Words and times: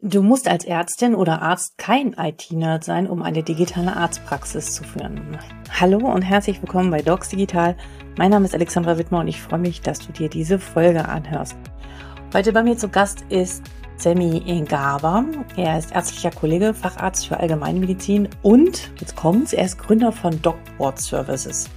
Du 0.00 0.22
musst 0.22 0.46
als 0.46 0.64
Ärztin 0.64 1.16
oder 1.16 1.42
Arzt 1.42 1.76
kein 1.76 2.12
IT-Nerd 2.12 2.84
sein, 2.84 3.08
um 3.08 3.20
eine 3.20 3.42
digitale 3.42 3.96
Arztpraxis 3.96 4.72
zu 4.72 4.84
führen. 4.84 5.36
Hallo 5.80 5.98
und 5.98 6.22
herzlich 6.22 6.62
willkommen 6.62 6.92
bei 6.92 7.02
Docs 7.02 7.30
Digital. 7.30 7.76
Mein 8.16 8.30
Name 8.30 8.44
ist 8.44 8.54
Alexandra 8.54 8.96
Wittmer 8.96 9.18
und 9.18 9.26
ich 9.26 9.42
freue 9.42 9.58
mich, 9.58 9.80
dass 9.80 9.98
du 9.98 10.12
dir 10.12 10.28
diese 10.28 10.60
Folge 10.60 11.08
anhörst. 11.08 11.56
Heute 12.32 12.52
bei 12.52 12.62
mir 12.62 12.76
zu 12.76 12.88
Gast 12.88 13.24
ist 13.28 13.64
Sammy 13.96 14.40
Engaba. 14.46 15.24
Er 15.56 15.76
ist 15.76 15.90
ärztlicher 15.90 16.30
Kollege, 16.30 16.74
Facharzt 16.74 17.26
für 17.26 17.40
Allgemeinmedizin 17.40 18.28
und, 18.42 18.92
jetzt 19.00 19.16
kommt's, 19.16 19.52
er 19.52 19.64
ist 19.64 19.78
Gründer 19.78 20.12
von 20.12 20.40
DocBoard 20.42 21.00
Services. 21.00 21.68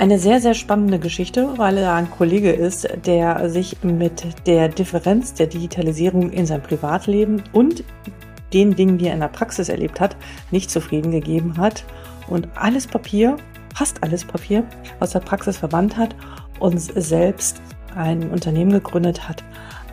Eine 0.00 0.18
sehr, 0.18 0.40
sehr 0.40 0.54
spannende 0.54 0.98
Geschichte, 0.98 1.58
weil 1.58 1.76
er 1.76 1.92
ein 1.92 2.10
Kollege 2.10 2.52
ist, 2.52 2.88
der 3.04 3.50
sich 3.50 3.82
mit 3.82 4.46
der 4.46 4.70
Differenz 4.70 5.34
der 5.34 5.46
Digitalisierung 5.46 6.30
in 6.30 6.46
seinem 6.46 6.62
Privatleben 6.62 7.42
und 7.52 7.84
den 8.54 8.74
Dingen, 8.74 8.96
die 8.96 9.08
er 9.08 9.12
in 9.12 9.20
der 9.20 9.28
Praxis 9.28 9.68
erlebt 9.68 10.00
hat, 10.00 10.16
nicht 10.50 10.70
zufrieden 10.70 11.10
gegeben 11.10 11.58
hat 11.58 11.84
und 12.28 12.48
alles 12.54 12.86
Papier, 12.86 13.36
fast 13.74 14.02
alles 14.02 14.24
Papier 14.24 14.64
aus 15.00 15.10
der 15.10 15.20
Praxis 15.20 15.58
verbannt 15.58 15.98
hat 15.98 16.16
und 16.60 16.78
selbst 16.80 17.60
ein 17.94 18.30
Unternehmen 18.30 18.72
gegründet 18.72 19.28
hat, 19.28 19.44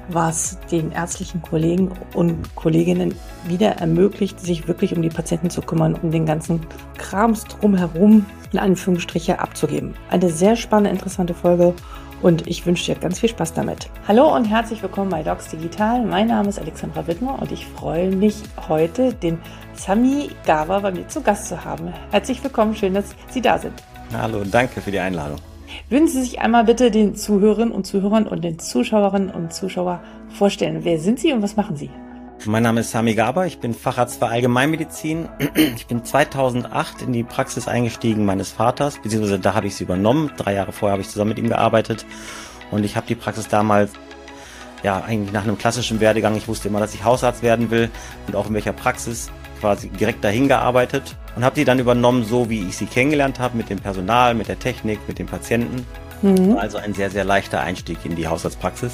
was 0.09 0.57
den 0.71 0.91
ärztlichen 0.91 1.41
Kollegen 1.41 1.91
und 2.13 2.55
Kolleginnen 2.55 3.15
wieder 3.47 3.77
ermöglicht, 3.77 4.39
sich 4.39 4.67
wirklich 4.67 4.95
um 4.95 5.01
die 5.01 5.09
Patienten 5.09 5.49
zu 5.49 5.61
kümmern, 5.61 5.95
um 5.95 6.11
den 6.11 6.25
ganzen 6.25 6.61
Krams 6.97 7.45
drumherum 7.45 8.25
in 8.51 8.59
Anführungsstriche 8.59 9.39
abzugeben. 9.39 9.93
Eine 10.09 10.29
sehr 10.29 10.55
spannende, 10.55 10.91
interessante 10.91 11.33
Folge 11.33 11.73
und 12.21 12.47
ich 12.47 12.65
wünsche 12.65 12.93
dir 12.93 12.99
ganz 12.99 13.19
viel 13.19 13.29
Spaß 13.29 13.53
damit. 13.53 13.89
Hallo 14.07 14.35
und 14.35 14.45
herzlich 14.45 14.81
willkommen 14.81 15.09
bei 15.09 15.23
Docs 15.23 15.49
Digital. 15.49 16.03
Mein 16.05 16.27
Name 16.27 16.49
ist 16.49 16.59
Alexandra 16.59 17.05
Wittmer 17.07 17.39
und 17.41 17.51
ich 17.51 17.65
freue 17.67 18.09
mich 18.15 18.35
heute, 18.67 19.13
den 19.13 19.39
Sami 19.73 20.29
Gava 20.45 20.79
bei 20.79 20.91
mir 20.91 21.07
zu 21.07 21.21
Gast 21.21 21.47
zu 21.47 21.63
haben. 21.63 21.93
Herzlich 22.11 22.43
willkommen, 22.43 22.75
schön, 22.75 22.93
dass 22.93 23.15
Sie 23.29 23.41
da 23.41 23.57
sind. 23.59 23.73
Hallo 24.13 24.43
danke 24.49 24.81
für 24.81 24.91
die 24.91 24.99
Einladung. 24.99 25.37
Würden 25.89 26.07
Sie 26.07 26.21
sich 26.21 26.39
einmal 26.39 26.65
bitte 26.65 26.91
den 26.91 27.15
Zuhörerinnen 27.15 27.73
und 27.73 27.85
Zuhörern 27.85 28.27
und 28.27 28.43
den 28.43 28.59
Zuschauerinnen 28.59 29.29
und 29.29 29.53
Zuschauer 29.53 30.01
vorstellen? 30.29 30.79
Wer 30.83 30.99
sind 30.99 31.19
Sie 31.19 31.33
und 31.33 31.41
was 31.41 31.55
machen 31.55 31.75
Sie? 31.75 31.89
Mein 32.45 32.63
Name 32.63 32.81
ist 32.81 32.91
Sami 32.91 33.15
Gaber, 33.15 33.47
ich 33.47 33.59
bin 33.59 33.73
Facharzt 33.73 34.19
für 34.19 34.27
Allgemeinmedizin. 34.27 35.27
Ich 35.75 35.87
bin 35.87 36.05
2008 36.05 37.01
in 37.01 37.13
die 37.13 37.23
Praxis 37.23 37.67
eingestiegen 37.67 38.25
meines 38.25 38.51
Vaters, 38.51 38.99
beziehungsweise 39.01 39.39
da 39.39 39.53
habe 39.53 39.67
ich 39.67 39.75
sie 39.75 39.85
übernommen. 39.85 40.31
Drei 40.37 40.53
Jahre 40.53 40.71
vorher 40.71 40.93
habe 40.93 41.01
ich 41.01 41.09
zusammen 41.09 41.29
mit 41.29 41.39
ihm 41.39 41.49
gearbeitet 41.49 42.05
und 42.71 42.83
ich 42.83 42.95
habe 42.95 43.07
die 43.07 43.15
Praxis 43.15 43.47
damals 43.47 43.91
ja 44.83 45.01
eigentlich 45.03 45.33
nach 45.33 45.43
einem 45.43 45.57
klassischen 45.57 45.99
Werdegang. 45.99 46.35
Ich 46.35 46.47
wusste 46.47 46.67
immer, 46.67 46.79
dass 46.79 46.93
ich 46.93 47.03
Hausarzt 47.03 47.41
werden 47.41 47.71
will 47.71 47.89
und 48.27 48.35
auch 48.35 48.47
in 48.47 48.53
welcher 48.53 48.73
Praxis 48.73 49.31
quasi 49.59 49.89
direkt 49.89 50.23
dahin 50.23 50.47
gearbeitet 50.47 51.15
und 51.35 51.43
habe 51.43 51.55
die 51.55 51.65
dann 51.65 51.79
übernommen, 51.79 52.23
so 52.23 52.49
wie 52.49 52.67
ich 52.67 52.77
sie 52.77 52.85
kennengelernt 52.85 53.39
habe, 53.39 53.57
mit 53.57 53.69
dem 53.69 53.79
Personal, 53.79 54.33
mit 54.33 54.47
der 54.47 54.59
Technik, 54.59 54.99
mit 55.07 55.19
den 55.19 55.27
Patienten. 55.27 55.85
Mhm. 56.21 56.57
Also 56.57 56.77
ein 56.77 56.93
sehr, 56.93 57.09
sehr 57.09 57.23
leichter 57.23 57.61
Einstieg 57.61 57.99
in 58.03 58.15
die 58.15 58.27
Hausarztpraxis. 58.27 58.93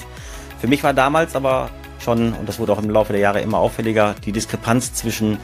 Für 0.59 0.67
mich 0.67 0.83
war 0.83 0.93
damals 0.93 1.35
aber 1.35 1.69
schon, 1.99 2.33
und 2.33 2.47
das 2.47 2.59
wurde 2.59 2.73
auch 2.73 2.81
im 2.81 2.89
Laufe 2.89 3.13
der 3.13 3.21
Jahre 3.21 3.41
immer 3.41 3.59
auffälliger, 3.59 4.15
die 4.25 4.31
Diskrepanz 4.31 4.93
zwischen 4.93 5.37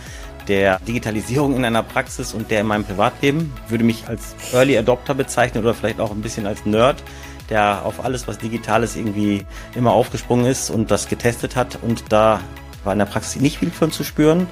der 0.47 0.79
Digitalisierung 0.79 1.55
in 1.55 1.63
einer 1.63 1.83
Praxis 1.83 2.33
und 2.33 2.49
der 2.51 2.61
in 2.61 2.67
meinem 2.67 2.83
Privatleben. 2.83 3.53
Ich 3.65 3.71
würde 3.71 3.83
mich 3.83 4.07
als 4.07 4.35
Early 4.51 4.77
Adopter 4.77 5.13
bezeichnen 5.13 5.63
oder 5.63 5.73
vielleicht 5.73 5.99
auch 5.99 6.11
ein 6.11 6.21
bisschen 6.21 6.47
als 6.47 6.65
Nerd, 6.65 7.03
der 7.49 7.85
auf 7.85 8.03
alles, 8.03 8.27
was 8.27 8.37
digital 8.39 8.83
ist, 8.83 8.95
irgendwie 8.95 9.45
immer 9.75 9.91
aufgesprungen 9.91 10.45
ist 10.45 10.69
und 10.69 10.91
das 10.91 11.07
getestet 11.07 11.55
hat. 11.55 11.79
Und 11.81 12.03
da 12.09 12.41
war 12.83 12.93
in 12.93 12.99
der 12.99 13.05
Praxis 13.05 13.41
nicht 13.41 13.59
viel 13.59 13.71
von 13.71 13.91
zu 13.91 14.03
spüren. 14.03 14.47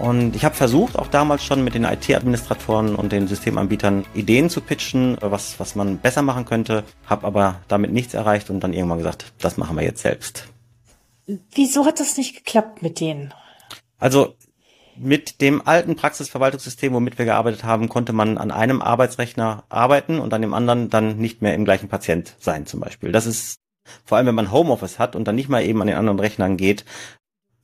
Und 0.00 0.34
ich 0.34 0.46
habe 0.46 0.54
versucht, 0.54 0.98
auch 0.98 1.08
damals 1.08 1.44
schon 1.44 1.62
mit 1.62 1.74
den 1.74 1.84
IT-Administratoren 1.84 2.94
und 2.94 3.12
den 3.12 3.28
Systemanbietern 3.28 4.06
Ideen 4.14 4.48
zu 4.48 4.62
pitchen, 4.62 5.18
was, 5.20 5.60
was 5.60 5.74
man 5.74 5.98
besser 5.98 6.22
machen 6.22 6.46
könnte, 6.46 6.84
habe 7.04 7.26
aber 7.26 7.60
damit 7.68 7.92
nichts 7.92 8.14
erreicht 8.14 8.48
und 8.48 8.60
dann 8.60 8.72
irgendwann 8.72 8.96
gesagt, 8.96 9.34
das 9.40 9.58
machen 9.58 9.76
wir 9.76 9.84
jetzt 9.84 10.00
selbst. 10.00 10.48
Wieso 11.26 11.84
hat 11.84 12.00
das 12.00 12.16
nicht 12.16 12.34
geklappt 12.34 12.80
mit 12.80 12.98
denen? 12.98 13.34
Also 13.98 14.34
mit 14.96 15.42
dem 15.42 15.66
alten 15.68 15.96
Praxisverwaltungssystem, 15.96 16.94
womit 16.94 17.18
wir 17.18 17.26
gearbeitet 17.26 17.64
haben, 17.64 17.90
konnte 17.90 18.14
man 18.14 18.38
an 18.38 18.50
einem 18.50 18.80
Arbeitsrechner 18.80 19.64
arbeiten 19.68 20.18
und 20.18 20.32
an 20.32 20.40
dem 20.40 20.54
anderen 20.54 20.88
dann 20.88 21.18
nicht 21.18 21.42
mehr 21.42 21.54
im 21.54 21.66
gleichen 21.66 21.90
Patient 21.90 22.36
sein 22.38 22.64
zum 22.64 22.80
Beispiel. 22.80 23.12
Das 23.12 23.26
ist 23.26 23.56
vor 24.06 24.16
allem, 24.16 24.28
wenn 24.28 24.34
man 24.34 24.50
Homeoffice 24.50 24.98
hat 24.98 25.14
und 25.14 25.28
dann 25.28 25.36
nicht 25.36 25.50
mal 25.50 25.62
eben 25.62 25.80
an 25.82 25.88
den 25.88 25.96
anderen 25.96 26.20
Rechnern 26.20 26.56
geht, 26.56 26.86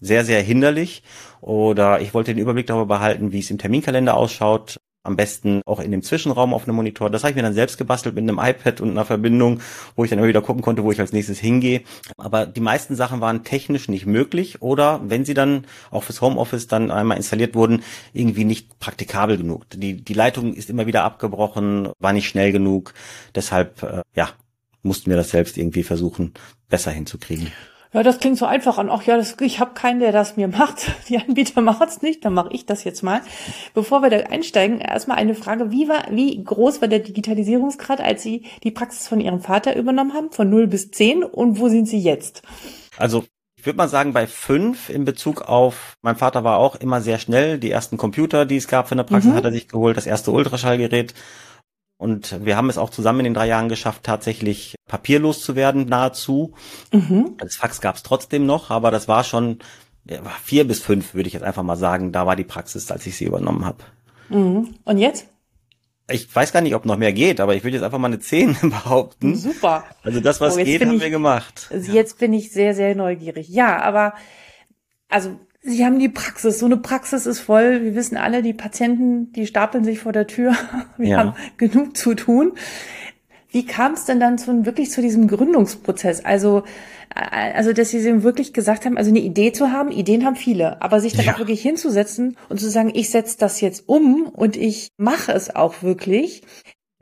sehr, 0.00 0.24
sehr 0.24 0.42
hinderlich. 0.42 1.02
Oder 1.40 2.00
ich 2.00 2.14
wollte 2.14 2.34
den 2.34 2.42
Überblick 2.42 2.66
darüber 2.66 2.86
behalten, 2.96 3.32
wie 3.32 3.40
es 3.40 3.50
im 3.50 3.58
Terminkalender 3.58 4.16
ausschaut, 4.16 4.78
am 5.06 5.16
besten 5.16 5.62
auch 5.64 5.80
in 5.80 5.92
dem 5.92 6.02
Zwischenraum 6.02 6.52
auf 6.52 6.64
einem 6.64 6.76
Monitor. 6.76 7.08
Das 7.08 7.22
habe 7.22 7.30
ich 7.30 7.36
mir 7.36 7.42
dann 7.42 7.54
selbst 7.54 7.78
gebastelt 7.78 8.14
mit 8.14 8.22
einem 8.22 8.38
iPad 8.38 8.80
und 8.80 8.90
einer 8.90 9.04
Verbindung, 9.04 9.60
wo 9.94 10.04
ich 10.04 10.10
dann 10.10 10.18
immer 10.18 10.28
wieder 10.28 10.42
gucken 10.42 10.62
konnte, 10.62 10.82
wo 10.82 10.92
ich 10.92 11.00
als 11.00 11.12
nächstes 11.12 11.38
hingehe. 11.38 11.82
Aber 12.16 12.44
die 12.44 12.60
meisten 12.60 12.96
Sachen 12.96 13.20
waren 13.20 13.44
technisch 13.44 13.88
nicht 13.88 14.06
möglich 14.06 14.60
oder 14.62 15.00
wenn 15.04 15.24
sie 15.24 15.34
dann 15.34 15.66
auch 15.90 16.02
fürs 16.02 16.20
Homeoffice 16.20 16.66
dann 16.66 16.90
einmal 16.90 17.16
installiert 17.16 17.54
wurden, 17.54 17.82
irgendwie 18.12 18.44
nicht 18.44 18.78
praktikabel 18.80 19.38
genug. 19.38 19.64
Die, 19.70 20.02
die 20.02 20.14
Leitung 20.14 20.54
ist 20.54 20.70
immer 20.70 20.86
wieder 20.86 21.04
abgebrochen, 21.04 21.90
war 21.98 22.12
nicht 22.12 22.28
schnell 22.28 22.52
genug. 22.52 22.92
Deshalb, 23.34 23.82
äh, 23.82 24.02
ja, 24.14 24.30
mussten 24.82 25.10
wir 25.10 25.16
das 25.16 25.30
selbst 25.30 25.56
irgendwie 25.56 25.82
versuchen, 25.82 26.34
besser 26.68 26.90
hinzukriegen. 26.90 27.52
Ja, 27.96 28.02
das 28.02 28.18
klingt 28.18 28.36
so 28.36 28.44
einfach 28.44 28.76
an. 28.76 28.90
Ach 28.90 29.04
ja, 29.04 29.16
das, 29.16 29.36
ich 29.40 29.58
habe 29.58 29.72
keinen, 29.72 30.00
der 30.00 30.12
das 30.12 30.36
mir 30.36 30.48
macht. 30.48 30.92
Die 31.08 31.16
Anbieter 31.16 31.62
machen 31.62 31.86
es 31.88 32.02
nicht, 32.02 32.26
dann 32.26 32.34
mache 32.34 32.50
ich 32.52 32.66
das 32.66 32.84
jetzt 32.84 33.02
mal. 33.02 33.22
Bevor 33.72 34.02
wir 34.02 34.10
da 34.10 34.18
einsteigen, 34.18 34.80
erstmal 34.80 35.16
eine 35.16 35.34
Frage. 35.34 35.70
Wie, 35.70 35.88
war, 35.88 36.04
wie 36.10 36.44
groß 36.44 36.82
war 36.82 36.88
der 36.88 36.98
Digitalisierungsgrad, 36.98 38.02
als 38.02 38.22
Sie 38.22 38.44
die 38.64 38.70
Praxis 38.70 39.08
von 39.08 39.18
Ihrem 39.18 39.40
Vater 39.40 39.74
übernommen 39.76 40.12
haben, 40.12 40.30
von 40.30 40.50
0 40.50 40.66
bis 40.66 40.90
10? 40.90 41.24
Und 41.24 41.58
wo 41.58 41.70
sind 41.70 41.88
Sie 41.88 41.98
jetzt? 41.98 42.42
Also 42.98 43.24
ich 43.58 43.64
würde 43.64 43.78
mal 43.78 43.88
sagen, 43.88 44.12
bei 44.12 44.26
fünf 44.26 44.90
in 44.90 45.06
Bezug 45.06 45.40
auf, 45.40 45.96
mein 46.02 46.16
Vater 46.16 46.44
war 46.44 46.58
auch 46.58 46.76
immer 46.76 47.00
sehr 47.00 47.18
schnell. 47.18 47.58
Die 47.58 47.70
ersten 47.70 47.96
Computer, 47.96 48.44
die 48.44 48.56
es 48.56 48.68
gab 48.68 48.88
für 48.88 48.92
eine 48.92 49.04
Praxis, 49.04 49.30
mhm. 49.30 49.36
hat 49.36 49.44
er 49.46 49.52
sich 49.52 49.68
geholt, 49.68 49.96
das 49.96 50.06
erste 50.06 50.32
Ultraschallgerät 50.32 51.14
und 51.98 52.44
wir 52.44 52.56
haben 52.56 52.68
es 52.68 52.78
auch 52.78 52.90
zusammen 52.90 53.20
in 53.20 53.24
den 53.24 53.34
drei 53.34 53.46
Jahren 53.46 53.68
geschafft, 53.68 54.02
tatsächlich 54.02 54.74
papierlos 54.86 55.42
zu 55.42 55.56
werden, 55.56 55.86
nahezu. 55.86 56.54
Mhm. 56.92 57.36
Das 57.38 57.56
Fax 57.56 57.80
gab 57.80 57.96
es 57.96 58.02
trotzdem 58.02 58.44
noch, 58.44 58.70
aber 58.70 58.90
das 58.90 59.08
war 59.08 59.24
schon 59.24 59.60
ja, 60.04 60.20
vier 60.42 60.66
bis 60.66 60.80
fünf, 60.80 61.14
würde 61.14 61.26
ich 61.26 61.34
jetzt 61.34 61.42
einfach 61.42 61.62
mal 61.62 61.76
sagen. 61.76 62.12
Da 62.12 62.26
war 62.26 62.36
die 62.36 62.44
Praxis, 62.44 62.90
als 62.90 63.06
ich 63.06 63.16
sie 63.16 63.24
übernommen 63.24 63.64
habe. 63.64 63.78
Mhm. 64.28 64.74
Und 64.84 64.98
jetzt? 64.98 65.26
Ich 66.08 66.32
weiß 66.32 66.52
gar 66.52 66.60
nicht, 66.60 66.74
ob 66.74 66.84
noch 66.84 66.98
mehr 66.98 67.12
geht, 67.12 67.40
aber 67.40 67.56
ich 67.56 67.64
würde 67.64 67.76
jetzt 67.76 67.84
einfach 67.84 67.98
mal 67.98 68.08
eine 68.08 68.20
zehn 68.20 68.56
behaupten. 68.62 69.34
Super. 69.34 69.84
Also 70.02 70.20
das, 70.20 70.40
was 70.40 70.54
oh, 70.54 70.62
geht, 70.62 70.80
haben 70.82 70.96
ich, 70.96 71.00
wir 71.00 71.10
gemacht. 71.10 71.70
Jetzt 71.90 72.18
bin 72.18 72.32
ich 72.32 72.52
sehr, 72.52 72.74
sehr 72.74 72.94
neugierig. 72.94 73.48
Ja, 73.48 73.80
aber 73.82 74.14
also 75.08 75.38
Sie 75.66 75.84
haben 75.84 75.99
die 75.99 76.09
Praxis. 76.09 76.60
So 76.60 76.66
eine 76.66 76.77
Praxis 76.77 77.27
ist 77.27 77.41
voll. 77.41 77.82
Wir 77.82 77.97
wissen 77.97 78.16
alle, 78.16 78.43
die 78.43 78.53
Patienten, 78.53 79.32
die 79.32 79.47
stapeln 79.47 79.84
sich 79.84 79.99
vor 79.99 80.12
der 80.12 80.28
Tür. 80.28 80.54
Wir 80.97 81.09
ja. 81.09 81.19
haben 81.19 81.34
genug 81.56 81.97
zu 81.97 82.15
tun. 82.15 82.53
Wie 83.50 83.66
kam 83.66 83.94
es 83.94 84.04
denn 84.04 84.21
dann 84.21 84.38
zu, 84.38 84.65
wirklich 84.65 84.93
zu 84.93 85.03
diesem 85.03 85.27
Gründungsprozess? 85.27 86.25
Also, 86.25 86.62
äh, 87.15 87.53
also, 87.54 87.72
dass 87.72 87.91
Sie 87.91 88.22
wirklich 88.22 88.53
gesagt 88.53 88.84
haben, 88.84 88.97
also 88.97 89.10
eine 89.10 89.19
Idee 89.19 89.50
zu 89.50 89.72
haben, 89.72 89.91
Ideen 89.91 90.25
haben 90.25 90.37
viele, 90.37 90.81
aber 90.82 91.00
sich 91.00 91.15
dann 91.15 91.27
ja. 91.27 91.34
auch 91.34 91.38
wirklich 91.38 91.62
hinzusetzen 91.62 92.37
und 92.48 92.60
zu 92.60 92.71
sagen, 92.71 92.93
ich 92.94 93.10
setze 93.10 93.37
das 93.38 93.60
jetzt 93.60 93.88
um 93.88 94.28
und 94.28 94.56
ich 94.56 94.91
mache 94.98 95.33
es 95.33 95.54
auch 95.54 95.83
wirklich. 95.83 96.43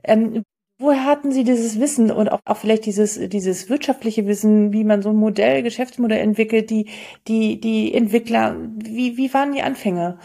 Ähm, 0.05 0.43
Woher 0.79 1.05
hatten 1.05 1.31
Sie 1.31 1.45
dieses 1.45 1.79
Wissen 1.79 2.11
und 2.11 2.29
auch, 2.29 2.41
auch 2.45 2.57
vielleicht 2.57 2.85
dieses, 2.87 3.19
dieses 3.29 3.69
wirtschaftliche 3.69 4.27
Wissen, 4.27 4.73
wie 4.73 4.83
man 4.83 5.03
so 5.03 5.11
ein 5.11 5.17
Modell, 5.17 5.63
Geschäftsmodell 5.63 6.19
entwickelt, 6.19 6.69
die, 6.71 6.89
die, 7.29 7.61
die 7.61 7.95
Entwickler, 7.95 8.57
wie, 8.77 9.17
wie 9.17 9.33
waren 9.33 9.53
die 9.53 9.63
Anfänge? 9.63 10.19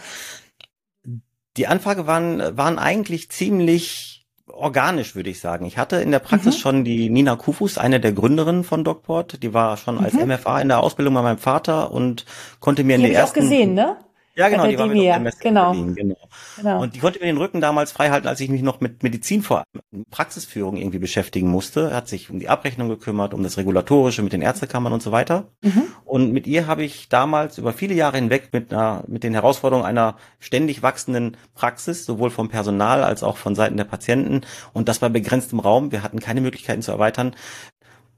Die 1.56 1.66
Anfrage 1.68 2.06
waren, 2.08 2.56
waren 2.56 2.78
eigentlich 2.78 3.30
ziemlich 3.30 4.26
organisch, 4.52 5.14
würde 5.14 5.30
ich 5.30 5.40
sagen. 5.40 5.64
Ich 5.66 5.78
hatte 5.78 5.96
in 5.96 6.10
der 6.10 6.18
Praxis 6.18 6.56
mhm. 6.56 6.60
schon 6.60 6.84
die 6.84 7.10
Nina 7.10 7.36
Kufus, 7.36 7.78
eine 7.78 8.00
der 8.00 8.12
Gründerinnen 8.12 8.64
von 8.64 8.82
DocPort, 8.82 9.42
die 9.42 9.54
war 9.54 9.76
schon 9.76 9.98
als 9.98 10.14
mhm. 10.14 10.32
MFA 10.32 10.60
in 10.60 10.68
der 10.68 10.80
Ausbildung 10.80 11.14
bei 11.14 11.22
meinem 11.22 11.38
Vater 11.38 11.92
und 11.92 12.24
konnte 12.58 12.82
mir 12.82 12.96
die 12.98 13.04
in 13.04 13.10
der 13.10 13.20
ersten. 13.20 13.38
Auch 13.38 13.42
gesehen, 13.42 13.74
ne? 13.74 13.98
Ja, 14.40 14.48
genau, 14.48 14.66
die 14.66 14.78
war 14.78 14.86
mit 14.86 14.96
auf 14.96 15.38
der 15.38 15.50
genau. 15.50 15.72
Berlin, 15.72 15.94
genau. 15.94 16.16
genau. 16.56 16.80
Und 16.80 16.94
die 16.94 16.98
konnte 16.98 17.18
mir 17.18 17.26
den 17.26 17.36
Rücken 17.36 17.60
damals 17.60 17.92
frei 17.92 18.08
halten, 18.08 18.26
als 18.26 18.40
ich 18.40 18.48
mich 18.48 18.62
noch 18.62 18.80
mit 18.80 19.02
Medizin 19.02 19.42
vor 19.42 19.64
Praxisführung 20.10 20.78
irgendwie 20.78 20.98
beschäftigen 20.98 21.48
musste. 21.48 21.90
Er 21.90 21.96
hat 21.96 22.08
sich 22.08 22.30
um 22.30 22.38
die 22.38 22.48
Abrechnung 22.48 22.88
gekümmert, 22.88 23.34
um 23.34 23.42
das 23.42 23.58
Regulatorische 23.58 24.22
mit 24.22 24.32
den 24.32 24.40
Ärztekammern 24.40 24.94
und 24.94 25.02
so 25.02 25.12
weiter. 25.12 25.48
Mhm. 25.60 25.82
Und 26.06 26.32
mit 26.32 26.46
ihr 26.46 26.66
habe 26.66 26.82
ich 26.84 27.10
damals 27.10 27.58
über 27.58 27.74
viele 27.74 27.92
Jahre 27.92 28.16
hinweg 28.16 28.48
mit 28.52 28.72
einer, 28.72 29.04
mit 29.08 29.24
den 29.24 29.34
Herausforderungen 29.34 29.86
einer 29.86 30.16
ständig 30.38 30.82
wachsenden 30.82 31.36
Praxis, 31.54 32.06
sowohl 32.06 32.30
vom 32.30 32.48
Personal 32.48 33.04
als 33.04 33.22
auch 33.22 33.36
von 33.36 33.54
Seiten 33.54 33.76
der 33.76 33.84
Patienten 33.84 34.40
und 34.72 34.88
das 34.88 35.00
bei 35.00 35.10
begrenztem 35.10 35.60
Raum. 35.60 35.92
Wir 35.92 36.02
hatten 36.02 36.18
keine 36.18 36.40
Möglichkeiten 36.40 36.80
zu 36.80 36.92
erweitern 36.92 37.36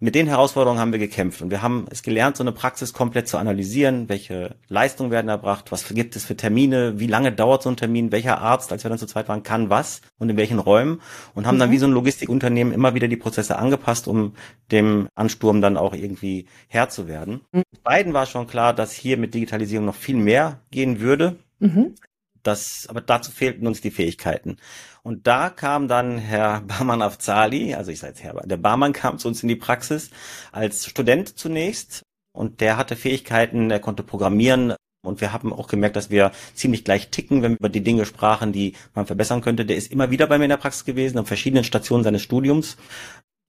mit 0.02 0.16
den 0.16 0.26
Herausforderungen 0.26 0.80
haben 0.80 0.90
wir 0.90 0.98
gekämpft 0.98 1.42
und 1.42 1.50
wir 1.50 1.62
haben 1.62 1.86
es 1.88 2.02
gelernt, 2.02 2.36
so 2.36 2.42
eine 2.42 2.50
Praxis 2.50 2.92
komplett 2.92 3.28
zu 3.28 3.38
analysieren, 3.38 4.08
welche 4.08 4.56
Leistungen 4.66 5.12
werden 5.12 5.28
erbracht, 5.28 5.70
was 5.70 5.88
gibt 5.88 6.16
es 6.16 6.24
für 6.24 6.36
Termine, 6.36 6.98
wie 6.98 7.06
lange 7.06 7.30
dauert 7.30 7.62
so 7.62 7.68
ein 7.68 7.76
Termin, 7.76 8.10
welcher 8.10 8.40
Arzt, 8.40 8.72
als 8.72 8.82
wir 8.84 8.88
dann 8.88 8.98
zu 8.98 9.06
zweit 9.06 9.28
waren, 9.28 9.44
kann 9.44 9.70
was 9.70 10.02
und 10.18 10.28
in 10.28 10.36
welchen 10.36 10.58
Räumen 10.58 11.00
und 11.36 11.46
haben 11.46 11.54
mhm. 11.54 11.60
dann 11.60 11.70
wie 11.70 11.78
so 11.78 11.86
ein 11.86 11.92
Logistikunternehmen 11.92 12.74
immer 12.74 12.94
wieder 12.96 13.06
die 13.06 13.16
Prozesse 13.16 13.56
angepasst, 13.56 14.08
um 14.08 14.34
dem 14.72 15.06
Ansturm 15.14 15.60
dann 15.60 15.76
auch 15.76 15.94
irgendwie 15.94 16.46
Herr 16.66 16.88
zu 16.88 17.06
werden. 17.06 17.42
Mhm. 17.52 17.62
Beiden 17.84 18.12
war 18.12 18.26
schon 18.26 18.48
klar, 18.48 18.74
dass 18.74 18.90
hier 18.90 19.16
mit 19.16 19.34
Digitalisierung 19.34 19.86
noch 19.86 19.94
viel 19.94 20.16
mehr 20.16 20.58
gehen 20.72 20.98
würde. 20.98 21.36
Mhm. 21.60 21.94
Das, 22.42 22.88
aber 22.88 23.02
dazu 23.02 23.30
fehlten 23.30 23.68
uns 23.68 23.80
die 23.82 23.92
Fähigkeiten. 23.92 24.56
Und 25.02 25.26
da 25.26 25.50
kam 25.50 25.88
dann 25.88 26.18
Herr 26.18 26.60
Barmann 26.66 27.02
Afzali, 27.02 27.74
also 27.74 27.90
ich 27.90 27.98
sage 27.98 28.12
jetzt 28.12 28.22
Herr, 28.22 28.34
der 28.34 28.56
Barmann 28.56 28.92
kam 28.92 29.18
zu 29.18 29.28
uns 29.28 29.42
in 29.42 29.48
die 29.48 29.56
Praxis 29.56 30.10
als 30.52 30.86
Student 30.86 31.38
zunächst 31.38 32.02
und 32.32 32.60
der 32.60 32.76
hatte 32.76 32.96
Fähigkeiten, 32.96 33.70
er 33.70 33.80
konnte 33.80 34.02
programmieren, 34.02 34.74
und 35.04 35.20
wir 35.20 35.32
haben 35.32 35.52
auch 35.52 35.66
gemerkt, 35.66 35.96
dass 35.96 36.10
wir 36.10 36.30
ziemlich 36.54 36.84
gleich 36.84 37.10
ticken, 37.10 37.42
wenn 37.42 37.52
wir 37.52 37.58
über 37.58 37.68
die 37.68 37.82
Dinge 37.82 38.06
sprachen, 38.06 38.52
die 38.52 38.74
man 38.94 39.06
verbessern 39.06 39.40
könnte. 39.40 39.66
Der 39.66 39.76
ist 39.76 39.90
immer 39.90 40.10
wieder 40.10 40.28
bei 40.28 40.38
mir 40.38 40.44
in 40.44 40.50
der 40.50 40.56
Praxis 40.58 40.84
gewesen, 40.84 41.18
an 41.18 41.26
verschiedenen 41.26 41.64
Stationen 41.64 42.04
seines 42.04 42.22
Studiums. 42.22 42.76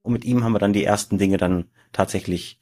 Und 0.02 0.14
mit 0.14 0.26
ihm 0.26 0.44
haben 0.44 0.54
wir 0.54 0.60
dann 0.60 0.74
die 0.74 0.84
ersten 0.84 1.20
Dinge 1.20 1.38
dann 1.38 1.70
tatsächlich, 1.92 2.60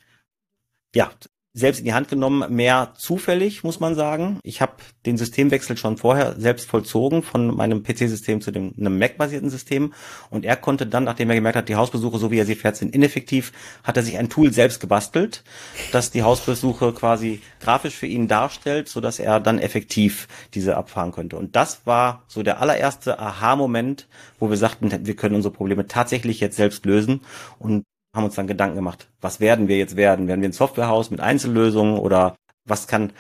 ja, 0.94 1.10
selbst 1.54 1.80
in 1.80 1.86
die 1.86 1.94
Hand 1.94 2.08
genommen, 2.08 2.54
mehr 2.56 2.94
zufällig, 2.98 3.64
muss 3.64 3.82
man 3.82 3.94
sagen. 3.94 4.40
Ich 4.44 4.62
habe 4.62 4.74
den 5.06 5.18
Systemwechsel 5.18 5.76
schon 5.76 5.98
vorher 5.98 6.40
selbst 6.40 6.70
vollzogen 6.70 7.24
von 7.24 7.54
meinem 7.56 7.84
PC-System 7.84 8.40
zu 8.40 8.52
dem 8.52 8.74
einem 8.80 8.98
Mac-basierten 8.98 9.50
System 9.50 9.94
und 10.30 10.46
er 10.46 10.56
konnte 10.56 10.88
dann, 10.88 11.04
nachdem 11.04 11.30
er 11.30 11.36
gemerkt 11.36 11.58
hat, 11.58 11.68
die 11.68 11.76
Hausbesuche, 11.76 12.18
so 12.20 12.32
wie 12.32 12.40
er 12.40 12.46
sie 12.46 12.56
fährt, 12.56 12.78
sind 12.78 12.96
ineffektiv, 12.96 13.52
hat 13.84 13.98
er 13.98 14.04
sich 14.04 14.18
ein 14.18 14.30
Tool 14.30 14.54
selbst 14.54 14.80
gebastelt, 14.80 15.44
das 15.92 16.12
die 16.12 16.24
Hausbesuche 16.24 16.94
quasi 16.94 17.42
grafisch 17.60 17.96
für 17.96 18.08
ihn 18.08 18.30
darstellt, 18.30 18.88
so 18.88 19.02
dass 19.02 19.20
er 19.20 19.42
dann 19.42 19.60
effektiv 19.60 20.30
diese 20.54 20.78
abfahren 20.78 21.12
könnte. 21.12 21.36
Und 21.36 21.56
das 21.58 21.86
war 21.86 22.24
so 22.28 22.44
der 22.44 22.62
allererste 22.62 23.20
Aha-Moment, 23.20 24.08
wo 24.40 24.50
wir 24.50 24.58
sagten, 24.58 25.06
wir 25.06 25.16
können 25.16 25.36
unsere 25.36 25.54
Probleme 25.54 25.86
tatsächlich 25.88 26.40
jetzt 26.40 26.56
selbst 26.56 26.86
lösen 26.86 27.22
und 27.60 27.84
haben 28.14 28.26
uns 28.26 28.36
dann 28.36 28.48
Gedanken 28.48 28.76
gemacht, 28.76 29.08
was 29.22 29.40
werden 29.40 29.68
wir 29.68 29.78
jetzt 29.78 29.96
werden? 29.96 30.28
Werden 30.28 30.42
wir 30.42 30.50
ein 30.50 30.54
Softwarehaus 30.54 31.12
mit 31.12 31.22
Einzellösungen 31.22 31.98
oder 31.98 32.36
was 32.66 32.88
kann 32.88 33.14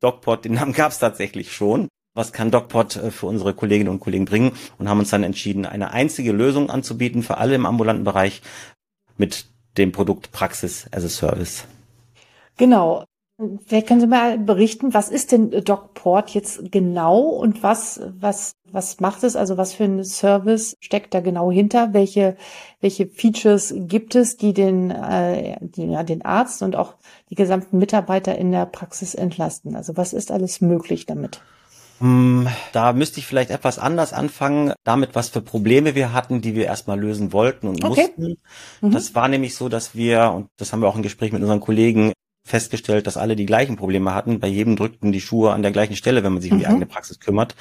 DocPod, 0.00 0.44
den 0.44 0.54
Namen 0.54 0.72
gab 0.72 0.92
es 0.92 0.98
tatsächlich 0.98 1.52
schon, 1.52 1.88
was 2.14 2.32
kann 2.32 2.50
DocPod 2.50 2.96
äh, 2.96 3.10
für 3.10 3.26
unsere 3.26 3.54
Kolleginnen 3.54 3.90
und 3.90 4.00
Kollegen 4.00 4.24
bringen 4.24 4.52
und 4.78 4.88
haben 4.88 5.00
uns 5.00 5.10
dann 5.10 5.24
entschieden, 5.24 5.66
eine 5.66 5.92
einzige 5.92 6.32
Lösung 6.32 6.70
anzubieten 6.70 7.22
für 7.22 7.38
alle 7.38 7.54
im 7.54 7.66
ambulanten 7.66 8.04
Bereich 8.04 8.42
mit 9.16 9.46
dem 9.76 9.92
Produkt 9.92 10.32
Praxis 10.32 10.86
as 10.92 11.04
a 11.04 11.08
Service. 11.08 11.64
Genau. 12.56 13.04
Vielleicht 13.66 13.86
können 13.86 14.00
Sie 14.00 14.08
mal 14.08 14.36
berichten, 14.36 14.94
was 14.94 15.10
ist 15.10 15.30
denn 15.30 15.50
DocPort 15.50 16.30
jetzt 16.30 16.72
genau 16.72 17.20
und 17.20 17.62
was, 17.62 18.00
was, 18.18 18.56
was 18.64 18.98
macht 18.98 19.22
es? 19.22 19.36
Also 19.36 19.56
was 19.56 19.74
für 19.74 19.84
ein 19.84 20.02
Service 20.02 20.76
steckt 20.80 21.14
da 21.14 21.20
genau 21.20 21.52
hinter? 21.52 21.94
Welche, 21.94 22.36
welche 22.80 23.06
Features 23.06 23.72
gibt 23.76 24.16
es, 24.16 24.38
die 24.38 24.54
den, 24.54 24.90
äh, 24.90 25.56
die, 25.60 25.86
ja, 25.86 26.02
den 26.02 26.24
Arzt 26.24 26.62
und 26.62 26.74
auch 26.74 26.94
die 27.30 27.36
gesamten 27.36 27.78
Mitarbeiter 27.78 28.36
in 28.36 28.50
der 28.50 28.66
Praxis 28.66 29.14
entlasten? 29.14 29.76
Also 29.76 29.96
was 29.96 30.14
ist 30.14 30.32
alles 30.32 30.60
möglich 30.60 31.06
damit? 31.06 31.40
Hm, 32.00 32.48
da 32.72 32.92
müsste 32.92 33.20
ich 33.20 33.26
vielleicht 33.26 33.50
etwas 33.50 33.78
anders 33.78 34.12
anfangen, 34.12 34.72
damit, 34.82 35.14
was 35.14 35.28
für 35.28 35.42
Probleme 35.42 35.94
wir 35.94 36.12
hatten, 36.12 36.40
die 36.40 36.56
wir 36.56 36.64
erstmal 36.64 36.98
lösen 36.98 37.32
wollten 37.32 37.68
und 37.68 37.84
okay. 37.84 38.08
mussten. 38.16 38.36
Mhm. 38.80 38.90
Das 38.90 39.14
war 39.14 39.28
nämlich 39.28 39.54
so, 39.54 39.68
dass 39.68 39.94
wir, 39.94 40.32
und 40.32 40.48
das 40.56 40.72
haben 40.72 40.80
wir 40.80 40.88
auch 40.88 40.96
im 40.96 41.02
Gespräch 41.02 41.30
mit 41.30 41.42
unseren 41.42 41.60
Kollegen 41.60 42.12
festgestellt, 42.48 43.06
dass 43.06 43.16
alle 43.16 43.36
die 43.36 43.46
gleichen 43.46 43.76
Probleme 43.76 44.14
hatten. 44.14 44.40
Bei 44.40 44.48
jedem 44.48 44.76
drückten 44.76 45.12
die 45.12 45.20
Schuhe 45.20 45.52
an 45.52 45.62
der 45.62 45.72
gleichen 45.72 45.96
Stelle, 45.96 46.24
wenn 46.24 46.32
man 46.32 46.42
sich 46.42 46.52
um 46.52 46.58
die 46.58 46.64
mhm. 46.64 46.72
eigene 46.72 46.86
Praxis 46.86 47.20
kümmert. 47.20 47.54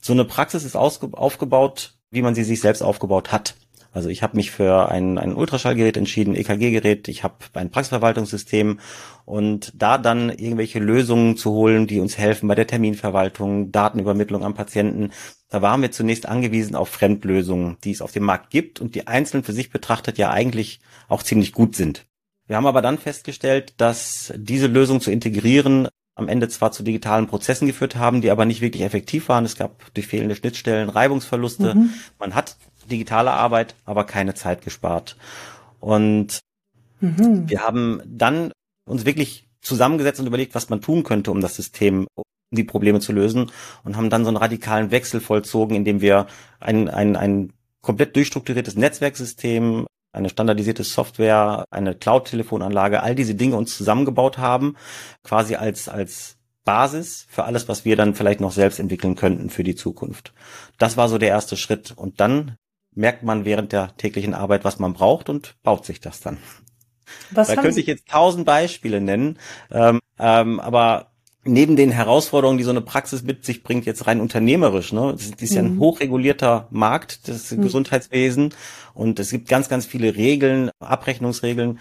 So 0.00 0.12
eine 0.12 0.24
Praxis 0.24 0.64
ist 0.64 0.76
aufgebaut, 0.76 1.94
wie 2.10 2.22
man 2.22 2.34
sie 2.34 2.44
sich 2.44 2.60
selbst 2.60 2.82
aufgebaut 2.82 3.32
hat. 3.32 3.54
Also 3.92 4.10
ich 4.10 4.22
habe 4.22 4.36
mich 4.36 4.50
für 4.50 4.90
ein, 4.90 5.18
ein 5.18 5.34
Ultraschallgerät 5.34 5.96
entschieden, 5.96 6.36
EKG-Gerät, 6.36 7.08
ich 7.08 7.24
habe 7.24 7.36
ein 7.54 7.70
Praxisverwaltungssystem 7.70 8.80
und 9.24 9.72
da 9.74 9.98
dann 9.98 10.30
irgendwelche 10.30 10.78
Lösungen 10.78 11.36
zu 11.36 11.52
holen, 11.52 11.86
die 11.86 11.98
uns 11.98 12.18
helfen 12.18 12.48
bei 12.48 12.54
der 12.54 12.66
Terminverwaltung, 12.66 13.72
Datenübermittlung 13.72 14.44
am 14.44 14.54
Patienten. 14.54 15.10
Da 15.48 15.62
waren 15.62 15.80
wir 15.80 15.90
zunächst 15.90 16.26
angewiesen 16.26 16.76
auf 16.76 16.90
Fremdlösungen, 16.90 17.78
die 17.82 17.92
es 17.92 18.02
auf 18.02 18.12
dem 18.12 18.24
Markt 18.24 18.50
gibt 18.50 18.80
und 18.80 18.94
die 18.94 19.06
einzeln 19.06 19.42
für 19.42 19.52
sich 19.52 19.70
betrachtet 19.70 20.18
ja 20.18 20.30
eigentlich 20.30 20.80
auch 21.08 21.22
ziemlich 21.22 21.52
gut 21.52 21.74
sind. 21.74 22.06
Wir 22.48 22.56
haben 22.56 22.66
aber 22.66 22.82
dann 22.82 22.98
festgestellt, 22.98 23.74
dass 23.76 24.32
diese 24.36 24.66
Lösung 24.66 25.00
zu 25.00 25.10
integrieren 25.10 25.88
am 26.16 26.28
Ende 26.28 26.48
zwar 26.48 26.72
zu 26.72 26.82
digitalen 26.82 27.28
Prozessen 27.28 27.68
geführt 27.68 27.94
haben, 27.94 28.22
die 28.22 28.30
aber 28.30 28.44
nicht 28.44 28.60
wirklich 28.60 28.82
effektiv 28.82 29.28
waren. 29.28 29.44
Es 29.44 29.56
gab 29.56 29.94
durch 29.94 30.08
fehlende 30.08 30.34
Schnittstellen 30.34 30.88
Reibungsverluste. 30.88 31.74
Mhm. 31.76 31.90
Man 32.18 32.34
hat 32.34 32.56
digitale 32.90 33.30
Arbeit, 33.30 33.76
aber 33.84 34.04
keine 34.04 34.34
Zeit 34.34 34.62
gespart. 34.62 35.16
Und 35.78 36.40
mhm. 37.00 37.48
wir 37.48 37.60
haben 37.60 38.02
dann 38.04 38.50
uns 38.84 39.04
wirklich 39.04 39.46
zusammengesetzt 39.60 40.18
und 40.18 40.26
überlegt, 40.26 40.54
was 40.54 40.70
man 40.70 40.80
tun 40.80 41.04
könnte, 41.04 41.30
um 41.30 41.40
das 41.40 41.54
System, 41.54 42.08
um 42.14 42.24
die 42.50 42.64
Probleme 42.64 42.98
zu 42.98 43.12
lösen 43.12 43.52
und 43.84 43.96
haben 43.96 44.10
dann 44.10 44.24
so 44.24 44.28
einen 44.28 44.38
radikalen 44.38 44.90
Wechsel 44.90 45.20
vollzogen, 45.20 45.76
indem 45.76 46.00
wir 46.00 46.26
ein, 46.58 46.88
ein, 46.88 47.14
ein 47.14 47.52
komplett 47.82 48.16
durchstrukturiertes 48.16 48.74
Netzwerksystem 48.74 49.86
eine 50.12 50.28
standardisierte 50.28 50.84
Software, 50.84 51.64
eine 51.70 51.94
Cloud-Telefonanlage, 51.94 53.02
all 53.02 53.14
diese 53.14 53.34
Dinge 53.34 53.56
uns 53.56 53.76
zusammengebaut 53.76 54.38
haben, 54.38 54.76
quasi 55.22 55.54
als, 55.54 55.88
als 55.88 56.36
Basis 56.64 57.26
für 57.30 57.44
alles, 57.44 57.68
was 57.68 57.84
wir 57.84 57.96
dann 57.96 58.14
vielleicht 58.14 58.40
noch 58.40 58.52
selbst 58.52 58.78
entwickeln 58.78 59.16
könnten 59.16 59.50
für 59.50 59.64
die 59.64 59.74
Zukunft. 59.74 60.34
Das 60.78 60.96
war 60.96 61.08
so 61.08 61.18
der 61.18 61.30
erste 61.30 61.56
Schritt. 61.56 61.92
Und 61.96 62.20
dann 62.20 62.56
merkt 62.94 63.22
man 63.22 63.44
während 63.44 63.72
der 63.72 63.96
täglichen 63.96 64.34
Arbeit, 64.34 64.64
was 64.64 64.78
man 64.78 64.92
braucht 64.92 65.28
und 65.28 65.54
baut 65.62 65.86
sich 65.86 66.00
das 66.00 66.20
dann. 66.20 66.38
Was 67.30 67.48
da 67.48 67.56
könnte 67.56 67.80
ich 67.80 67.86
jetzt 67.86 68.08
tausend 68.08 68.44
Beispiele 68.44 69.00
nennen, 69.00 69.38
ähm, 69.70 70.00
ähm, 70.18 70.60
aber 70.60 71.07
neben 71.48 71.76
den 71.76 71.90
Herausforderungen, 71.90 72.58
die 72.58 72.64
so 72.64 72.70
eine 72.70 72.80
Praxis 72.80 73.22
mit 73.22 73.44
sich 73.44 73.62
bringt, 73.62 73.86
jetzt 73.86 74.06
rein 74.06 74.20
unternehmerisch, 74.20 74.92
ne, 74.92 75.12
das, 75.12 75.30
ist 75.40 75.54
ja 75.54 75.62
ein 75.62 75.74
mhm. 75.74 75.80
hochregulierter 75.80 76.68
Markt, 76.70 77.28
das 77.28 77.50
mhm. 77.50 77.62
Gesundheitswesen 77.62 78.54
und 78.94 79.18
es 79.18 79.30
gibt 79.30 79.48
ganz, 79.48 79.68
ganz 79.68 79.86
viele 79.86 80.16
Regeln, 80.16 80.70
Abrechnungsregeln. 80.80 81.80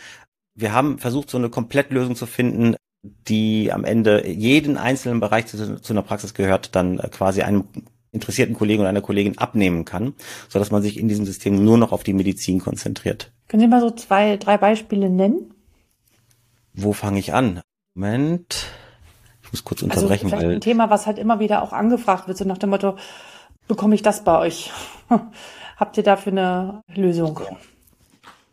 Wir 0.55 0.73
haben 0.73 0.97
versucht, 0.97 1.29
so 1.29 1.37
eine 1.37 1.49
Komplettlösung 1.49 2.15
zu 2.15 2.25
finden, 2.25 2.75
die 3.03 3.71
am 3.71 3.83
Ende 3.83 4.27
jeden 4.27 4.77
einzelnen 4.77 5.19
Bereich 5.19 5.45
zu, 5.45 5.79
zu 5.79 5.93
einer 5.93 6.01
Praxis 6.01 6.33
gehört, 6.33 6.75
dann 6.75 6.97
quasi 7.11 7.41
einem 7.41 7.65
interessierten 8.11 8.55
Kollegen 8.55 8.81
oder 8.81 8.89
einer 8.89 9.01
Kollegin 9.01 9.37
abnehmen 9.37 9.85
kann, 9.85 10.13
so 10.49 10.59
dass 10.59 10.71
man 10.71 10.81
sich 10.81 10.97
in 10.97 11.07
diesem 11.07 11.25
System 11.25 11.63
nur 11.63 11.77
noch 11.77 11.91
auf 11.91 12.03
die 12.03 12.13
Medizin 12.13 12.59
konzentriert. 12.59 13.31
Können 13.47 13.61
Sie 13.61 13.67
mal 13.67 13.81
so 13.81 13.91
zwei, 13.91 14.37
drei 14.37 14.57
Beispiele 14.57 15.09
nennen? 15.09 15.53
Wo 16.73 16.93
fange 16.93 17.19
ich 17.19 17.33
an? 17.33 17.61
Moment. 17.93 18.67
Ich 19.47 19.53
muss 19.53 19.63
kurz 19.63 19.81
also 19.81 19.93
unterbrechen. 19.93 20.33
Also 20.33 20.45
weil 20.45 20.55
ein 20.55 20.61
Thema, 20.61 20.89
was 20.89 21.07
halt 21.07 21.17
immer 21.17 21.39
wieder 21.39 21.63
auch 21.63 21.71
angefragt 21.71 22.27
wird, 22.27 22.37
so 22.37 22.43
nach 22.43 22.57
dem 22.57 22.69
Motto, 22.69 22.97
bekomme 23.67 23.95
ich 23.95 24.01
das 24.01 24.23
bei 24.23 24.37
euch? 24.37 24.71
Habt 25.77 25.95
ihr 25.95 26.03
dafür 26.03 26.31
eine 26.33 26.81
Lösung? 26.93 27.39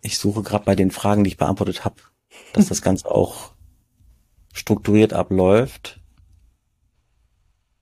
Ich 0.02 0.18
suche 0.18 0.42
gerade 0.42 0.64
bei 0.64 0.76
den 0.76 0.90
Fragen, 0.90 1.24
die 1.24 1.28
ich 1.28 1.36
beantwortet 1.36 1.84
habe, 1.84 1.96
dass 2.52 2.68
das 2.68 2.80
Ganze 2.82 3.10
auch 3.10 3.52
strukturiert 4.52 5.12
abläuft. 5.12 6.00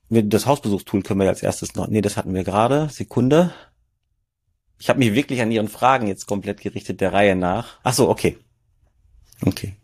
Das 0.09 0.47
Hausbesuchstool 0.47 1.03
können 1.03 1.21
wir 1.21 1.29
als 1.29 1.43
erstes 1.43 1.75
noch. 1.75 1.89
Nee, 1.89 2.01
das 2.01 2.17
hatten 2.17 2.35
wir 2.35 2.45
gerade. 2.45 2.89
Sekunde. 2.89 3.53
Ich 4.79 4.89
habe 4.89 4.99
mich 4.99 5.15
wirklich 5.15 5.43
an 5.43 5.51
Ihren 5.51 5.69
Fragen 5.69 6.07
jetzt 6.07 6.27
komplett 6.27 6.61
gerichtet, 6.61 7.01
der 7.01 7.13
Reihe 7.13 7.37
nach. 7.37 7.79
Ach 7.83 7.95
so, 7.95 8.09
okay. 8.09 8.39
Okay. 9.45 9.77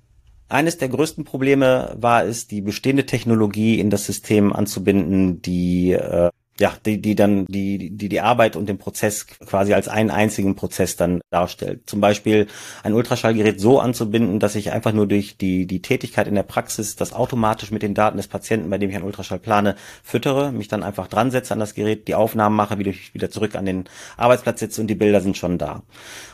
Eines 0.48 0.78
der 0.78 0.88
größten 0.88 1.24
Probleme 1.24 1.94
war 1.98 2.24
es, 2.24 2.46
die 2.46 2.60
bestehende 2.60 3.06
Technologie 3.06 3.78
in 3.78 3.90
das 3.90 4.06
System 4.06 4.52
anzubinden, 4.52 5.42
die 5.42 5.92
äh, 5.92 6.30
ja, 6.60 6.72
die, 6.84 7.00
die 7.00 7.14
dann 7.14 7.46
die, 7.46 7.90
die, 7.90 8.08
die 8.08 8.20
Arbeit 8.20 8.56
und 8.56 8.68
den 8.68 8.78
Prozess 8.78 9.26
quasi 9.26 9.74
als 9.74 9.88
einen 9.88 10.10
einzigen 10.10 10.56
Prozess 10.56 10.96
dann 10.96 11.20
darstellt. 11.30 11.82
Zum 11.86 12.00
Beispiel 12.00 12.48
ein 12.82 12.94
Ultraschallgerät 12.94 13.60
so 13.60 13.78
anzubinden, 13.78 14.40
dass 14.40 14.56
ich 14.56 14.72
einfach 14.72 14.92
nur 14.92 15.06
durch 15.06 15.36
die, 15.36 15.66
die 15.66 15.82
Tätigkeit 15.82 16.26
in 16.26 16.34
der 16.34 16.42
Praxis 16.42 16.96
das 16.96 17.12
automatisch 17.12 17.70
mit 17.70 17.82
den 17.82 17.94
Daten 17.94 18.16
des 18.16 18.26
Patienten, 18.28 18.70
bei 18.70 18.78
dem 18.78 18.90
ich 18.90 18.96
einen 18.96 19.04
Ultraschall 19.04 19.38
plane, 19.38 19.76
füttere, 20.02 20.50
mich 20.50 20.68
dann 20.68 20.82
einfach 20.82 21.06
dran 21.06 21.30
setze 21.30 21.54
an 21.54 21.60
das 21.60 21.74
Gerät, 21.74 22.08
die 22.08 22.16
Aufnahmen 22.16 22.56
mache, 22.56 22.78
wieder, 22.78 22.92
wieder 23.12 23.30
zurück 23.30 23.54
an 23.54 23.64
den 23.64 23.84
Arbeitsplatz 24.16 24.60
setze 24.60 24.80
und 24.80 24.88
die 24.88 24.96
Bilder 24.96 25.20
sind 25.20 25.36
schon 25.36 25.58
da. 25.58 25.74
Und 25.74 25.84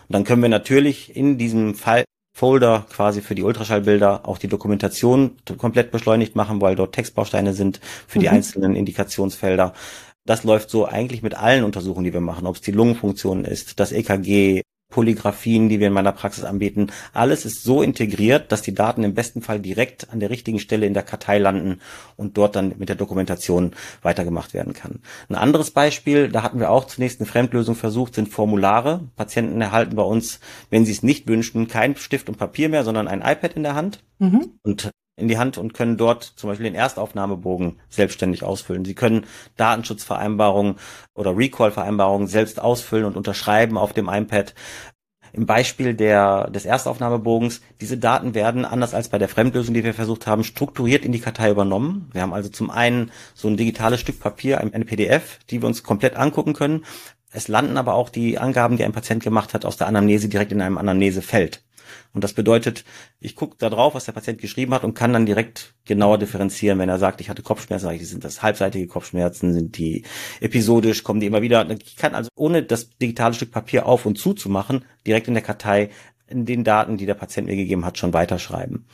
dann 0.09 0.25
können 0.25 0.43
wir 0.43 0.49
natürlich 0.49 1.15
in 1.15 1.37
diesem 1.37 1.75
Fall 1.75 2.05
Folder 2.37 2.85
quasi 2.91 3.23
für 3.23 3.37
die 3.37 3.45
Ultraschallbilder 3.45 4.29
auch 4.29 4.39
die 4.39 4.49
Dokumentation 4.49 5.37
komplett 5.57 5.93
beschleunigt 5.93 6.35
machen, 6.35 6.61
weil 6.61 6.75
dort 6.75 6.93
Textbausteine 6.93 7.55
sind 7.55 7.81
für 8.09 8.19
die 8.19 8.27
mhm. 8.27 8.35
einzelnen 8.35 8.75
Indikationsfelder. 8.75 9.73
Das 10.27 10.43
läuft 10.43 10.69
so 10.69 10.85
eigentlich 10.85 11.23
mit 11.23 11.35
allen 11.35 11.63
Untersuchungen, 11.63 12.05
die 12.05 12.13
wir 12.13 12.21
machen, 12.21 12.47
ob 12.47 12.57
es 12.57 12.61
die 12.61 12.73
Lungenfunktion 12.73 13.45
ist, 13.45 13.79
das 13.79 13.93
EKG, 13.93 14.63
Polygraphien, 14.91 15.69
die 15.69 15.81
wir 15.81 15.89
in 15.89 15.93
meiner 15.93 16.13
Praxis 16.13 16.45
anbieten. 16.45 16.93
Alles 17.13 17.45
ist 17.45 17.65
so 17.65 17.83
integriert, 17.83 18.53
dass 18.53 18.63
die 18.63 18.75
Daten 18.75 19.03
im 19.03 19.15
besten 19.15 19.43
Fall 19.43 19.59
direkt 19.59 20.13
an 20.13 20.21
der 20.21 20.31
richtigen 20.31 20.61
Stelle 20.61 20.87
in 20.87 20.95
der 20.95 21.03
Kartei 21.03 21.39
landen 21.39 21.81
und 22.17 22.37
dort 22.39 22.55
dann 22.55 22.75
mit 22.79 22.89
der 22.89 22.97
Dokumentation 22.97 23.73
weitergemacht 24.03 24.55
werden 24.55 24.73
kann. 24.73 25.01
Ein 25.29 25.35
anderes 25.35 25.73
Beispiel, 25.73 26.29
da 26.29 26.43
hatten 26.43 26.61
wir 26.61 26.71
auch 26.71 26.85
zunächst 26.85 27.21
eine 27.21 27.27
Fremdlösung 27.27 27.75
versucht, 27.75 28.15
sind 28.15 28.29
Formulare. 28.29 29.09
Patienten 29.17 29.61
erhalten 29.61 29.97
bei 29.97 30.05
uns, 30.05 30.39
wenn 30.71 30.85
sie 30.85 30.93
es 30.93 31.03
nicht 31.03 31.27
wünschen, 31.27 31.67
kein 31.67 31.97
Stift 31.97 32.29
und 32.29 32.39
Papier 32.39 32.69
mehr, 32.69 32.85
sondern 32.85 33.09
ein 33.09 33.21
iPad 33.21 33.55
in 33.55 33.65
der 33.65 33.75
Hand. 33.75 34.05
Mhm. 34.19 34.53
Und 34.63 34.91
in 35.17 35.29
die 35.29 35.39
Hand 35.39 35.59
und 35.59 35.75
können 35.75 35.97
dort 35.97 36.25
zum 36.25 36.51
Beispiel 36.51 36.65
den 36.65 36.75
Erstaufnahmebogen 36.75 37.79
selbstständig 37.89 38.43
ausfüllen. 38.43 38.85
Sie 38.85 38.95
können 38.95 39.27
Datenschutzvereinbarungen 39.57 40.77
oder 41.15 41.37
Recall-Vereinbarungen 41.37 42.27
selbst 42.27 42.61
ausfüllen 42.61 43.05
und 43.05 43.17
unterschreiben 43.17 43.79
auf 43.79 43.93
dem 43.93 44.09
iPad. 44.09 44.55
Im 45.33 45.47
Beispiel 45.47 45.95
der, 45.95 46.49
des 46.51 46.65
Erstaufnahmebogens, 46.65 47.61
diese 47.81 47.99
Daten 47.99 48.35
werden, 48.35 48.65
anders 48.65 48.95
als 48.95 49.09
bei 49.09 49.19
der 49.19 49.29
Fremdlösung, 49.29 49.75
die 49.75 49.83
wir 49.83 49.95
versucht 49.95 50.29
haben, 50.29 50.45
strukturiert 50.45 51.05
in 51.05 51.11
die 51.11 51.19
Kartei 51.19 51.51
übernommen. 51.51 52.09
Wir 52.13 52.23
haben 52.23 52.33
also 52.33 52.49
zum 52.49 52.71
einen 52.71 53.11
so 53.35 53.49
ein 53.49 53.57
digitales 53.57 54.01
Stück 54.01 54.21
Papier, 54.21 54.61
eine 54.61 54.85
PDF, 54.85 55.41
die 55.51 55.61
wir 55.61 55.67
uns 55.67 55.83
komplett 55.83 56.15
angucken 56.17 56.53
können. 56.53 56.85
Es 57.33 57.49
landen 57.49 57.79
aber 57.79 57.95
auch 57.95 58.11
die 58.11 58.39
Angaben, 58.39 58.77
die 58.77 58.85
ein 58.85 58.93
Patient 58.93 59.25
gemacht 59.25 59.55
hat, 59.55 59.65
aus 59.65 59.77
der 59.77 59.89
Anamnese 59.89 60.29
direkt 60.29 60.53
in 60.53 60.63
einem 60.63 60.79
Anamnesefeld. 60.79 61.65
Und 62.13 62.25
das 62.25 62.33
bedeutet, 62.33 62.85
ich 63.21 63.37
gucke 63.37 63.57
da 63.59 63.71
drauf, 63.71 63.95
was 63.95 64.05
der 64.05 64.13
Patient 64.13 64.41
geschrieben 64.41 64.75
hat 64.75 64.85
und 64.85 64.95
kann 64.95 65.13
dann 65.13 65.27
direkt 65.27 65.75
genauer 65.85 66.19
differenzieren. 66.19 66.79
Wenn 66.79 66.89
er 66.89 66.99
sagt, 66.99 67.21
ich 67.21 67.29
hatte 67.29 67.43
Kopfschmerzen, 67.43 67.87
sage 67.87 67.97
ich, 67.97 68.09
sind 68.09 68.25
das 68.25 68.43
halbseitige 68.43 68.87
Kopfschmerzen, 68.87 69.53
sind 69.53 69.79
die 69.79 70.05
episodisch, 70.41 71.03
kommen 71.03 71.21
die 71.21 71.27
immer 71.27 71.43
wieder. 71.43 71.69
Ich 71.71 71.97
kann 71.97 72.15
also 72.15 72.31
ohne 72.37 72.63
das 72.63 72.91
digitale 72.91 73.35
Stück 73.35 73.51
Papier 73.51 73.87
auf 73.87 74.07
und 74.07 74.19
zu 74.19 74.35
zu 74.35 74.49
machen, 74.49 74.85
direkt 75.07 75.29
in 75.29 75.35
der 75.35 75.43
Kartei 75.43 75.91
in 76.27 76.47
den 76.47 76.65
Daten, 76.65 76.97
die 76.97 77.07
der 77.07 77.15
Patient 77.15 77.47
mir 77.47 77.57
gegeben 77.57 77.85
hat, 77.85 77.99
schon 77.99 78.13
weiterschreiben. 78.13 78.87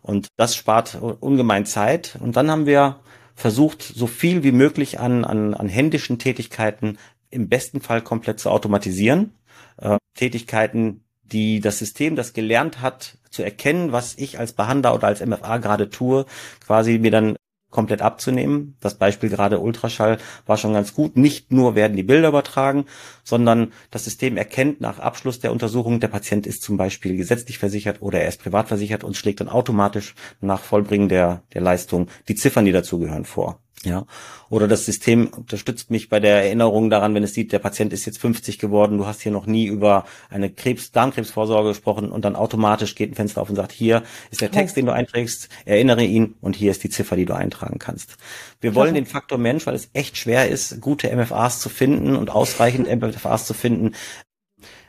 Und 0.00 0.28
das 0.36 0.56
spart 0.56 1.00
ungemein 1.00 1.64
Zeit. 1.64 2.18
Und 2.20 2.36
dann 2.36 2.50
haben 2.50 2.66
wir 2.66 3.00
versucht, 3.34 3.82
so 3.82 4.06
viel 4.06 4.42
wie 4.42 4.52
möglich 4.52 5.00
an, 5.00 5.24
an, 5.24 5.54
an 5.54 5.68
händischen 5.68 6.18
Tätigkeiten 6.18 6.98
im 7.30 7.48
besten 7.48 7.80
Fall 7.80 8.02
komplett 8.02 8.40
zu 8.40 8.50
automatisieren. 8.50 9.32
Äh, 9.78 9.96
Tätigkeiten, 10.14 11.04
die 11.32 11.60
das 11.60 11.78
System, 11.78 12.16
das 12.16 12.32
gelernt 12.32 12.80
hat, 12.80 13.18
zu 13.30 13.42
erkennen, 13.42 13.92
was 13.92 14.16
ich 14.18 14.38
als 14.38 14.52
Behandler 14.52 14.94
oder 14.94 15.08
als 15.08 15.24
MFA 15.24 15.58
gerade 15.58 15.90
tue, 15.90 16.26
quasi 16.64 16.98
mir 16.98 17.10
dann 17.10 17.36
komplett 17.70 18.02
abzunehmen. 18.02 18.76
Das 18.80 18.96
Beispiel 18.96 19.30
gerade 19.30 19.58
Ultraschall 19.58 20.18
war 20.46 20.58
schon 20.58 20.74
ganz 20.74 20.94
gut. 20.94 21.16
Nicht 21.16 21.50
nur 21.50 21.74
werden 21.74 21.96
die 21.96 22.02
Bilder 22.04 22.28
übertragen, 22.28 22.84
sondern 23.24 23.72
das 23.90 24.04
System 24.04 24.36
erkennt 24.36 24.80
nach 24.80 25.00
Abschluss 25.00 25.40
der 25.40 25.52
Untersuchung, 25.52 25.98
der 25.98 26.08
Patient 26.08 26.46
ist 26.46 26.62
zum 26.62 26.76
Beispiel 26.76 27.16
gesetzlich 27.16 27.58
versichert 27.58 28.02
oder 28.02 28.20
er 28.20 28.28
ist 28.28 28.42
privat 28.42 28.68
versichert 28.68 29.02
und 29.02 29.16
schlägt 29.16 29.40
dann 29.40 29.48
automatisch 29.48 30.14
nach 30.40 30.60
Vollbringen 30.62 31.08
der, 31.08 31.42
der 31.54 31.62
Leistung 31.62 32.08
die 32.28 32.34
Ziffern, 32.36 32.66
die 32.66 32.72
dazugehören, 32.72 33.24
vor. 33.24 33.61
Ja. 33.84 34.06
Oder 34.48 34.68
das 34.68 34.86
System 34.86 35.28
unterstützt 35.28 35.90
mich 35.90 36.08
bei 36.08 36.20
der 36.20 36.44
Erinnerung 36.44 36.88
daran, 36.88 37.14
wenn 37.14 37.24
es 37.24 37.34
sieht, 37.34 37.52
der 37.52 37.58
Patient 37.58 37.92
ist 37.92 38.04
jetzt 38.04 38.18
50 38.18 38.58
geworden, 38.58 38.98
du 38.98 39.06
hast 39.06 39.22
hier 39.22 39.32
noch 39.32 39.46
nie 39.46 39.66
über 39.66 40.04
eine 40.30 40.50
Krebs, 40.50 40.92
Darmkrebsvorsorge 40.92 41.70
gesprochen 41.70 42.12
und 42.12 42.24
dann 42.24 42.36
automatisch 42.36 42.94
geht 42.94 43.10
ein 43.10 43.14
Fenster 43.14 43.42
auf 43.42 43.50
und 43.50 43.56
sagt, 43.56 43.72
hier 43.72 44.04
ist 44.30 44.40
der 44.40 44.52
Text, 44.52 44.76
den 44.76 44.86
du 44.86 44.92
einträgst, 44.92 45.48
erinnere 45.64 46.04
ihn 46.04 46.36
und 46.40 46.54
hier 46.54 46.70
ist 46.70 46.84
die 46.84 46.90
Ziffer, 46.90 47.16
die 47.16 47.24
du 47.24 47.34
eintragen 47.34 47.78
kannst. 47.80 48.16
Wir 48.60 48.76
wollen 48.76 48.94
den 48.94 49.06
Faktor 49.06 49.38
Mensch, 49.38 49.66
weil 49.66 49.74
es 49.74 49.90
echt 49.94 50.16
schwer 50.16 50.48
ist, 50.48 50.80
gute 50.80 51.14
MFAs 51.14 51.60
zu 51.60 51.68
finden 51.68 52.14
und 52.14 52.30
ausreichend 52.30 52.88
MFAs 53.02 53.46
zu 53.46 53.54
finden, 53.54 53.94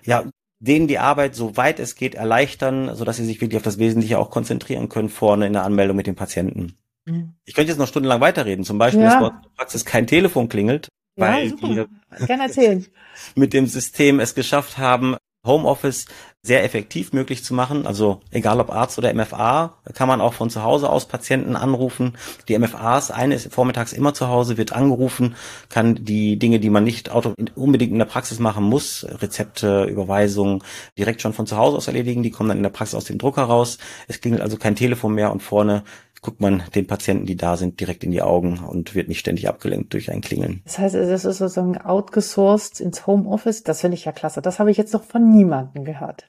ja, 0.04 0.24
denen 0.60 0.88
die 0.88 1.00
Arbeit, 1.00 1.36
so 1.36 1.58
weit 1.58 1.80
es 1.80 1.96
geht, 1.96 2.16
erleichtern, 2.16 2.96
sodass 2.96 3.18
sie 3.18 3.26
sich 3.26 3.42
wirklich 3.42 3.58
auf 3.58 3.64
das 3.64 3.80
Wesentliche 3.80 4.20
auch 4.20 4.30
konzentrieren 4.30 4.88
können 4.88 5.10
vorne 5.10 5.48
in 5.48 5.54
der 5.54 5.64
Anmeldung 5.64 5.98
mit 5.98 6.08
dem 6.08 6.16
Patienten. 6.16 6.78
Mhm. 7.05 7.36
Ich 7.45 7.53
könnte 7.53 7.72
jetzt 7.72 7.79
noch 7.79 7.88
stundenlang 7.88 8.22
weiterreden. 8.22 8.65
Zum 8.65 8.77
Beispiel, 8.77 9.01
ja. 9.01 9.10
dass 9.10 9.19
bei 9.19 9.25
uns 9.27 9.36
in 9.36 9.41
der 9.43 9.50
Praxis 9.57 9.86
kein 9.86 10.07
Telefon 10.07 10.50
klingelt, 10.50 10.88
ja, 11.17 11.27
weil 11.27 11.50
super. 11.50 11.69
wir 11.69 12.27
Gerne 12.27 12.43
erzählen. 12.43 12.86
mit 13.36 13.53
dem 13.53 13.67
System 13.67 14.19
es 14.19 14.36
geschafft 14.36 14.77
haben, 14.77 15.17
Homeoffice 15.45 16.05
sehr 16.46 16.66
effektiv 16.66 17.14
möglich 17.14 17.42
zu 17.46 17.54
machen. 17.54 17.88
Also 17.88 18.20
egal 18.30 18.60
ob 18.60 18.70
Arzt 18.70 18.98
oder 18.98 19.14
MFA, 19.14 19.78
kann 19.94 20.10
man 20.10 20.20
auch 20.20 20.34
von 20.34 20.50
zu 20.50 20.62
Hause 20.62 20.90
aus 20.90 21.08
Patienten 21.08 21.56
anrufen. 21.56 22.18
Die 22.50 22.60
MFAs, 22.60 23.12
eine 23.12 23.36
ist 23.36 23.54
vormittags 23.54 23.94
immer 23.94 24.14
zu 24.14 24.28
Hause, 24.28 24.58
wird 24.58 24.74
angerufen, 24.74 25.36
kann 25.70 26.04
die 26.04 26.38
Dinge, 26.38 26.60
die 26.60 26.70
man 26.70 26.84
nicht 26.84 27.10
unbedingt 27.56 27.94
in 27.94 28.00
der 28.00 28.06
Praxis 28.06 28.40
machen 28.40 28.66
muss, 28.66 29.06
Rezepte, 29.10 29.86
Überweisungen, 29.86 30.62
direkt 30.98 31.22
schon 31.22 31.32
von 31.32 31.48
zu 31.48 31.56
Hause 31.56 31.78
aus 31.78 31.88
erledigen. 31.88 32.24
Die 32.24 32.32
kommen 32.32 32.50
dann 32.50 32.58
in 32.58 32.64
der 32.64 32.72
Praxis 32.72 32.96
aus 32.96 33.06
dem 33.06 33.20
Drucker 33.20 33.44
raus. 33.44 33.78
Es 34.10 34.20
klingelt 34.20 34.42
also 34.42 34.58
kein 34.58 34.76
Telefon 34.76 35.14
mehr 35.14 35.32
und 35.32 35.42
vorne 35.42 35.84
guckt 36.24 36.40
man 36.40 36.64
den 36.74 36.88
Patienten, 36.88 37.26
die 37.26 37.36
da 37.36 37.58
sind, 37.58 37.82
direkt 37.82 38.04
in 38.04 38.12
die 38.12 38.22
Augen 38.22 38.60
und 38.60 38.96
wird 38.96 39.10
nicht 39.10 39.20
ständig 39.20 39.50
abgelenkt 39.50 39.94
durch 39.94 40.10
ein 40.10 40.22
Klingeln. 40.22 40.62
Das 40.64 40.80
heißt, 40.80 40.96
das 40.96 41.26
ist 41.26 41.38
sozusagen 41.38 41.78
outgesourced 41.78 42.80
ins 42.80 43.06
Homeoffice. 43.06 43.64
Das 43.64 43.82
finde 43.82 43.96
ich 43.96 44.06
ja 44.06 44.14
klasse. 44.14 44.42
Das 44.42 44.58
habe 44.58 44.72
ich 44.72 44.78
jetzt 44.78 44.94
noch 44.94 45.04
von 45.04 45.30
niemandem 45.30 45.84
gehört. 45.84 46.26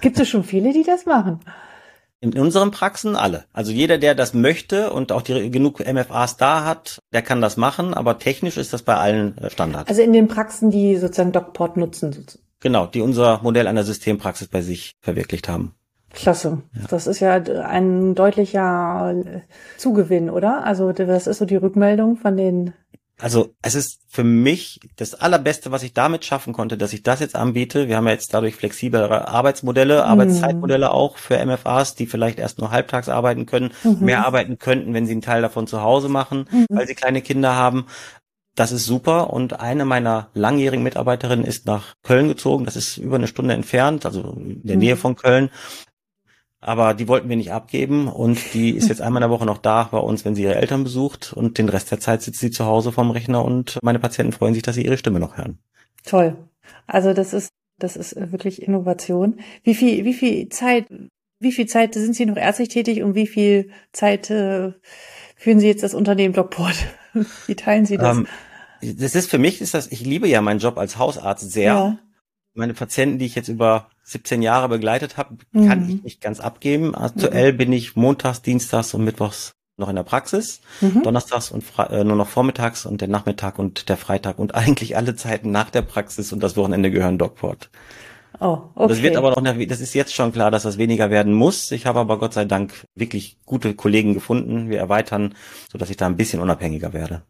Gibt 0.00 0.18
es 0.18 0.28
schon 0.28 0.44
viele, 0.44 0.72
die 0.72 0.82
das 0.82 1.06
machen? 1.06 1.40
In 2.20 2.38
unseren 2.38 2.70
Praxen 2.70 3.16
alle. 3.16 3.46
Also 3.52 3.72
jeder, 3.72 3.98
der 3.98 4.14
das 4.14 4.32
möchte 4.32 4.92
und 4.92 5.10
auch 5.10 5.22
die, 5.22 5.50
genug 5.50 5.80
MFAs 5.80 6.36
da 6.36 6.64
hat, 6.64 7.00
der 7.12 7.22
kann 7.22 7.40
das 7.40 7.56
machen, 7.56 7.94
aber 7.94 8.20
technisch 8.20 8.56
ist 8.56 8.72
das 8.72 8.82
bei 8.82 8.94
allen 8.94 9.36
äh, 9.38 9.50
Standard. 9.50 9.88
Also 9.88 10.02
in 10.02 10.12
den 10.12 10.28
Praxen, 10.28 10.70
die 10.70 10.96
sozusagen 10.96 11.32
DocPort 11.32 11.76
nutzen. 11.76 12.26
Genau, 12.60 12.86
die 12.86 13.00
unser 13.00 13.40
Modell 13.42 13.66
einer 13.66 13.82
Systempraxis 13.82 14.46
bei 14.46 14.62
sich 14.62 14.92
verwirklicht 15.00 15.48
haben. 15.48 15.74
Klasse. 16.14 16.62
Ja. 16.74 16.82
Das 16.88 17.06
ist 17.06 17.20
ja 17.20 17.34
ein 17.34 18.14
deutlicher 18.14 19.14
Zugewinn, 19.76 20.30
oder? 20.30 20.64
Also 20.64 20.92
das 20.92 21.26
ist 21.26 21.38
so 21.38 21.44
die 21.44 21.56
Rückmeldung 21.56 22.16
von 22.16 22.36
den. 22.36 22.74
Also 23.22 23.54
es 23.62 23.76
ist 23.76 24.00
für 24.08 24.24
mich 24.24 24.80
das 24.96 25.14
Allerbeste, 25.14 25.70
was 25.70 25.84
ich 25.84 25.92
damit 25.92 26.24
schaffen 26.24 26.52
konnte, 26.52 26.76
dass 26.76 26.92
ich 26.92 27.04
das 27.04 27.20
jetzt 27.20 27.36
anbiete. 27.36 27.86
Wir 27.86 27.96
haben 27.96 28.06
ja 28.06 28.12
jetzt 28.12 28.34
dadurch 28.34 28.56
flexiblere 28.56 29.28
Arbeitsmodelle, 29.28 29.98
mhm. 29.98 30.10
Arbeitszeitmodelle 30.10 30.90
auch 30.90 31.18
für 31.18 31.38
MFAs, 31.46 31.94
die 31.94 32.06
vielleicht 32.06 32.40
erst 32.40 32.58
nur 32.58 32.72
halbtags 32.72 33.08
arbeiten 33.08 33.46
können, 33.46 33.70
mhm. 33.84 33.98
mehr 34.00 34.26
arbeiten 34.26 34.58
könnten, 34.58 34.92
wenn 34.92 35.06
sie 35.06 35.12
einen 35.12 35.22
Teil 35.22 35.40
davon 35.40 35.68
zu 35.68 35.82
Hause 35.82 36.08
machen, 36.08 36.48
mhm. 36.50 36.66
weil 36.68 36.88
sie 36.88 36.96
kleine 36.96 37.22
Kinder 37.22 37.54
haben. 37.54 37.86
Das 38.56 38.72
ist 38.72 38.86
super 38.86 39.32
und 39.32 39.60
eine 39.60 39.84
meiner 39.84 40.30
langjährigen 40.34 40.82
Mitarbeiterinnen 40.82 41.46
ist 41.46 41.64
nach 41.64 41.94
Köln 42.02 42.26
gezogen. 42.26 42.64
Das 42.64 42.74
ist 42.74 42.96
über 42.96 43.16
eine 43.16 43.28
Stunde 43.28 43.54
entfernt, 43.54 44.04
also 44.04 44.34
in 44.36 44.62
der 44.64 44.76
Nähe 44.76 44.96
mhm. 44.96 44.98
von 44.98 45.14
Köln 45.14 45.50
aber 46.62 46.94
die 46.94 47.08
wollten 47.08 47.28
wir 47.28 47.36
nicht 47.36 47.52
abgeben 47.52 48.06
und 48.06 48.54
die 48.54 48.70
ist 48.70 48.88
jetzt 48.88 49.02
einmal 49.02 49.20
in 49.20 49.28
der 49.28 49.36
Woche 49.36 49.46
noch 49.46 49.58
da 49.58 49.88
bei 49.90 49.98
uns, 49.98 50.24
wenn 50.24 50.36
sie 50.36 50.44
ihre 50.44 50.54
Eltern 50.54 50.84
besucht 50.84 51.32
und 51.32 51.58
den 51.58 51.68
Rest 51.68 51.90
der 51.90 51.98
Zeit 51.98 52.22
sitzt 52.22 52.38
sie 52.38 52.52
zu 52.52 52.64
Hause 52.64 52.92
vorm 52.92 53.10
Rechner 53.10 53.44
und 53.44 53.80
meine 53.82 53.98
Patienten 53.98 54.32
freuen 54.32 54.54
sich, 54.54 54.62
dass 54.62 54.76
sie 54.76 54.84
ihre 54.84 54.96
Stimme 54.96 55.18
noch 55.18 55.36
hören. 55.36 55.58
Toll. 56.04 56.36
Also 56.86 57.14
das 57.14 57.32
ist 57.32 57.50
das 57.78 57.96
ist 57.96 58.14
wirklich 58.16 58.62
Innovation. 58.62 59.40
Wie 59.64 59.74
viel 59.74 60.04
wie 60.04 60.14
viel 60.14 60.48
Zeit 60.50 60.86
wie 61.40 61.50
viel 61.50 61.66
Zeit 61.66 61.94
sind 61.94 62.14
Sie 62.14 62.26
noch 62.26 62.36
ärztlich 62.36 62.68
tätig 62.68 63.02
und 63.02 63.16
wie 63.16 63.26
viel 63.26 63.70
Zeit 63.90 64.30
äh, 64.30 64.72
führen 65.34 65.58
Sie 65.58 65.66
jetzt 65.66 65.82
das 65.82 65.94
Unternehmen 65.94 66.32
Docport? 66.32 66.76
Wie 67.46 67.56
teilen 67.56 67.84
Sie 67.84 67.96
das? 67.96 68.16
Um, 68.16 68.28
ähm, 68.80 68.96
das 68.98 69.16
ist 69.16 69.28
für 69.28 69.38
mich 69.38 69.60
ist 69.60 69.74
das 69.74 69.90
ich 69.90 70.02
liebe 70.02 70.28
ja 70.28 70.40
meinen 70.40 70.60
Job 70.60 70.78
als 70.78 70.96
Hausarzt 70.96 71.50
sehr. 71.50 71.72
Ja. 71.72 71.98
Meine 72.54 72.74
Patienten, 72.74 73.18
die 73.18 73.26
ich 73.26 73.34
jetzt 73.34 73.48
über 73.48 73.90
17 74.04 74.42
Jahre 74.42 74.68
begleitet 74.68 75.16
habe, 75.16 75.36
kann 75.52 75.84
mhm. 75.84 75.88
ich 75.88 76.02
nicht 76.02 76.20
ganz 76.20 76.40
abgeben. 76.40 76.94
Aktuell 76.94 77.52
mhm. 77.52 77.56
bin 77.56 77.72
ich 77.72 77.96
montags, 77.96 78.42
dienstags 78.42 78.94
und 78.94 79.04
mittwochs 79.04 79.54
noch 79.76 79.88
in 79.88 79.96
der 79.96 80.02
Praxis, 80.02 80.60
mhm. 80.80 81.02
donnerstags 81.02 81.50
und 81.50 81.64
äh, 81.90 82.04
nur 82.04 82.16
noch 82.16 82.28
vormittags 82.28 82.84
und 82.84 83.00
der 83.00 83.08
Nachmittag 83.08 83.58
und 83.58 83.88
der 83.88 83.96
Freitag 83.96 84.38
und 84.38 84.54
eigentlich 84.54 84.96
alle 84.96 85.14
Zeiten 85.14 85.50
nach 85.50 85.70
der 85.70 85.82
Praxis 85.82 86.32
und 86.32 86.42
das 86.42 86.56
Wochenende 86.56 86.90
gehören 86.90 87.18
Dogport. 87.18 87.70
Oh, 88.40 88.58
okay. 88.74 88.88
Das 88.88 89.02
wird 89.02 89.16
aber 89.16 89.30
noch, 89.30 89.66
das 89.68 89.80
ist 89.80 89.94
jetzt 89.94 90.14
schon 90.14 90.32
klar, 90.32 90.50
dass 90.50 90.64
das 90.64 90.78
weniger 90.78 91.10
werden 91.10 91.32
muss. 91.32 91.70
Ich 91.70 91.86
habe 91.86 92.00
aber 92.00 92.18
Gott 92.18 92.32
sei 92.32 92.44
Dank 92.44 92.86
wirklich 92.94 93.36
gute 93.44 93.74
Kollegen 93.74 94.14
gefunden. 94.14 94.68
Wir 94.68 94.78
erweitern, 94.78 95.34
so 95.70 95.78
dass 95.78 95.90
ich 95.90 95.96
da 95.96 96.06
ein 96.06 96.16
bisschen 96.16 96.40
unabhängiger 96.40 96.92
werde. 96.92 97.22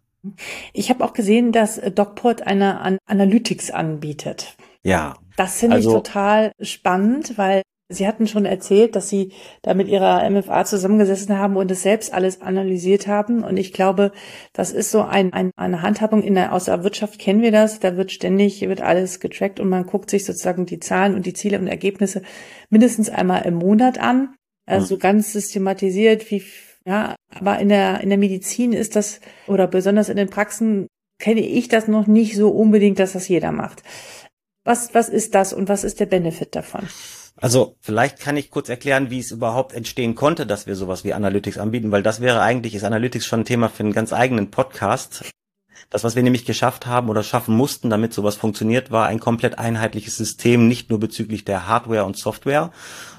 Ich 0.72 0.88
habe 0.88 1.04
auch 1.04 1.12
gesehen, 1.12 1.52
dass 1.52 1.80
Dogport 1.94 2.46
eine 2.46 2.98
Analytics 3.06 3.72
anbietet. 3.72 4.56
Ja. 4.84 5.14
Das 5.36 5.58
finde 5.58 5.76
also, 5.76 5.90
ich 5.90 5.94
total 5.94 6.52
spannend, 6.60 7.38
weil 7.38 7.62
Sie 7.92 8.06
hatten 8.06 8.26
schon 8.26 8.44
erzählt, 8.44 8.96
dass 8.96 9.08
Sie 9.08 9.32
da 9.62 9.74
mit 9.74 9.88
Ihrer 9.88 10.28
MFA 10.28 10.64
zusammengesessen 10.64 11.38
haben 11.38 11.56
und 11.56 11.70
es 11.70 11.82
selbst 11.82 12.12
alles 12.12 12.40
analysiert 12.40 13.06
haben. 13.06 13.44
Und 13.44 13.56
ich 13.56 13.72
glaube, 13.72 14.12
das 14.52 14.72
ist 14.72 14.90
so 14.90 15.02
ein, 15.02 15.32
ein, 15.32 15.50
eine 15.56 15.82
Handhabung 15.82 16.22
in 16.22 16.34
der, 16.34 16.52
aus 16.52 16.64
der 16.64 16.84
Wirtschaft 16.84 17.18
kennen 17.18 17.42
wir 17.42 17.52
das. 17.52 17.80
Da 17.80 17.96
wird 17.96 18.10
ständig, 18.10 18.62
wird 18.62 18.80
alles 18.80 19.20
getrackt 19.20 19.60
und 19.60 19.68
man 19.68 19.86
guckt 19.86 20.10
sich 20.10 20.24
sozusagen 20.24 20.66
die 20.66 20.80
Zahlen 20.80 21.14
und 21.14 21.26
die 21.26 21.34
Ziele 21.34 21.58
und 21.58 21.66
Ergebnisse 21.66 22.22
mindestens 22.70 23.10
einmal 23.10 23.44
im 23.44 23.54
Monat 23.54 23.98
an. 23.98 24.34
Also 24.66 24.94
mhm. 24.94 25.00
ganz 25.00 25.32
systematisiert, 25.32 26.30
wie, 26.30 26.42
ja, 26.86 27.16
aber 27.34 27.58
in 27.58 27.68
der, 27.68 28.00
in 28.00 28.08
der 28.08 28.18
Medizin 28.18 28.72
ist 28.72 28.96
das, 28.96 29.20
oder 29.46 29.66
besonders 29.66 30.08
in 30.08 30.16
den 30.16 30.30
Praxen 30.30 30.86
kenne 31.18 31.40
ich 31.40 31.68
das 31.68 31.88
noch 31.88 32.06
nicht 32.06 32.36
so 32.36 32.50
unbedingt, 32.50 32.98
dass 32.98 33.12
das 33.12 33.28
jeder 33.28 33.52
macht. 33.52 33.82
Was, 34.64 34.94
was 34.94 35.08
ist 35.08 35.34
das 35.34 35.52
und 35.52 35.68
was 35.68 35.84
ist 35.84 36.00
der 36.00 36.06
Benefit 36.06 36.54
davon? 36.54 36.88
Also 37.36 37.76
vielleicht 37.80 38.20
kann 38.20 38.36
ich 38.36 38.50
kurz 38.50 38.68
erklären, 38.68 39.10
wie 39.10 39.18
es 39.18 39.32
überhaupt 39.32 39.72
entstehen 39.72 40.14
konnte, 40.14 40.46
dass 40.46 40.66
wir 40.66 40.76
sowas 40.76 41.02
wie 41.02 41.14
Analytics 41.14 41.58
anbieten, 41.58 41.90
weil 41.90 42.02
das 42.02 42.20
wäre 42.20 42.40
eigentlich, 42.40 42.74
ist 42.74 42.84
Analytics 42.84 43.26
schon 43.26 43.40
ein 43.40 43.44
Thema 43.44 43.68
für 43.68 43.82
einen 43.82 43.92
ganz 43.92 44.12
eigenen 44.12 44.50
Podcast. 44.50 45.24
Das, 45.90 46.04
was 46.04 46.14
wir 46.14 46.22
nämlich 46.22 46.44
geschafft 46.44 46.86
haben 46.86 47.08
oder 47.08 47.22
schaffen 47.22 47.56
mussten, 47.56 47.90
damit 47.90 48.14
sowas 48.14 48.36
funktioniert, 48.36 48.90
war 48.90 49.08
ein 49.08 49.18
komplett 49.18 49.58
einheitliches 49.58 50.16
System, 50.16 50.68
nicht 50.68 50.90
nur 50.90 51.00
bezüglich 51.00 51.44
der 51.44 51.66
Hardware 51.66 52.04
und 52.04 52.16
Software, 52.16 52.70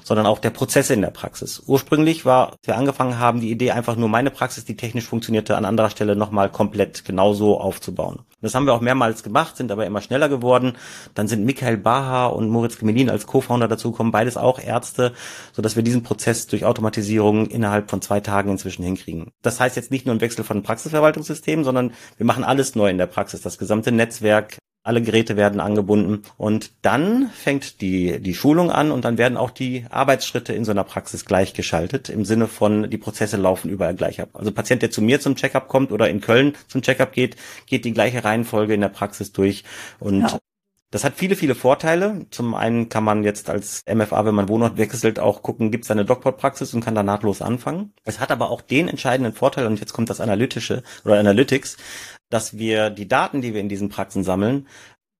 sondern 0.04 0.26
auch 0.26 0.38
der 0.38 0.50
Prozesse 0.50 0.94
in 0.94 1.00
der 1.00 1.10
Praxis. 1.10 1.62
Ursprünglich 1.66 2.24
war, 2.24 2.52
als 2.52 2.66
wir 2.66 2.76
angefangen 2.76 3.18
haben, 3.18 3.40
die 3.40 3.50
Idee 3.50 3.72
einfach 3.72 3.96
nur 3.96 4.08
meine 4.08 4.30
Praxis, 4.30 4.64
die 4.64 4.76
technisch 4.76 5.06
funktionierte, 5.06 5.56
an 5.56 5.64
anderer 5.64 5.90
Stelle 5.90 6.14
nochmal 6.14 6.50
komplett 6.50 7.04
genauso 7.04 7.58
aufzubauen. 7.58 8.20
Das 8.42 8.54
haben 8.54 8.66
wir 8.66 8.74
auch 8.74 8.82
mehrmals 8.82 9.22
gemacht, 9.22 9.56
sind 9.56 9.72
aber 9.72 9.86
immer 9.86 10.02
schneller 10.02 10.28
geworden. 10.28 10.74
Dann 11.14 11.28
sind 11.28 11.46
Michael 11.46 11.78
Baha 11.78 12.26
und 12.26 12.50
Moritz 12.50 12.78
Gemelin 12.78 13.08
als 13.08 13.26
Co-Founder 13.26 13.68
dazugekommen, 13.68 14.12
beides 14.12 14.36
auch 14.36 14.60
Ärzte, 14.60 15.14
so 15.52 15.62
dass 15.62 15.76
wir 15.76 15.82
diesen 15.82 16.02
Prozess 16.02 16.46
durch 16.46 16.66
Automatisierung 16.66 17.46
innerhalb 17.46 17.88
von 17.88 18.02
zwei 18.02 18.20
Tagen 18.20 18.50
inzwischen 18.50 18.84
hinkriegen. 18.84 19.30
Das 19.40 19.60
heißt 19.60 19.76
jetzt 19.76 19.90
nicht 19.90 20.04
nur 20.04 20.14
ein 20.14 20.20
Wechsel 20.20 20.44
von 20.44 20.62
Praxisverwaltungssystemen, 20.62 21.64
sondern 21.64 21.92
wir 22.18 22.26
machen 22.26 22.44
alles 22.44 22.74
neu 22.74 22.90
in 22.90 22.98
der 22.98 23.06
Praxis. 23.06 23.40
Das 23.40 23.56
gesamte 23.56 23.92
Netzwerk, 23.92 24.58
alle 24.84 25.02
Geräte 25.02 25.36
werden 25.36 25.60
angebunden 25.60 26.22
und 26.36 26.70
dann 26.82 27.30
fängt 27.30 27.80
die, 27.80 28.20
die 28.20 28.34
Schulung 28.34 28.70
an 28.70 28.92
und 28.92 29.04
dann 29.04 29.18
werden 29.18 29.38
auch 29.38 29.50
die 29.50 29.86
Arbeitsschritte 29.90 30.52
in 30.52 30.64
so 30.64 30.70
einer 30.70 30.84
Praxis 30.84 31.24
gleichgeschaltet 31.24 32.10
im 32.10 32.24
Sinne 32.24 32.46
von, 32.46 32.90
die 32.90 32.98
Prozesse 32.98 33.38
laufen 33.38 33.70
überall 33.70 33.94
gleich 33.94 34.20
ab. 34.20 34.28
Also 34.34 34.52
Patient, 34.52 34.82
der 34.82 34.90
zu 34.90 35.00
mir 35.00 35.20
zum 35.20 35.36
Checkup 35.36 35.68
kommt 35.68 35.90
oder 35.90 36.08
in 36.10 36.20
Köln 36.20 36.54
zum 36.68 36.82
Checkup 36.82 37.12
geht, 37.12 37.36
geht 37.66 37.86
die 37.86 37.94
gleiche 37.94 38.24
Reihenfolge 38.24 38.74
in 38.74 38.82
der 38.82 38.90
Praxis 38.90 39.32
durch 39.32 39.64
und 39.98 40.20
ja. 40.20 40.38
Das 40.94 41.02
hat 41.02 41.14
viele, 41.16 41.34
viele 41.34 41.56
Vorteile. 41.56 42.24
Zum 42.30 42.54
einen 42.54 42.88
kann 42.88 43.02
man 43.02 43.24
jetzt 43.24 43.50
als 43.50 43.82
MFA, 43.92 44.26
wenn 44.26 44.34
man 44.36 44.48
Wohnort 44.48 44.78
wechselt, 44.78 45.18
auch 45.18 45.42
gucken, 45.42 45.72
gibt 45.72 45.82
es 45.82 45.90
eine 45.90 46.04
Docport-Praxis 46.04 46.72
und 46.72 46.84
kann 46.84 46.94
da 46.94 47.02
nahtlos 47.02 47.42
anfangen. 47.42 47.92
Es 48.04 48.20
hat 48.20 48.30
aber 48.30 48.48
auch 48.48 48.60
den 48.60 48.86
entscheidenden 48.86 49.32
Vorteil, 49.32 49.66
und 49.66 49.80
jetzt 49.80 49.92
kommt 49.92 50.08
das 50.08 50.20
Analytische 50.20 50.84
oder 51.04 51.18
Analytics, 51.18 51.78
dass 52.30 52.58
wir 52.58 52.90
die 52.90 53.08
Daten, 53.08 53.40
die 53.42 53.54
wir 53.54 53.60
in 53.60 53.68
diesen 53.68 53.88
Praxen 53.88 54.24
sammeln, 54.24 54.66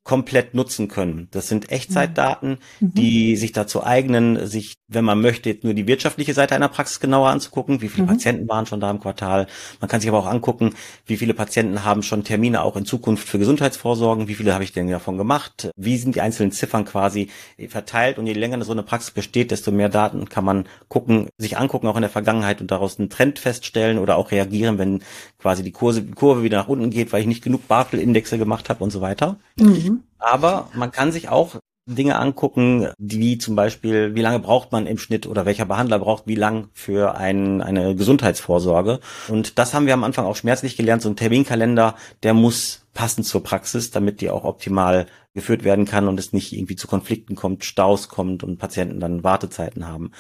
komplett 0.05 0.53
nutzen 0.53 0.89
können. 0.89 1.29
Das 1.31 1.49
sind 1.49 1.73
Echtzeitdaten, 1.73 2.59
mhm. 2.79 2.93
die 2.93 3.37
sich 3.37 3.53
dazu 3.53 3.83
eignen, 3.83 4.47
sich, 4.47 4.77
wenn 4.87 5.05
man 5.05 5.23
möchte, 5.23 5.49
jetzt 5.49 5.65
nur 5.65 5.73
die 5.73 5.87
wirtschaftliche 5.87 6.35
Seite 6.35 6.55
einer 6.55 6.69
Praxis 6.69 7.01
genauer 7.01 7.31
anzugucken. 7.31 7.81
Wie 7.81 7.89
viele 7.89 8.05
mhm. 8.05 8.11
Patienten 8.11 8.49
waren 8.49 8.67
schon 8.67 8.81
da 8.81 8.91
im 8.91 9.01
Quartal? 9.01 9.47
Man 9.81 9.89
kann 9.89 10.03
sich 10.03 10.11
aber 10.11 10.19
auch 10.19 10.27
angucken, 10.27 10.75
wie 11.07 11.17
viele 11.17 11.33
Patienten 11.33 11.85
haben 11.85 12.03
schon 12.03 12.23
Termine 12.23 12.63
auch 12.63 12.77
in 12.77 12.85
Zukunft 12.85 13.27
für 13.27 13.39
Gesundheitsvorsorgen? 13.39 14.29
Wie 14.29 14.35
viele 14.35 14.53
habe 14.53 14.63
ich 14.63 14.73
denn 14.73 14.91
davon 14.91 15.17
gemacht? 15.17 15.71
Wie 15.75 15.97
sind 15.97 16.15
die 16.17 16.21
einzelnen 16.21 16.53
Ziffern 16.53 16.85
quasi 16.85 17.31
verteilt? 17.69 18.19
Und 18.19 18.27
je 18.27 18.35
länger 18.35 18.63
so 18.63 18.73
eine 18.73 18.83
Praxis 18.83 19.11
besteht, 19.11 19.51
desto 19.51 19.73
mehr 19.73 19.89
Daten 19.89 20.29
kann 20.29 20.45
man 20.45 20.67
gucken, 20.89 21.29
sich 21.39 21.57
angucken, 21.57 21.87
auch 21.87 21.97
in 21.97 22.03
der 22.03 22.11
Vergangenheit 22.11 22.61
und 22.61 22.71
daraus 22.71 22.99
einen 22.99 23.09
Trend 23.09 23.39
feststellen 23.39 23.99
oder 23.99 24.17
auch 24.17 24.33
reagieren, 24.33 24.77
wenn 24.77 25.03
quasi 25.39 25.63
die 25.63 25.73
Kurve, 25.73 26.03
Kurve 26.03 26.43
wieder 26.43 26.59
nach 26.59 26.69
unten 26.69 26.91
geht, 26.91 27.13
weil 27.15 27.23
ich 27.23 27.27
nicht 27.27 27.43
genug 27.43 27.67
Bartel-Indexe 27.69 28.37
gemacht 28.37 28.69
habe 28.69 28.85
und 28.85 28.91
so 28.91 29.01
weiter. 29.01 29.39
Mhm. 29.57 29.94
Aber 30.19 30.71
man 30.75 30.91
kann 30.91 31.13
sich 31.13 31.29
auch 31.29 31.57
Dinge 31.87 32.19
angucken, 32.19 32.89
wie 32.99 33.37
zum 33.37 33.57
Beispiel, 33.57 34.15
wie 34.15 34.23
lange 34.23 34.39
braucht 34.39 34.73
man 34.73 34.87
im 34.87 34.97
Schnitt 34.97 35.27
oder 35.27 35.45
welcher 35.45 35.67
Behandler 35.67 35.99
braucht 35.99 36.27
wie 36.27 36.35
lang 36.35 36.69
für 36.73 37.17
ein, 37.17 37.61
eine 37.61 37.95
Gesundheitsvorsorge. 37.95 39.01
Und 39.29 39.59
das 39.59 39.75
haben 39.75 39.87
wir 39.87 39.93
am 39.93 40.05
Anfang 40.05 40.25
auch 40.25 40.37
schmerzlich 40.37 40.77
gelernt. 40.77 41.03
So 41.03 41.11
ein 41.11 41.17
Terminkalender, 41.17 41.95
der 42.23 42.33
muss 42.33 42.87
passen 42.95 43.23
zur 43.23 43.43
Praxis, 43.43 43.91
damit 43.91 44.21
die 44.21 44.31
auch 44.31 44.45
optimal 44.45 45.07
geführt 45.35 45.65
werden 45.65 45.85
kann 45.85 46.09
und 46.09 46.19
es 46.19 46.33
nicht 46.33 46.53
irgendwie 46.53 46.77
zu 46.77 46.87
Konflikten 46.87 47.35
kommt, 47.35 47.65
Staus 47.65 48.09
kommt 48.09 48.43
und 48.45 48.59
Patienten 48.59 49.01
dann 49.01 49.25
Wartezeiten 49.25 49.87
haben. 49.87 50.13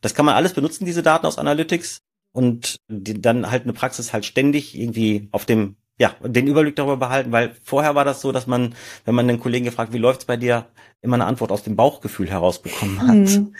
Das 0.00 0.14
kann 0.14 0.24
man 0.24 0.36
alles 0.36 0.54
benutzen, 0.54 0.86
diese 0.86 1.02
Daten 1.02 1.26
aus 1.26 1.38
Analytics 1.38 1.98
und 2.32 2.76
die, 2.88 3.20
dann 3.20 3.50
halt 3.50 3.64
eine 3.64 3.72
Praxis 3.72 4.12
halt 4.12 4.24
ständig 4.24 4.78
irgendwie 4.78 5.28
auf 5.32 5.44
dem 5.44 5.76
ja, 6.02 6.16
den 6.20 6.48
Überblick 6.48 6.74
darüber 6.74 6.96
behalten, 6.96 7.30
weil 7.30 7.54
vorher 7.62 7.94
war 7.94 8.04
das 8.04 8.20
so, 8.20 8.32
dass 8.32 8.48
man, 8.48 8.74
wenn 9.04 9.14
man 9.14 9.28
den 9.28 9.38
Kollegen 9.38 9.64
gefragt, 9.64 9.92
wie 9.92 9.98
läuft's 9.98 10.24
bei 10.24 10.36
dir, 10.36 10.66
immer 11.00 11.14
eine 11.14 11.26
Antwort 11.26 11.52
aus 11.52 11.62
dem 11.62 11.76
Bauchgefühl 11.76 12.28
herausbekommen 12.28 13.00
hat. 13.06 13.14
Mhm. 13.14 13.54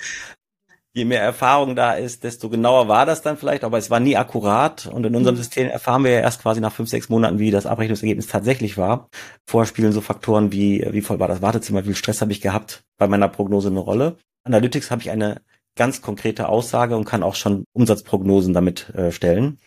Je 0.92 1.04
mehr 1.04 1.22
Erfahrung 1.22 1.76
da 1.76 1.92
ist, 1.92 2.24
desto 2.24 2.48
genauer 2.48 2.88
war 2.88 3.06
das 3.06 3.22
dann 3.22 3.36
vielleicht, 3.36 3.62
aber 3.62 3.78
es 3.78 3.90
war 3.90 4.00
nie 4.00 4.16
akkurat. 4.16 4.86
Und 4.86 5.06
in 5.06 5.14
unserem 5.14 5.36
mhm. 5.36 5.38
System 5.38 5.68
erfahren 5.68 6.02
wir 6.02 6.10
ja 6.10 6.18
erst 6.18 6.42
quasi 6.42 6.60
nach 6.60 6.72
fünf, 6.72 6.88
sechs 6.90 7.08
Monaten, 7.08 7.38
wie 7.38 7.52
das 7.52 7.64
Abrechnungsergebnis 7.64 8.26
tatsächlich 8.26 8.76
war. 8.76 9.08
Vorher 9.46 9.68
spielen 9.68 9.92
so 9.92 10.00
Faktoren 10.00 10.50
wie, 10.50 10.84
wie 10.90 11.00
voll 11.00 11.20
war 11.20 11.28
das 11.28 11.42
Wartezimmer, 11.42 11.82
wie 11.82 11.90
viel 11.90 11.94
Stress 11.94 12.20
habe 12.22 12.32
ich 12.32 12.40
gehabt, 12.40 12.82
bei 12.98 13.06
meiner 13.06 13.28
Prognose 13.28 13.68
eine 13.68 13.78
Rolle. 13.78 14.16
Analytics 14.42 14.90
habe 14.90 15.02
ich 15.02 15.12
eine 15.12 15.42
ganz 15.76 16.02
konkrete 16.02 16.48
Aussage 16.48 16.96
und 16.96 17.04
kann 17.04 17.22
auch 17.22 17.36
schon 17.36 17.66
Umsatzprognosen 17.72 18.52
damit 18.52 18.90
äh, 18.96 19.12
stellen. 19.12 19.60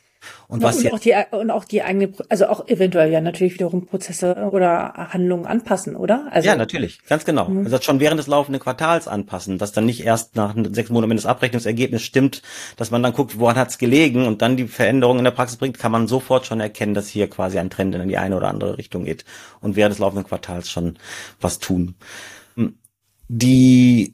Und, 0.47 0.61
was 0.61 0.77
und, 0.77 0.93
auch 0.93 0.99
die, 0.99 1.15
und 1.31 1.51
auch 1.51 1.65
die 1.65 1.81
eigene, 1.81 2.13
also 2.29 2.47
auch 2.47 2.67
eventuell 2.67 3.11
ja 3.11 3.21
natürlich 3.21 3.53
wiederum 3.55 3.85
Prozesse 3.85 4.49
oder 4.51 4.93
Handlungen 5.09 5.45
anpassen, 5.45 5.95
oder? 5.95 6.27
Also, 6.31 6.47
ja, 6.47 6.55
natürlich, 6.55 7.03
ganz 7.05 7.25
genau. 7.25 7.49
Mhm. 7.49 7.65
Also 7.65 7.81
schon 7.81 7.99
während 7.99 8.19
des 8.19 8.27
laufenden 8.27 8.61
Quartals 8.61 9.07
anpassen, 9.07 9.57
dass 9.57 9.71
dann 9.71 9.85
nicht 9.85 10.05
erst 10.05 10.35
nach 10.35 10.55
sechs 10.71 10.89
Monaten, 10.89 11.09
wenn 11.09 11.17
das 11.17 11.25
Abrechnungsergebnis 11.25 12.03
stimmt, 12.03 12.41
dass 12.77 12.91
man 12.91 13.01
dann 13.01 13.13
guckt, 13.13 13.39
woran 13.39 13.55
hat's 13.55 13.77
gelegen 13.77 14.27
und 14.27 14.41
dann 14.41 14.57
die 14.57 14.67
Veränderung 14.67 15.17
in 15.17 15.23
der 15.23 15.31
Praxis 15.31 15.57
bringt, 15.57 15.79
kann 15.79 15.91
man 15.91 16.07
sofort 16.07 16.45
schon 16.45 16.59
erkennen, 16.59 16.93
dass 16.93 17.07
hier 17.07 17.29
quasi 17.29 17.59
ein 17.59 17.69
Trend 17.69 17.95
in 17.95 18.07
die 18.07 18.17
eine 18.17 18.37
oder 18.37 18.49
andere 18.49 18.77
Richtung 18.77 19.05
geht 19.05 19.25
und 19.61 19.75
während 19.75 19.93
des 19.93 19.99
laufenden 19.99 20.25
Quartals 20.25 20.69
schon 20.69 20.97
was 21.39 21.59
tun. 21.59 21.95
Hm. 22.55 22.77
Die 23.27 24.13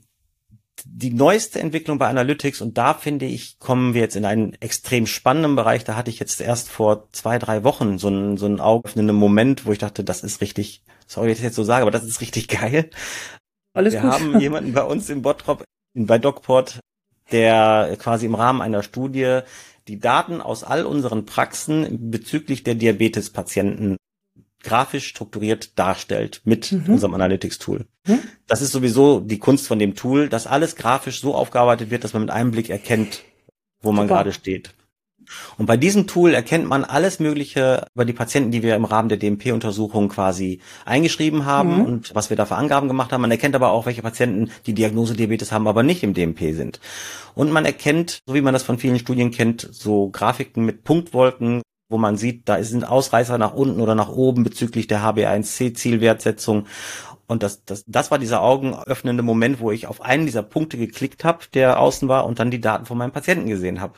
die 0.86 1.13
neueste 1.13 1.60
Entwicklung 1.60 1.98
bei 1.98 2.08
Analytics 2.08 2.62
und 2.62 2.78
da 2.78 2.94
finde 2.94 3.26
ich, 3.26 3.60
kommen 3.60 3.94
wir 3.94 4.02
jetzt 4.02 4.15
in 4.15 4.26
einen 4.26 4.54
extrem 4.62 5.06
spannenden 5.06 5.56
Bereich. 5.56 5.84
Da 5.84 5.96
hatte 5.96 6.10
ich 6.10 6.20
jetzt 6.20 6.41
erst 6.41 6.70
vor 6.70 7.08
zwei, 7.12 7.39
drei 7.39 7.63
Wochen 7.63 7.98
so 7.98 8.08
einen, 8.08 8.38
so 8.38 8.46
einen 8.46 8.60
augenöffnenden 8.60 9.15
Moment, 9.15 9.65
wo 9.65 9.72
ich 9.72 9.80
dachte, 9.80 10.04
das 10.04 10.24
ist 10.24 10.41
richtig, 10.41 10.84
sorry, 11.08 11.30
dass 11.30 11.38
ich 11.38 11.44
jetzt 11.44 11.56
so 11.56 11.63
sage, 11.63 11.82
aber 11.84 11.91
das 11.91 12.04
ist 12.04 12.22
richtig 12.22 12.48
geil. 12.48 12.89
Alles 13.74 13.94
wir 13.94 14.02
gut. 14.02 14.12
haben 14.12 14.39
jemanden 14.39 14.74
bei 14.74 14.84
uns 14.84 15.10
im 15.10 15.22
Bottrop, 15.22 15.63
bei 15.94 16.17
DocPort, 16.17 16.80
der 17.32 17.96
quasi 18.00 18.26
im 18.26 18.36
Rahmen 18.36 18.62
einer 18.62 18.84
Studie 18.84 19.41
die 19.88 20.00
Daten 20.00 20.41
aus 20.41 20.63
all 20.63 20.86
unseren 20.86 21.26
Praxen 21.26 22.12
bezüglich 22.12 22.63
der 22.63 22.76
Diabetespatienten 22.76 23.98
grafisch 24.63 25.08
strukturiert 25.08 25.78
darstellt 25.78 26.41
mit 26.43 26.71
mhm. 26.71 26.93
unserem 26.93 27.13
Analytics-Tool. 27.13 27.86
Mhm. 28.08 28.19
Das 28.47 28.62
ist 28.62 28.71
sowieso 28.71 29.19
die 29.19 29.39
Kunst 29.39 29.67
von 29.67 29.80
dem 29.80 29.95
Tool, 29.95 30.30
dass 30.30 30.47
alles 30.47 30.76
grafisch 30.76 31.21
so 31.21 31.36
aufgearbeitet 31.36 31.89
wird, 31.91 32.04
dass 32.04 32.13
man 32.13 32.24
mit 32.24 32.32
einem 32.32 32.52
Blick 32.52 32.69
erkennt, 32.69 33.24
wo 33.82 33.91
man 33.91 34.08
Super. 34.08 34.15
gerade 34.15 34.34
steht. 34.34 34.74
Und 35.58 35.65
bei 35.65 35.78
diesem 35.78 36.08
Tool 36.08 36.34
erkennt 36.34 36.67
man 36.67 36.84
alles 36.84 37.19
Mögliche 37.19 37.86
über 37.93 38.06
die 38.06 38.13
Patienten, 38.13 38.52
die 38.52 38.63
wir 38.63 38.76
im 38.76 38.86
Rahmen 38.86 39.10
der 39.10 39.17
DMP-Untersuchung 39.17 40.10
quasi 40.10 40.60
eingeschrieben 40.86 41.45
haben 41.45 41.78
mhm. 41.78 41.86
und 41.86 42.15
was 42.15 42.30
wir 42.30 42.38
da 42.38 42.45
für 42.45 42.56
Angaben 42.56 42.88
gemacht 42.88 43.12
haben. 43.12 43.21
Man 43.21 43.32
erkennt 43.32 43.56
aber 43.56 43.71
auch, 43.71 43.86
welche 43.86 44.02
Patienten 44.02 44.52
die 44.65 44.74
Diagnose 44.74 45.15
Diabetes 45.15 45.52
haben, 45.52 45.67
aber 45.67 45.84
nicht 45.84 46.04
im 46.04 46.13
DMP 46.13 46.54
sind. 46.54 46.80
Und 47.34 47.52
man 47.52 47.65
erkennt, 47.65 48.19
so 48.26 48.34
wie 48.34 48.41
man 48.41 48.54
das 48.54 48.63
von 48.63 48.78
vielen 48.78 49.00
Studien 49.00 49.32
kennt, 49.32 49.67
so 49.71 50.10
Grafiken 50.10 50.65
mit 50.65 50.84
Punktwolken, 50.84 51.62
wo 51.91 51.97
man 51.97 52.17
sieht, 52.17 52.47
da 52.49 52.63
sind 52.63 52.84
Ausreißer 52.84 53.38
nach 53.38 53.54
unten 53.54 53.82
oder 53.82 53.95
nach 53.95 54.10
oben 54.10 54.43
bezüglich 54.43 54.88
der 54.88 55.01
HB1C-Zielwertsetzung. 55.04 56.65
Und 57.27 57.43
das, 57.43 57.63
das, 57.63 57.86
das 57.88 58.12
war 58.12 58.19
dieser 58.19 58.41
augenöffnende 58.41 59.23
Moment, 59.23 59.62
wo 59.62 59.71
ich 59.71 59.88
auf 59.88 60.01
einen 60.01 60.25
dieser 60.25 60.43
Punkte 60.43 60.77
geklickt 60.77 61.23
habe, 61.23 61.45
der 61.54 61.80
außen 61.80 62.10
war, 62.10 62.25
und 62.25 62.39
dann 62.39 62.51
die 62.51 62.60
Daten 62.60 62.86
von 62.86 62.97
meinem 62.97 63.13
Patienten 63.13 63.47
gesehen 63.47 63.80
habe. 63.80 63.93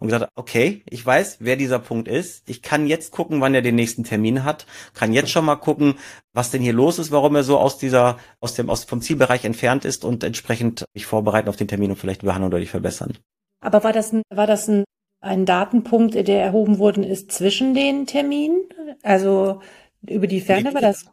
Und 0.00 0.08
gesagt, 0.08 0.30
okay, 0.36 0.82
ich 0.88 1.04
weiß, 1.04 1.36
wer 1.40 1.56
dieser 1.56 1.78
Punkt 1.78 2.08
ist. 2.08 2.48
Ich 2.48 2.62
kann 2.62 2.86
jetzt 2.86 3.12
gucken, 3.12 3.42
wann 3.42 3.54
er 3.54 3.60
den 3.60 3.74
nächsten 3.74 4.04
Termin 4.04 4.44
hat. 4.44 4.66
Kann 4.94 5.12
jetzt 5.12 5.30
schon 5.30 5.44
mal 5.44 5.56
gucken, 5.56 5.96
was 6.32 6.50
denn 6.50 6.62
hier 6.62 6.72
los 6.72 6.98
ist, 6.98 7.10
warum 7.10 7.36
er 7.36 7.44
so 7.44 7.58
aus 7.58 7.76
dieser, 7.76 8.16
aus 8.40 8.54
dem, 8.54 8.70
aus 8.70 8.84
vom 8.84 9.02
Zielbereich 9.02 9.44
entfernt 9.44 9.84
ist 9.84 10.04
und 10.04 10.24
entsprechend 10.24 10.86
mich 10.94 11.04
vorbereiten 11.04 11.50
auf 11.50 11.56
den 11.56 11.68
Termin 11.68 11.90
und 11.90 11.96
vielleicht 11.98 12.22
behandeln 12.22 12.52
oder 12.52 12.60
dich 12.60 12.70
verbessern. 12.70 13.18
Aber 13.60 13.84
war 13.84 13.92
das 13.92 14.12
ein, 14.12 14.22
war 14.30 14.46
das 14.46 14.68
ein 14.68 14.84
ein 15.22 15.46
Datenpunkt, 15.46 16.14
der 16.14 16.42
erhoben 16.42 16.78
worden 16.78 17.04
ist 17.04 17.32
zwischen 17.32 17.74
den 17.74 18.06
Terminen? 18.06 18.64
Also 19.02 19.60
über 20.06 20.26
die 20.26 20.40
Ferne 20.40 20.74
war 20.74 20.80
das? 20.80 21.06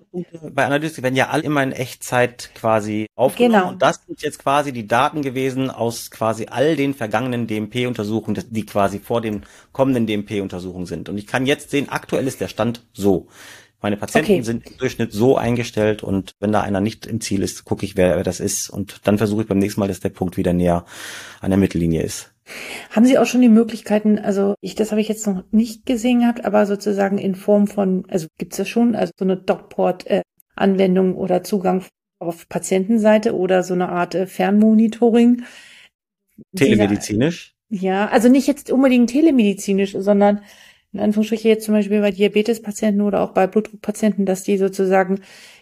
Bei 0.52 0.66
Analytics 0.66 1.04
werden 1.04 1.16
ja 1.16 1.30
alle 1.30 1.44
immer 1.44 1.62
in 1.62 1.72
Echtzeit 1.72 2.50
quasi 2.56 3.06
aufgenommen. 3.16 3.54
Genau. 3.54 3.70
Und 3.70 3.82
das 3.84 4.02
sind 4.08 4.22
jetzt 4.24 4.40
quasi 4.40 4.74
die 4.74 4.88
Daten 4.88 5.22
gewesen 5.22 5.70
aus 5.70 6.10
quasi 6.10 6.48
all 6.50 6.76
den 6.76 6.96
vergangenen 6.96 7.46
DMP-Untersuchungen, 7.46 8.44
die 8.50 8.66
quasi 8.66 8.98
vor 8.98 9.22
den 9.22 9.44
kommenden 9.72 10.08
DMP-Untersuchungen 10.08 10.88
sind. 10.88 11.08
Und 11.08 11.20
ich 11.20 11.28
kann 11.28 11.46
jetzt 11.46 11.70
sehen, 11.70 11.90
aktuell 11.90 12.26
ist 12.26 12.42
der 12.42 12.48
Stand 12.48 12.84
so. 12.94 13.28
Meine 13.82 13.96
Patienten 13.96 14.32
okay. 14.32 14.42
sind 14.42 14.66
im 14.66 14.78
Durchschnitt 14.78 15.14
so 15.14 15.38
eingestellt 15.38 16.04
und 16.04 16.34
wenn 16.40 16.52
da 16.52 16.62
einer 16.62 16.82
nicht 16.82 17.06
im 17.06 17.22
Ziel 17.22 17.44
ist, 17.44 17.64
gucke 17.64 17.86
ich, 17.86 17.96
wer, 17.96 18.18
wer 18.18 18.24
das 18.24 18.40
ist. 18.42 18.70
Und 18.70 19.02
dann 19.06 19.18
versuche 19.18 19.44
ich 19.44 19.48
beim 19.48 19.60
nächsten 19.60 19.80
Mal, 19.80 19.88
dass 19.88 20.02
der 20.02 20.10
Punkt 20.10 20.36
wieder 20.36 20.52
näher 20.52 20.84
an 21.40 21.52
der 21.52 21.60
Mittellinie 21.60 22.02
ist. 22.02 22.32
Haben 22.92 23.06
Sie 23.06 23.18
auch 23.18 23.26
schon 23.26 23.42
die 23.42 23.50
Möglichkeiten, 23.50 24.20
also 24.20 24.56
ich, 24.62 24.76
das 24.76 24.92
habe 24.92 25.02
ich 25.02 25.08
jetzt 25.08 25.26
noch 25.28 25.44
nicht 25.52 25.86
gesehen 25.86 26.22
gehabt, 26.22 26.46
aber 26.46 26.66
sozusagen 26.66 27.18
in 27.18 27.36
Form 27.36 27.68
von, 27.68 28.06
also 28.10 28.28
gibt 28.38 28.54
es 28.54 28.58
das 28.58 28.70
schon, 28.70 28.96
also 28.96 29.12
so 29.18 29.26
eine 29.26 29.38
Dogport-Anwendung 29.38 31.14
äh, 31.14 31.18
oder 31.18 31.44
Zugang 31.44 31.84
auf 32.20 32.50
Patientenseite 32.50 33.36
oder 33.36 33.64
so 33.64 33.74
eine 33.74 33.90
Art 33.90 34.16
äh, 34.16 34.28
Fernmonitoring. 34.28 35.44
Telemedizinisch? 36.56 37.56
Ja, 37.70 38.08
also 38.08 38.30
nicht 38.30 38.48
jetzt 38.48 38.72
unbedingt 38.72 39.10
telemedizinisch, 39.10 39.94
sondern 39.98 40.42
in 40.92 41.00
Anführungsstrichen 41.00 41.50
jetzt 41.50 41.66
zum 41.66 41.76
Beispiel 41.76 42.02
bei 42.02 42.12
Diabetespatienten 42.12 43.02
oder 43.02 43.22
auch 43.22 43.32
bei 43.32 43.46
Blutdruckpatienten, 43.46 44.26
dass 44.26 44.44
die 44.44 44.58
sozusagen 44.58 45.22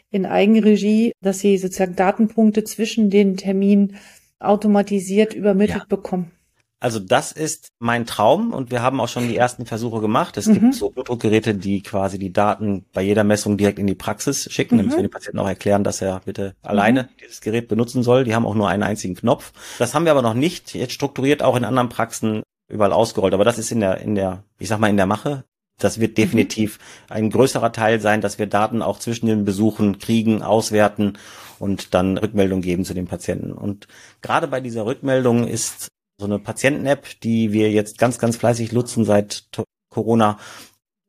in 0.10 0.26
Eigenregie, 0.26 1.12
dass 1.22 1.40
sie 1.40 1.58
sozusagen 1.58 1.96
Datenpunkte 1.96 2.64
zwischen 2.64 3.10
den 3.10 3.36
Terminen 3.36 3.98
automatisiert 4.40 5.34
übermittelt 5.34 5.80
ja. 5.80 5.86
bekommen. 5.90 6.32
Also 6.80 7.00
das 7.00 7.32
ist 7.32 7.70
mein 7.80 8.06
Traum 8.06 8.54
und 8.54 8.70
wir 8.70 8.84
haben 8.84 9.00
auch 9.00 9.08
schon 9.08 9.28
die 9.28 9.36
ersten 9.36 9.66
Versuche 9.66 10.00
gemacht. 10.00 10.38
Es 10.38 10.46
mhm. 10.46 10.54
gibt 10.54 10.76
so 10.76 10.92
Blutdruckgeräte, 10.92 11.56
die 11.56 11.82
quasi 11.82 12.20
die 12.20 12.32
Daten 12.32 12.86
bei 12.94 13.02
jeder 13.02 13.24
Messung 13.24 13.58
direkt 13.58 13.80
in 13.80 13.88
die 13.88 13.96
Praxis 13.96 14.52
schicken. 14.52 14.76
Mhm. 14.76 14.78
Dann 14.78 14.86
müssen 14.86 14.98
wir 15.00 15.08
dem 15.08 15.12
Patienten 15.12 15.40
auch 15.40 15.48
erklären, 15.48 15.84
dass 15.84 16.02
er 16.02 16.22
bitte 16.24 16.50
mhm. 16.62 16.70
alleine 16.70 17.10
dieses 17.20 17.42
Gerät 17.42 17.68
benutzen 17.68 18.04
soll. 18.04 18.26
Die 18.26 18.36
haben 18.36 18.46
auch 18.46 18.54
nur 18.54 18.70
einen 18.70 18.84
einzigen 18.84 19.16
Knopf. 19.16 19.54
Das 19.80 19.96
haben 19.96 20.06
wir 20.06 20.12
aber 20.12 20.22
noch 20.22 20.36
nicht 20.36 20.76
jetzt 20.76 20.94
strukturiert 20.94 21.42
auch 21.42 21.56
in 21.56 21.66
anderen 21.66 21.90
Praxen 21.90 22.44
überall 22.70 22.94
ausgerollt. 22.94 23.34
Aber 23.34 23.46
das 23.46 23.58
ist 23.58 23.72
in 23.72 23.80
der, 23.80 23.98
in 23.98 24.14
der, 24.14 24.44
ich 24.60 24.68
sag 24.68 24.80
mal, 24.80 24.90
in 24.90 24.98
der 24.98 25.08
Mache. 25.08 25.46
Das 25.80 26.00
wird 26.00 26.12
mhm. 26.12 26.16
definitiv 26.16 26.78
ein 27.10 27.32
größerer 27.32 27.72
Teil 27.72 28.00
sein, 28.00 28.22
dass 28.22 28.38
wir 28.38 28.46
Daten 28.46 28.84
auch 28.84 29.00
zwischen 29.00 29.26
den 29.26 29.46
Besuchen 29.46 29.98
kriegen, 29.98 30.44
auswerten 30.44 31.18
und 31.58 31.96
dann 31.96 32.20
Rückmeldung 32.20 32.62
geben 32.62 32.86
zu 32.86 32.94
den 32.94 33.08
Patienten. 33.08 33.52
Und 33.52 33.88
gerade 34.22 34.48
bei 34.48 34.62
dieser 34.62 34.86
Rückmeldung 34.86 35.48
ist 35.48 35.88
so 36.18 36.26
eine 36.26 36.40
Patienten-App, 36.40 37.20
die 37.22 37.52
wir 37.52 37.72
jetzt 37.72 37.98
ganz, 37.98 38.18
ganz 38.18 38.38
fleißig 38.38 38.72
nutzen 38.72 39.06
seit 39.06 39.46
Corona, 39.90 40.38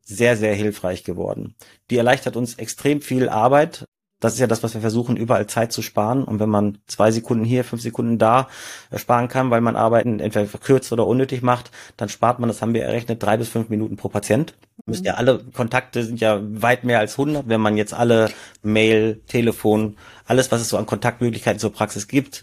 sehr, 0.03 0.37
sehr 0.37 0.55
hilfreich 0.55 1.05
geworden. 1.05 1.55
Die 1.91 1.97
erleichtert 1.97 2.37
uns 2.37 2.55
extrem 2.55 3.01
viel 3.01 3.29
Arbeit. 3.29 3.85
Das 4.21 4.35
ist 4.35 4.41
ja 4.41 4.47
das, 4.47 4.63
was 4.63 4.75
wir 4.75 4.81
versuchen, 4.81 5.17
überall 5.17 5.47
Zeit 5.47 5.73
zu 5.73 5.81
sparen. 5.81 6.25
Und 6.25 6.41
wenn 6.41 6.49
man 6.49 6.79
zwei 6.87 7.11
Sekunden 7.11 7.45
hier, 7.45 7.63
fünf 7.63 7.83
Sekunden 7.83 8.19
da 8.19 8.49
sparen 8.97 9.29
kann, 9.29 9.51
weil 9.51 9.61
man 9.61 9.77
Arbeiten 9.77 10.19
entweder 10.19 10.47
verkürzt 10.47 10.93
oder 10.93 11.07
unnötig 11.07 11.43
macht, 11.43 11.71
dann 11.97 12.09
spart 12.09 12.41
man, 12.41 12.49
das 12.49 12.61
haben 12.61 12.75
wir 12.75 12.85
errechnet, 12.85 13.23
drei 13.23 13.37
bis 13.37 13.49
fünf 13.49 13.69
Minuten 13.69 13.97
pro 13.97 14.09
Patient. 14.09 14.55
Mhm. 14.61 14.83
Müsst 14.87 15.05
ja 15.05 15.15
alle 15.15 15.45
Kontakte 15.55 16.03
sind 16.03 16.21
ja 16.21 16.41
weit 16.43 16.85
mehr 16.85 16.99
als 16.99 17.13
100. 17.13 17.49
Wenn 17.49 17.61
man 17.61 17.77
jetzt 17.77 17.95
alle 17.95 18.31
Mail, 18.63 19.23
Telefon, 19.27 19.97
alles, 20.27 20.51
was 20.51 20.63
es 20.63 20.71
so 20.71 20.79
an 20.79 20.87
Kontaktmöglichkeiten 20.87 21.61
zur 21.61 21.73
Praxis 21.73 22.09
gibt, 22.09 22.43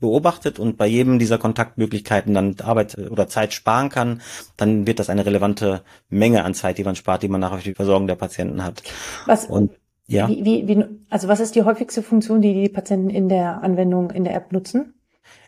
beobachtet 0.00 0.58
und 0.58 0.76
bei 0.76 0.86
jedem 0.86 1.18
dieser 1.18 1.38
Kontaktmöglichkeiten 1.38 2.34
dann 2.34 2.56
Arbeit 2.62 2.96
oder 2.98 3.28
Zeit 3.28 3.52
sparen 3.52 3.88
kann, 3.88 4.20
dann 4.56 4.86
wird 4.86 4.98
das 4.98 5.10
eine 5.10 5.26
relevante 5.26 5.82
Menge 6.08 6.44
an 6.44 6.54
Zeit, 6.54 6.78
die 6.78 6.84
man 6.84 6.96
spart, 6.96 7.22
die 7.22 7.28
man 7.28 7.40
nachher 7.40 7.58
für 7.58 7.68
die 7.68 7.74
Versorgung 7.74 8.06
der 8.06 8.14
Patienten 8.14 8.62
hat. 8.62 8.82
Was, 9.26 9.46
und, 9.46 9.72
ja. 10.06 10.28
Wie, 10.28 10.44
wie, 10.44 10.68
wie, 10.68 10.84
also 11.10 11.28
was 11.28 11.40
ist 11.40 11.54
die 11.54 11.62
häufigste 11.62 12.02
Funktion, 12.02 12.40
die 12.40 12.54
die 12.54 12.68
Patienten 12.68 13.10
in 13.10 13.28
der 13.28 13.62
Anwendung, 13.62 14.10
in 14.10 14.24
der 14.24 14.34
App 14.34 14.52
nutzen? 14.52 14.94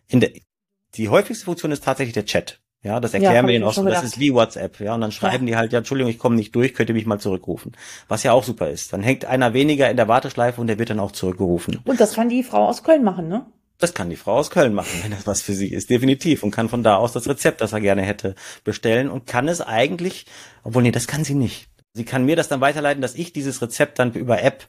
In 0.09 0.21
der, 0.21 0.31
die 0.95 1.09
häufigste 1.09 1.45
Funktion 1.45 1.73
ist 1.73 1.85
tatsächlich 1.85 2.15
der 2.15 2.25
Chat. 2.25 2.61
Ja, 2.83 3.01
das 3.01 3.13
erklären 3.13 3.35
ja, 3.35 3.43
wir 3.43 3.53
denen 3.53 3.65
auch 3.65 3.73
so. 3.73 3.85
Das 3.85 4.05
ist 4.05 4.21
wie 4.21 4.33
WhatsApp. 4.33 4.79
Ja, 4.79 4.95
und 4.95 5.01
dann 5.01 5.11
schreiben 5.11 5.49
ja. 5.49 5.53
die 5.53 5.57
halt, 5.57 5.73
ja, 5.73 5.79
Entschuldigung, 5.79 6.11
ich 6.11 6.19
komme 6.19 6.37
nicht 6.37 6.55
durch, 6.55 6.75
könnt 6.75 6.89
ihr 6.89 6.95
mich 6.95 7.07
mal 7.07 7.19
zurückrufen. 7.19 7.73
Was 8.07 8.23
ja 8.23 8.33
auch 8.33 8.45
super 8.45 8.71
ist. 8.71 8.93
Dann 8.93 9.03
hängt 9.03 9.25
einer 9.25 9.53
weniger 9.53 9.91
in 9.91 9.97
der 9.97 10.07
Warteschleife 10.07 10.61
und 10.61 10.69
der 10.69 10.79
wird 10.79 10.91
dann 10.91 11.01
auch 11.01 11.11
zurückgerufen. 11.11 11.81
Und 11.85 12.01
das 12.01 12.15
kann 12.15 12.29
die 12.29 12.45
Frau 12.45 12.69
aus 12.69 12.85
Köln 12.85 13.03
machen, 13.03 13.29
ne? 13.29 13.47
Das 13.79 13.95
kann 13.95 14.11
die 14.11 14.17
Frau 14.17 14.35
aus 14.35 14.51
Köln 14.51 14.75
machen, 14.75 14.91
wenn 15.03 15.13
das 15.13 15.27
was 15.27 15.41
für 15.41 15.53
sie 15.53 15.69
ist, 15.69 15.89
definitiv. 15.89 16.43
Und 16.43 16.51
kann 16.51 16.69
von 16.69 16.83
da 16.83 16.97
aus 16.97 17.13
das 17.13 17.29
Rezept, 17.29 17.61
das 17.61 17.73
er 17.73 17.81
gerne 17.81 18.03
hätte, 18.03 18.35
bestellen 18.65 19.09
und 19.09 19.27
kann 19.27 19.47
es 19.47 19.61
eigentlich, 19.61 20.27
obwohl 20.65 20.83
nee, 20.83 20.91
das 20.91 21.07
kann 21.07 21.25
sie 21.25 21.35
nicht. 21.35 21.69
Sie 21.95 22.05
kann 22.05 22.25
mir 22.25 22.37
das 22.37 22.49
dann 22.49 22.61
weiterleiten, 22.61 23.01
dass 23.01 23.15
ich 23.15 23.33
dieses 23.33 23.63
Rezept 23.63 23.99
dann 23.99 24.13
über 24.13 24.43
App 24.43 24.67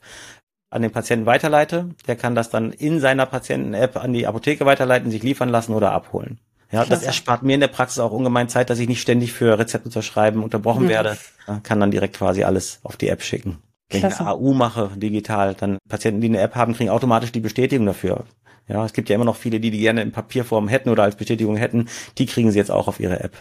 an 0.70 0.82
den 0.82 0.92
Patienten 0.92 1.26
weiterleite. 1.26 1.90
Der 2.06 2.16
kann 2.16 2.34
das 2.34 2.50
dann 2.50 2.72
in 2.72 3.00
seiner 3.00 3.26
Patienten-App 3.26 3.96
an 3.96 4.12
die 4.12 4.26
Apotheke 4.26 4.64
weiterleiten, 4.64 5.10
sich 5.10 5.22
liefern 5.22 5.48
lassen 5.48 5.74
oder 5.74 5.90
abholen. 5.90 6.38
Ja, 6.70 6.84
Klasse. 6.84 6.90
das 6.90 7.02
erspart 7.02 7.42
mir 7.42 7.54
in 7.54 7.60
der 7.60 7.68
Praxis 7.68 7.98
auch 7.98 8.12
ungemein 8.12 8.48
Zeit, 8.48 8.70
dass 8.70 8.78
ich 8.78 8.88
nicht 8.88 9.00
ständig 9.00 9.32
für 9.32 9.58
Rezepte 9.58 9.90
zu 9.90 10.02
schreiben 10.02 10.44
unterbrochen 10.44 10.84
mhm. 10.84 10.90
werde. 10.90 11.18
Kann 11.64 11.80
dann 11.80 11.90
direkt 11.90 12.16
quasi 12.16 12.44
alles 12.44 12.78
auf 12.84 12.96
die 12.96 13.08
App 13.08 13.22
schicken. 13.22 13.58
Wenn 13.90 14.00
Klasse. 14.00 14.14
ich 14.14 14.20
eine 14.20 14.30
AU 14.30 14.52
mache, 14.54 14.90
digital, 14.94 15.54
dann 15.54 15.78
Patienten, 15.88 16.20
die 16.20 16.28
eine 16.28 16.38
App 16.38 16.54
haben, 16.54 16.74
kriegen 16.74 16.90
automatisch 16.90 17.32
die 17.32 17.40
Bestätigung 17.40 17.86
dafür. 17.86 18.24
Ja, 18.70 18.84
es 18.84 18.92
gibt 18.92 19.08
ja 19.08 19.16
immer 19.16 19.24
noch 19.24 19.36
viele, 19.36 19.58
die 19.58 19.72
die 19.72 19.80
gerne 19.80 20.00
in 20.00 20.12
Papierform 20.12 20.68
hätten 20.68 20.90
oder 20.90 21.02
als 21.02 21.16
Bestätigung 21.16 21.56
hätten. 21.56 21.88
Die 22.18 22.26
kriegen 22.26 22.52
sie 22.52 22.58
jetzt 22.58 22.70
auch 22.70 22.86
auf 22.86 23.00
ihre 23.00 23.18
App. 23.18 23.32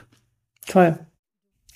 Toll. 0.68 0.98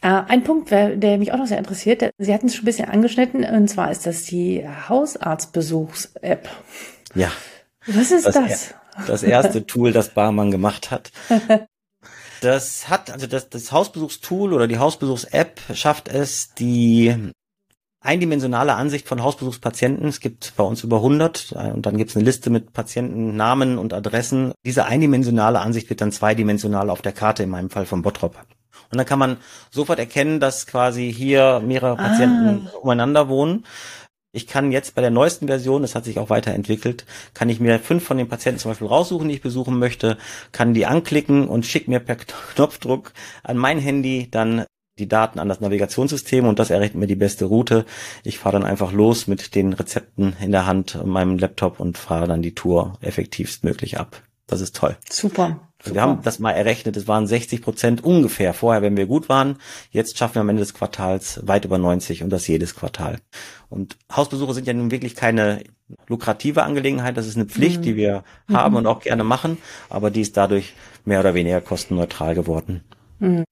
Äh, 0.02 0.24
ein 0.28 0.44
Punkt, 0.44 0.72
der 0.72 1.18
mich 1.20 1.32
auch 1.32 1.38
noch 1.38 1.46
sehr 1.46 1.60
interessiert, 1.60 2.12
Sie 2.18 2.34
hatten 2.34 2.48
es 2.48 2.56
schon 2.56 2.64
ein 2.64 2.66
bisschen 2.66 2.90
angeschnitten, 2.90 3.44
und 3.46 3.68
zwar 3.68 3.92
ist 3.92 4.08
das 4.08 4.24
die 4.24 4.68
Hausarztbesuchs-App. 4.90 6.50
Ja. 7.14 7.32
Was 7.86 8.12
ist 8.12 8.26
das? 8.26 8.34
Das, 8.34 8.74
das 9.08 9.24
erste 9.24 9.66
Tool, 9.68 9.92
das 9.92 10.10
Barmann 10.10 10.52
gemacht 10.52 10.92
hat. 10.92 11.12
Das 12.42 12.90
hat, 12.90 13.10
also 13.10 13.26
das, 13.26 13.48
das 13.48 13.72
Hausbesuchstool 13.72 14.52
oder 14.52 14.68
die 14.68 14.78
Hausbesuchs-App 14.78 15.62
schafft 15.74 16.10
es, 16.10 16.54
die 16.54 17.32
eindimensionale 18.04 18.76
Ansicht 18.76 19.08
von 19.08 19.24
Hausbesuchspatienten. 19.24 20.08
Es 20.08 20.20
gibt 20.20 20.54
bei 20.56 20.64
uns 20.64 20.84
über 20.84 20.98
100 20.98 21.54
äh, 21.54 21.72
und 21.72 21.86
dann 21.86 21.98
gibt 21.98 22.12
es 22.12 22.16
eine 22.16 22.26
Liste 22.26 22.50
mit 22.50 22.74
Patientennamen 22.74 23.78
und 23.78 23.94
Adressen. 23.94 24.54
Diese 24.66 24.86
eindimensionale 24.86 25.60
Ansicht 25.60 25.90
wird 25.90 26.02
dann 26.02 26.12
zweidimensional 26.12 26.90
auf 26.90 27.02
der 27.02 27.14
Karte, 27.14 27.44
in 27.44 27.50
meinem 27.50 27.70
Fall 27.70 27.86
von 27.86 28.02
Bottrop. 28.02 28.36
Und 28.92 28.98
dann 28.98 29.08
kann 29.08 29.20
man 29.20 29.38
sofort 29.72 29.98
erkennen, 29.98 30.40
dass 30.40 30.68
quasi 30.68 31.12
hier 31.12 31.62
mehrere 31.66 31.96
Patienten 31.96 32.68
ah. 32.68 32.78
umeinander 32.78 33.28
wohnen. 33.30 33.66
Ich 34.36 34.48
kann 34.48 34.72
jetzt 34.72 34.96
bei 34.96 35.02
der 35.02 35.12
neuesten 35.12 35.48
Version, 35.48 35.84
das 35.84 35.94
hat 35.94 36.06
sich 36.06 36.18
auch 36.18 36.32
weiterentwickelt, 36.32 37.06
kann 37.36 37.50
ich 37.50 37.60
mir 37.60 37.78
fünf 37.80 38.04
von 38.04 38.18
den 38.18 38.28
Patienten 38.28 38.60
zum 38.60 38.72
Beispiel 38.72 38.88
raussuchen, 38.88 39.30
die 39.30 39.36
ich 39.36 39.42
besuchen 39.42 39.78
möchte, 39.78 40.18
kann 40.52 40.74
die 40.74 40.88
anklicken 40.88 41.48
und 41.48 41.68
schicke 41.68 41.92
mir 41.92 42.00
per 42.00 42.16
Knopfdruck 42.16 43.14
an 43.44 43.58
mein 43.58 43.78
Handy 43.78 44.30
dann 44.32 44.66
die 45.00 45.08
Daten 45.08 45.40
an 45.40 45.50
das 45.50 45.60
Navigationssystem 45.60 46.46
und 46.46 46.60
das 46.60 46.70
errechnet 46.70 47.00
mir 47.00 47.08
die 47.08 47.16
beste 47.16 47.46
Route. 47.46 47.86
Ich 48.24 48.40
fahre 48.40 48.60
dann 48.60 48.66
einfach 48.66 48.92
los 48.92 49.28
mit 49.28 49.56
den 49.56 49.74
Rezepten 49.74 50.36
in 50.42 50.52
der 50.52 50.66
Hand, 50.66 51.04
meinem 51.06 51.38
Laptop 51.38 51.80
und 51.80 51.98
fahre 51.98 52.28
dann 52.28 52.42
die 52.42 52.56
Tour 52.56 52.98
effektivst 53.02 53.64
möglich 53.64 54.00
ab. 54.00 54.22
Das 54.48 54.62
ist 54.62 54.76
toll. 54.76 54.98
Super. 55.10 55.60
Super. 55.84 55.96
Wir 55.96 56.02
haben 56.02 56.22
das 56.22 56.40
mal 56.40 56.52
errechnet, 56.52 56.96
es 56.96 57.10
waren 57.10 57.28
60 57.28 57.62
Prozent 57.62 58.04
ungefähr 58.06 58.54
vorher, 58.54 58.82
wenn 58.82 58.96
wir 58.96 59.06
gut 59.06 59.28
waren. 59.28 59.58
Jetzt 59.92 60.18
schaffen 60.18 60.36
wir 60.36 60.42
am 60.42 60.50
Ende 60.50 60.62
des 60.62 60.74
Quartals 60.74 61.46
weit 61.46 61.66
über 61.66 61.78
90 61.78 62.24
und 62.24 62.30
das 62.30 62.48
jedes 62.48 62.74
Quartal. 62.74 63.20
Und 63.68 63.98
Hausbesuche 64.16 64.54
sind 64.54 64.66
ja 64.66 64.74
nun 64.74 64.92
wirklich 64.92 65.14
keine 65.14 65.62
lukrative 66.08 66.64
Angelegenheit, 66.64 67.18
das 67.18 67.28
ist 67.28 67.36
eine 67.36 67.48
Pflicht, 67.48 67.80
mhm. 67.80 67.84
die 67.84 67.96
wir 67.98 68.24
mhm. 68.48 68.56
haben 68.56 68.76
und 68.78 68.88
auch 68.88 69.02
gerne 69.02 69.26
machen, 69.26 69.58
aber 69.90 70.10
die 70.10 70.22
ist 70.22 70.38
dadurch 70.38 70.74
mehr 71.04 71.20
oder 71.20 71.34
weniger 71.34 71.60
kostenneutral 71.60 72.34
geworden. 72.34 72.84
Mhm. 73.20 73.44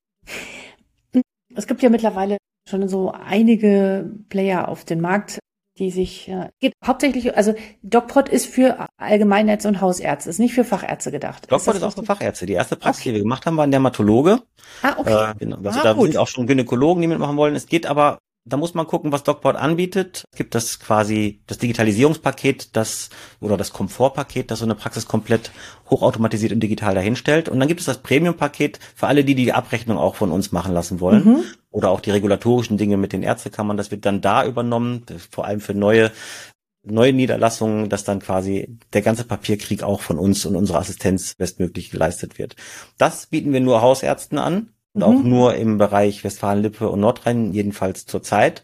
Es 1.55 1.67
gibt 1.67 1.81
ja 1.81 1.89
mittlerweile 1.89 2.37
schon 2.69 2.87
so 2.87 3.11
einige 3.11 4.11
Player 4.29 4.69
auf 4.69 4.85
dem 4.85 5.01
Markt, 5.01 5.39
die 5.77 5.89
sich 5.89 6.27
äh, 6.27 6.49
geht 6.59 6.73
hauptsächlich, 6.85 7.35
also 7.35 7.53
DocPod 7.81 8.29
ist 8.29 8.45
für 8.45 8.87
Allgemeinärzte 8.97 9.67
und 9.67 9.81
Hausärzte, 9.81 10.29
ist 10.29 10.39
nicht 10.39 10.53
für 10.53 10.63
Fachärzte 10.63 11.11
gedacht. 11.11 11.51
DocPod 11.51 11.75
ist, 11.75 11.81
ist 11.81 11.83
auch 11.83 11.93
für 11.93 12.03
Fachärzte. 12.03 12.45
Die 12.45 12.53
erste 12.53 12.75
Praxis, 12.75 13.01
okay. 13.01 13.09
die 13.09 13.15
wir 13.15 13.23
gemacht 13.23 13.45
haben, 13.45 13.57
war 13.57 13.63
ein 13.63 13.71
Dermatologe. 13.71 14.41
Ah, 14.81 14.95
okay. 14.97 15.31
Äh, 15.31 15.35
genau. 15.39 15.57
Also 15.57 15.79
ah, 15.79 15.83
da 15.83 15.93
gut. 15.93 16.07
sind 16.07 16.17
auch 16.17 16.27
schon 16.27 16.45
Gynäkologen, 16.45 17.01
die 17.01 17.07
mitmachen 17.07 17.37
wollen. 17.37 17.55
Es 17.55 17.67
geht 17.67 17.85
aber 17.85 18.19
da 18.43 18.57
muss 18.57 18.73
man 18.73 18.87
gucken, 18.87 19.11
was 19.11 19.23
DocPort 19.23 19.55
anbietet. 19.55 20.25
Es 20.31 20.37
gibt 20.37 20.55
das 20.55 20.79
quasi 20.79 21.41
das 21.45 21.59
Digitalisierungspaket, 21.59 22.75
das 22.75 23.09
oder 23.39 23.55
das 23.55 23.71
Komfortpaket, 23.71 24.49
das 24.49 24.59
so 24.59 24.65
eine 24.65 24.75
Praxis 24.75 25.07
komplett 25.07 25.51
hochautomatisiert 25.89 26.51
und 26.51 26.59
digital 26.59 26.95
dahinstellt. 26.95 27.49
Und 27.49 27.59
dann 27.59 27.67
gibt 27.67 27.81
es 27.81 27.85
das 27.85 27.99
Premium-Paket 27.99 28.79
für 28.95 29.07
alle, 29.07 29.23
die 29.23 29.35
die 29.35 29.53
Abrechnung 29.53 29.97
auch 29.97 30.15
von 30.15 30.31
uns 30.31 30.51
machen 30.51 30.73
lassen 30.73 30.99
wollen. 30.99 31.25
Mhm. 31.25 31.43
Oder 31.69 31.89
auch 31.89 31.99
die 31.99 32.11
regulatorischen 32.11 32.77
Dinge 32.77 32.97
mit 32.97 33.13
den 33.13 33.23
Ärztekammern. 33.23 33.77
Das 33.77 33.91
wird 33.91 34.05
dann 34.05 34.21
da 34.21 34.45
übernommen, 34.45 35.05
vor 35.29 35.45
allem 35.45 35.61
für 35.61 35.73
neue 35.73 36.11
neue 36.83 37.13
Niederlassungen, 37.13 37.89
dass 37.89 38.05
dann 38.05 38.19
quasi 38.19 38.79
der 38.93 39.03
ganze 39.03 39.23
Papierkrieg 39.23 39.83
auch 39.83 40.01
von 40.01 40.17
uns 40.17 40.47
und 40.47 40.55
unserer 40.55 40.79
Assistenz 40.79 41.35
bestmöglich 41.35 41.91
geleistet 41.91 42.39
wird. 42.39 42.55
Das 42.97 43.27
bieten 43.27 43.53
wir 43.53 43.59
nur 43.59 43.83
Hausärzten 43.83 44.39
an 44.39 44.69
und 44.93 45.01
mhm. 45.01 45.07
auch 45.07 45.23
nur 45.23 45.55
im 45.55 45.77
Bereich 45.77 46.23
Westfalen-Lippe 46.23 46.89
und 46.89 46.99
Nordrhein, 46.99 47.53
jedenfalls 47.53 48.05
zurzeit. 48.05 48.63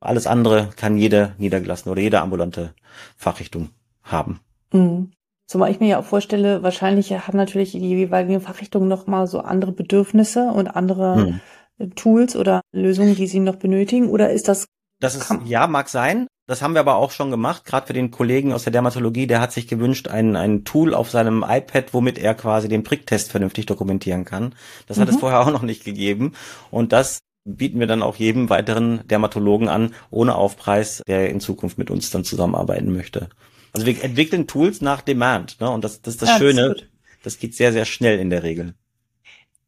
Alles 0.00 0.26
andere 0.26 0.70
kann 0.76 0.96
jede 0.96 1.34
niedergelassene 1.38 1.92
oder 1.92 2.02
jede 2.02 2.20
ambulante 2.20 2.74
Fachrichtung 3.16 3.70
haben. 4.02 4.40
Mhm. 4.72 5.12
Zumal 5.46 5.70
ich 5.70 5.78
mir 5.78 5.88
ja 5.88 5.98
auch 6.00 6.04
vorstelle, 6.04 6.62
wahrscheinlich 6.62 7.12
haben 7.12 7.36
natürlich 7.36 7.72
die 7.72 7.78
jeweiligen 7.78 8.40
Fachrichtungen 8.40 8.88
noch 8.88 9.06
mal 9.06 9.28
so 9.28 9.40
andere 9.40 9.72
Bedürfnisse 9.72 10.48
und 10.48 10.68
andere 10.68 11.40
mhm. 11.78 11.94
Tools 11.94 12.34
oder 12.34 12.62
Lösungen, 12.72 13.14
die 13.14 13.26
sie 13.26 13.38
noch 13.38 13.56
benötigen. 13.56 14.08
Oder 14.08 14.30
ist 14.30 14.48
das? 14.48 14.66
Das 15.00 15.14
ist, 15.14 15.32
ja, 15.44 15.66
mag 15.66 15.88
sein. 15.88 16.26
Das 16.46 16.62
haben 16.62 16.74
wir 16.74 16.80
aber 16.80 16.96
auch 16.96 17.10
schon 17.10 17.32
gemacht, 17.32 17.64
gerade 17.64 17.88
für 17.88 17.92
den 17.92 18.12
Kollegen 18.12 18.52
aus 18.52 18.62
der 18.62 18.72
Dermatologie, 18.72 19.26
der 19.26 19.40
hat 19.40 19.52
sich 19.52 19.66
gewünscht, 19.66 20.06
ein, 20.06 20.36
ein 20.36 20.64
Tool 20.64 20.94
auf 20.94 21.10
seinem 21.10 21.44
iPad, 21.46 21.92
womit 21.92 22.18
er 22.18 22.34
quasi 22.34 22.68
den 22.68 22.84
Pricktest 22.84 23.32
vernünftig 23.32 23.66
dokumentieren 23.66 24.24
kann. 24.24 24.54
Das 24.86 24.96
mhm. 24.96 25.02
hat 25.02 25.08
es 25.08 25.16
mhm. 25.16 25.20
vorher 25.20 25.40
auch 25.40 25.50
noch 25.50 25.62
nicht 25.62 25.84
gegeben. 25.84 26.34
Und 26.70 26.92
das 26.92 27.18
bieten 27.44 27.80
wir 27.80 27.88
dann 27.88 28.02
auch 28.02 28.16
jedem 28.16 28.48
weiteren 28.48 29.06
Dermatologen 29.08 29.68
an, 29.68 29.94
ohne 30.10 30.36
Aufpreis, 30.36 31.02
der 31.06 31.30
in 31.30 31.40
Zukunft 31.40 31.78
mit 31.78 31.90
uns 31.90 32.10
dann 32.10 32.24
zusammenarbeiten 32.24 32.92
möchte. 32.92 33.28
Also 33.72 33.86
wir 33.86 34.02
entwickeln 34.02 34.46
Tools 34.46 34.80
nach 34.80 35.00
Demand, 35.00 35.60
ne? 35.60 35.70
Und 35.70 35.84
das, 35.84 36.00
das 36.00 36.14
ist 36.14 36.22
das 36.22 36.28
ja, 36.30 36.38
Schöne. 36.38 36.74
Das, 36.74 36.82
das 37.24 37.38
geht 37.38 37.54
sehr, 37.54 37.72
sehr 37.72 37.84
schnell 37.84 38.18
in 38.18 38.30
der 38.30 38.42
Regel. 38.42 38.74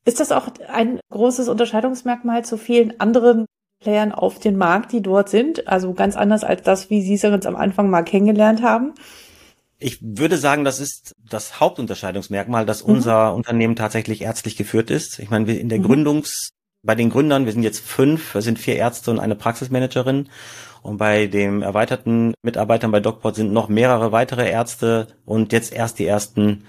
Ist 0.04 0.20
das 0.20 0.32
auch 0.32 0.48
ein 0.68 1.00
großes 1.10 1.48
Unterscheidungsmerkmal 1.48 2.44
zu 2.44 2.56
vielen 2.56 2.98
anderen 3.00 3.46
Playern 3.80 4.12
auf 4.12 4.38
den 4.38 4.56
Markt, 4.56 4.92
die 4.92 5.02
dort 5.02 5.28
sind? 5.28 5.68
Also 5.68 5.94
ganz 5.94 6.16
anders 6.16 6.44
als 6.44 6.62
das, 6.62 6.90
wie 6.90 7.02
Sie 7.02 7.14
es 7.14 7.24
uns 7.24 7.46
am 7.46 7.56
Anfang 7.56 7.90
mal 7.90 8.02
kennengelernt 8.02 8.62
haben? 8.62 8.94
Ich 9.78 9.98
würde 10.02 10.36
sagen, 10.36 10.64
das 10.64 10.80
ist 10.80 11.14
das 11.30 11.60
Hauptunterscheidungsmerkmal, 11.60 12.66
dass 12.66 12.84
mhm. 12.84 12.94
unser 12.94 13.34
Unternehmen 13.34 13.76
tatsächlich 13.76 14.22
ärztlich 14.22 14.56
geführt 14.56 14.90
ist. 14.90 15.20
Ich 15.20 15.30
meine, 15.30 15.46
wir 15.46 15.60
in 15.60 15.68
der 15.68 15.78
mhm. 15.78 15.84
Gründungs, 15.84 16.50
bei 16.82 16.94
den 16.94 17.10
Gründern, 17.10 17.44
wir 17.44 17.52
sind 17.52 17.62
jetzt 17.62 17.80
fünf, 17.80 18.34
wir 18.34 18.42
sind 18.42 18.58
vier 18.58 18.76
Ärzte 18.76 19.10
und 19.10 19.20
eine 19.20 19.36
Praxismanagerin. 19.36 20.28
Und 20.82 20.96
bei 20.96 21.26
den 21.26 21.62
erweiterten 21.62 22.34
Mitarbeitern 22.42 22.90
bei 22.90 23.00
DocPort 23.00 23.36
sind 23.36 23.52
noch 23.52 23.68
mehrere 23.68 24.12
weitere 24.12 24.48
Ärzte 24.48 25.08
und 25.24 25.52
jetzt 25.52 25.72
erst 25.72 25.98
die 25.98 26.06
ersten 26.06 26.64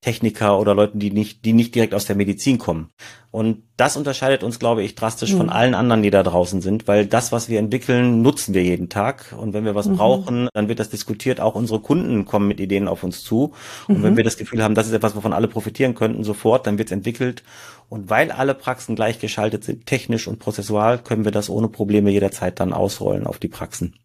Techniker 0.00 0.60
oder 0.60 0.76
Leuten, 0.76 1.00
die 1.00 1.10
nicht, 1.10 1.44
die 1.44 1.52
nicht 1.52 1.74
direkt 1.74 1.92
aus 1.92 2.06
der 2.06 2.14
Medizin 2.14 2.58
kommen. 2.58 2.90
Und 3.32 3.64
das 3.76 3.96
unterscheidet 3.96 4.44
uns, 4.44 4.60
glaube 4.60 4.82
ich, 4.84 4.94
drastisch 4.94 5.32
mhm. 5.32 5.38
von 5.38 5.50
allen 5.50 5.74
anderen, 5.74 6.02
die 6.02 6.10
da 6.10 6.22
draußen 6.22 6.60
sind, 6.60 6.86
weil 6.86 7.06
das, 7.06 7.32
was 7.32 7.48
wir 7.48 7.58
entwickeln, 7.58 8.22
nutzen 8.22 8.54
wir 8.54 8.62
jeden 8.62 8.88
Tag. 8.88 9.34
Und 9.36 9.54
wenn 9.54 9.64
wir 9.64 9.74
was 9.74 9.88
mhm. 9.88 9.96
brauchen, 9.96 10.48
dann 10.54 10.68
wird 10.68 10.78
das 10.78 10.88
diskutiert. 10.88 11.40
Auch 11.40 11.56
unsere 11.56 11.80
Kunden 11.80 12.24
kommen 12.24 12.46
mit 12.46 12.60
Ideen 12.60 12.86
auf 12.86 13.02
uns 13.02 13.24
zu. 13.24 13.52
Und 13.88 13.98
mhm. 13.98 14.02
wenn 14.04 14.16
wir 14.16 14.24
das 14.24 14.36
Gefühl 14.36 14.62
haben, 14.62 14.76
das 14.76 14.86
ist 14.86 14.92
etwas, 14.92 15.16
wovon 15.16 15.32
alle 15.32 15.48
profitieren 15.48 15.96
könnten, 15.96 16.22
sofort, 16.22 16.66
dann 16.68 16.78
wird 16.78 16.88
es 16.88 16.92
entwickelt. 16.92 17.42
Und 17.88 18.08
weil 18.08 18.30
alle 18.30 18.54
Praxen 18.54 18.94
gleichgeschaltet 18.94 19.64
sind, 19.64 19.86
technisch 19.86 20.28
und 20.28 20.38
prozessual, 20.38 20.98
können 20.98 21.24
wir 21.24 21.32
das 21.32 21.50
ohne 21.50 21.68
Probleme 21.68 22.10
jederzeit 22.10 22.60
dann 22.60 22.72
ausrollen 22.72 23.26
auf 23.26 23.38
die 23.38 23.48
Praxen. 23.48 23.96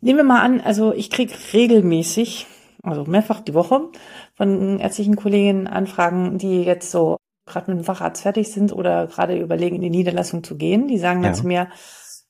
Nehmen 0.00 0.18
wir 0.18 0.24
mal 0.24 0.42
an, 0.42 0.60
also 0.60 0.92
ich 0.92 1.10
kriege 1.10 1.34
regelmäßig 1.52 2.46
also 2.86 3.04
mehrfach 3.04 3.40
die 3.40 3.54
Woche 3.54 3.88
von 4.34 4.78
ärztlichen 4.78 5.16
Kolleginnen 5.16 5.66
Anfragen, 5.66 6.38
die 6.38 6.62
jetzt 6.62 6.90
so 6.90 7.16
gerade 7.46 7.70
mit 7.70 7.80
dem 7.80 7.84
Facharzt 7.84 8.22
fertig 8.22 8.50
sind 8.52 8.72
oder 8.72 9.06
gerade 9.06 9.38
überlegen, 9.38 9.76
in 9.76 9.82
die 9.82 9.90
Niederlassung 9.90 10.42
zu 10.42 10.56
gehen. 10.56 10.88
Die 10.88 10.98
sagen 10.98 11.22
dann 11.22 11.32
ja. 11.32 11.38
zu 11.38 11.46
mir, 11.46 11.68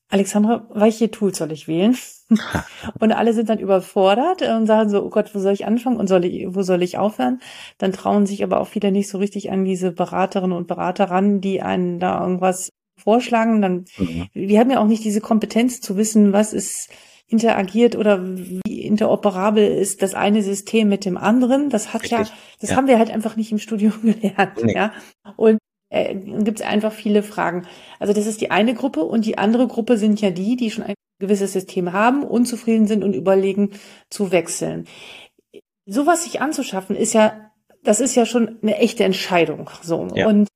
Alexandra, 0.08 0.68
welche 0.72 1.10
Tools 1.10 1.38
soll 1.38 1.52
ich 1.52 1.66
wählen? 1.66 1.96
und 3.00 3.12
alle 3.12 3.32
sind 3.32 3.48
dann 3.48 3.58
überfordert 3.58 4.42
und 4.42 4.66
sagen 4.66 4.90
so, 4.90 5.04
oh 5.04 5.10
Gott, 5.10 5.34
wo 5.34 5.38
soll 5.38 5.52
ich 5.52 5.66
anfangen 5.66 5.96
und 5.96 6.06
soll 6.06 6.24
ich, 6.24 6.54
wo 6.54 6.62
soll 6.62 6.82
ich 6.82 6.98
aufhören? 6.98 7.40
Dann 7.78 7.92
trauen 7.92 8.26
sich 8.26 8.44
aber 8.44 8.60
auch 8.60 8.74
wieder 8.74 8.90
nicht 8.90 9.08
so 9.08 9.18
richtig 9.18 9.50
an 9.50 9.64
diese 9.64 9.92
Beraterinnen 9.92 10.56
und 10.56 10.68
Berater 10.68 11.10
ran, 11.10 11.40
die 11.40 11.62
einen 11.62 11.98
da 11.98 12.20
irgendwas 12.20 12.70
vorschlagen. 12.96 13.62
Dann, 13.62 13.84
mhm. 13.96 14.26
wir 14.32 14.60
haben 14.60 14.70
ja 14.70 14.80
auch 14.80 14.86
nicht 14.86 15.04
diese 15.04 15.20
Kompetenz 15.20 15.80
zu 15.80 15.96
wissen, 15.96 16.32
was 16.32 16.52
ist 16.52 16.90
interagiert 17.28 17.96
oder 17.96 18.22
wie 18.36 18.82
interoperabel 18.82 19.66
ist 19.66 20.02
das 20.02 20.14
eine 20.14 20.42
System 20.42 20.88
mit 20.88 21.04
dem 21.04 21.16
anderen. 21.16 21.70
Das 21.70 21.92
hat 21.92 22.02
Richtig. 22.02 22.28
ja, 22.28 22.34
das 22.60 22.70
ja. 22.70 22.76
haben 22.76 22.86
wir 22.86 22.98
halt 22.98 23.10
einfach 23.10 23.36
nicht 23.36 23.52
im 23.52 23.58
Studium 23.58 23.94
gelernt. 24.02 24.62
Nee. 24.62 24.74
Ja. 24.74 24.92
Und 25.36 25.58
äh, 25.88 26.14
gibt 26.14 26.60
es 26.60 26.66
einfach 26.66 26.92
viele 26.92 27.22
Fragen. 27.22 27.66
Also 27.98 28.12
das 28.12 28.26
ist 28.26 28.40
die 28.40 28.50
eine 28.50 28.74
Gruppe 28.74 29.02
und 29.02 29.26
die 29.26 29.38
andere 29.38 29.66
Gruppe 29.66 29.98
sind 29.98 30.20
ja 30.20 30.30
die, 30.30 30.56
die 30.56 30.70
schon 30.70 30.84
ein 30.84 30.94
gewisses 31.18 31.52
System 31.52 31.92
haben, 31.92 32.22
unzufrieden 32.22 32.86
sind 32.86 33.02
und 33.02 33.14
überlegen 33.14 33.70
zu 34.10 34.30
wechseln. 34.32 34.86
Sowas 35.86 36.24
sich 36.24 36.40
anzuschaffen 36.40 36.96
ist 36.96 37.14
ja, 37.14 37.50
das 37.82 38.00
ist 38.00 38.14
ja 38.14 38.26
schon 38.26 38.58
eine 38.62 38.76
echte 38.78 39.04
Entscheidung. 39.04 39.70
So 39.82 40.08
ja. 40.14 40.28
und 40.28 40.48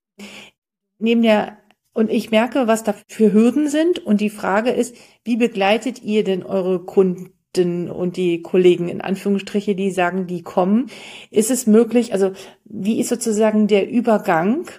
neben 0.99 1.23
der 1.23 1.60
und 1.93 2.11
ich 2.11 2.31
merke, 2.31 2.67
was 2.67 2.85
da 2.85 2.95
für 3.09 3.33
Hürden 3.33 3.69
sind. 3.69 3.99
Und 3.99 4.21
die 4.21 4.31
Frage 4.31 4.71
ist, 4.71 4.95
wie 5.25 5.37
begleitet 5.37 6.03
ihr 6.03 6.25
denn 6.25 6.43
eure 6.43 6.85
Kunden 6.85 7.91
und 7.91 8.17
die 8.17 8.43
Kollegen 8.43 8.89
in 8.89 9.01
Anführungsstriche, 9.01 9.75
die 9.75 9.91
sagen, 9.91 10.27
die 10.27 10.43
kommen? 10.43 10.89
Ist 11.31 11.51
es 11.51 11.67
möglich, 11.67 12.13
also 12.13 12.33
wie 12.65 13.01
ist 13.01 13.09
sozusagen 13.09 13.67
der 13.67 13.91
Übergang? 13.91 14.71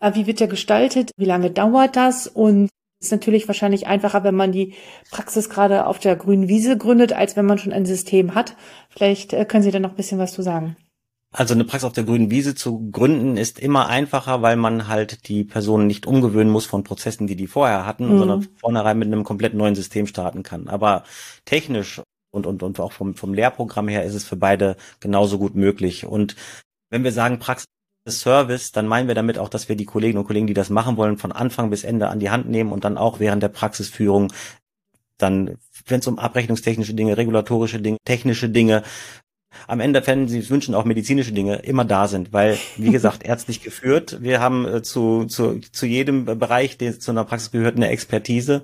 Äh, 0.00 0.14
wie 0.14 0.26
wird 0.26 0.40
der 0.40 0.48
gestaltet? 0.48 1.10
Wie 1.16 1.24
lange 1.24 1.50
dauert 1.50 1.96
das? 1.96 2.26
Und 2.28 2.68
ist 3.00 3.12
natürlich 3.12 3.48
wahrscheinlich 3.48 3.86
einfacher, 3.86 4.24
wenn 4.24 4.34
man 4.34 4.52
die 4.52 4.74
Praxis 5.10 5.48
gerade 5.48 5.86
auf 5.86 5.98
der 5.98 6.16
grünen 6.16 6.48
Wiese 6.48 6.76
gründet, 6.76 7.14
als 7.14 7.34
wenn 7.34 7.46
man 7.46 7.58
schon 7.58 7.72
ein 7.72 7.86
System 7.86 8.34
hat. 8.34 8.56
Vielleicht 8.90 9.32
äh, 9.32 9.44
können 9.44 9.62
Sie 9.62 9.70
da 9.70 9.80
noch 9.80 9.90
ein 9.90 9.96
bisschen 9.96 10.18
was 10.18 10.32
zu 10.32 10.42
sagen. 10.42 10.76
Also 11.32 11.54
eine 11.54 11.64
Praxis 11.64 11.86
auf 11.86 11.92
der 11.92 12.04
grünen 12.04 12.30
Wiese 12.30 12.56
zu 12.56 12.90
gründen 12.90 13.36
ist 13.36 13.60
immer 13.60 13.86
einfacher, 13.86 14.42
weil 14.42 14.56
man 14.56 14.88
halt 14.88 15.28
die 15.28 15.44
Personen 15.44 15.86
nicht 15.86 16.06
umgewöhnen 16.06 16.52
muss 16.52 16.66
von 16.66 16.82
Prozessen, 16.82 17.28
die 17.28 17.36
die 17.36 17.46
vorher 17.46 17.86
hatten, 17.86 18.12
mhm. 18.12 18.18
sondern 18.18 18.48
vornherein 18.56 18.98
mit 18.98 19.06
einem 19.06 19.22
komplett 19.22 19.54
neuen 19.54 19.76
System 19.76 20.08
starten 20.08 20.42
kann. 20.42 20.66
Aber 20.66 21.04
technisch 21.44 22.00
und, 22.32 22.46
und, 22.46 22.62
und 22.64 22.80
auch 22.80 22.92
vom, 22.92 23.14
vom 23.14 23.32
Lehrprogramm 23.32 23.86
her 23.86 24.04
ist 24.04 24.14
es 24.14 24.24
für 24.24 24.36
beide 24.36 24.76
genauso 24.98 25.38
gut 25.38 25.54
möglich. 25.54 26.04
Und 26.04 26.34
wenn 26.90 27.04
wir 27.04 27.12
sagen 27.12 27.38
Praxis 27.38 27.66
Service, 28.08 28.72
dann 28.72 28.88
meinen 28.88 29.06
wir 29.06 29.14
damit 29.14 29.38
auch, 29.38 29.48
dass 29.48 29.68
wir 29.68 29.76
die 29.76 29.84
Kolleginnen 29.84 30.18
und 30.18 30.26
Kollegen, 30.26 30.48
die 30.48 30.54
das 30.54 30.70
machen 30.70 30.96
wollen, 30.96 31.16
von 31.16 31.30
Anfang 31.30 31.70
bis 31.70 31.84
Ende 31.84 32.08
an 32.08 32.18
die 32.18 32.30
Hand 32.30 32.48
nehmen 32.48 32.72
und 32.72 32.84
dann 32.84 32.98
auch 32.98 33.20
während 33.20 33.42
der 33.42 33.48
Praxisführung 33.48 34.32
dann, 35.18 35.58
wenn 35.86 36.00
es 36.00 36.06
um 36.06 36.18
abrechnungstechnische 36.18 36.94
Dinge, 36.94 37.16
regulatorische 37.16 37.80
Dinge, 37.80 37.98
technische 38.04 38.48
Dinge, 38.48 38.82
am 39.66 39.80
Ende, 39.80 40.06
wenn 40.06 40.28
Sie 40.28 40.48
wünschen, 40.48 40.74
auch 40.74 40.84
medizinische 40.84 41.32
Dinge 41.32 41.56
immer 41.56 41.84
da 41.84 42.08
sind, 42.08 42.32
weil, 42.32 42.58
wie 42.76 42.90
gesagt, 42.92 43.24
ärztlich 43.24 43.62
geführt. 43.62 44.18
Wir 44.20 44.40
haben 44.40 44.66
äh, 44.66 44.82
zu, 44.82 45.24
zu, 45.26 45.60
zu 45.60 45.86
jedem 45.86 46.24
Bereich, 46.24 46.78
der 46.78 46.98
zu 46.98 47.10
einer 47.10 47.24
Praxis 47.24 47.50
gehört, 47.50 47.76
eine 47.76 47.88
Expertise. 47.88 48.62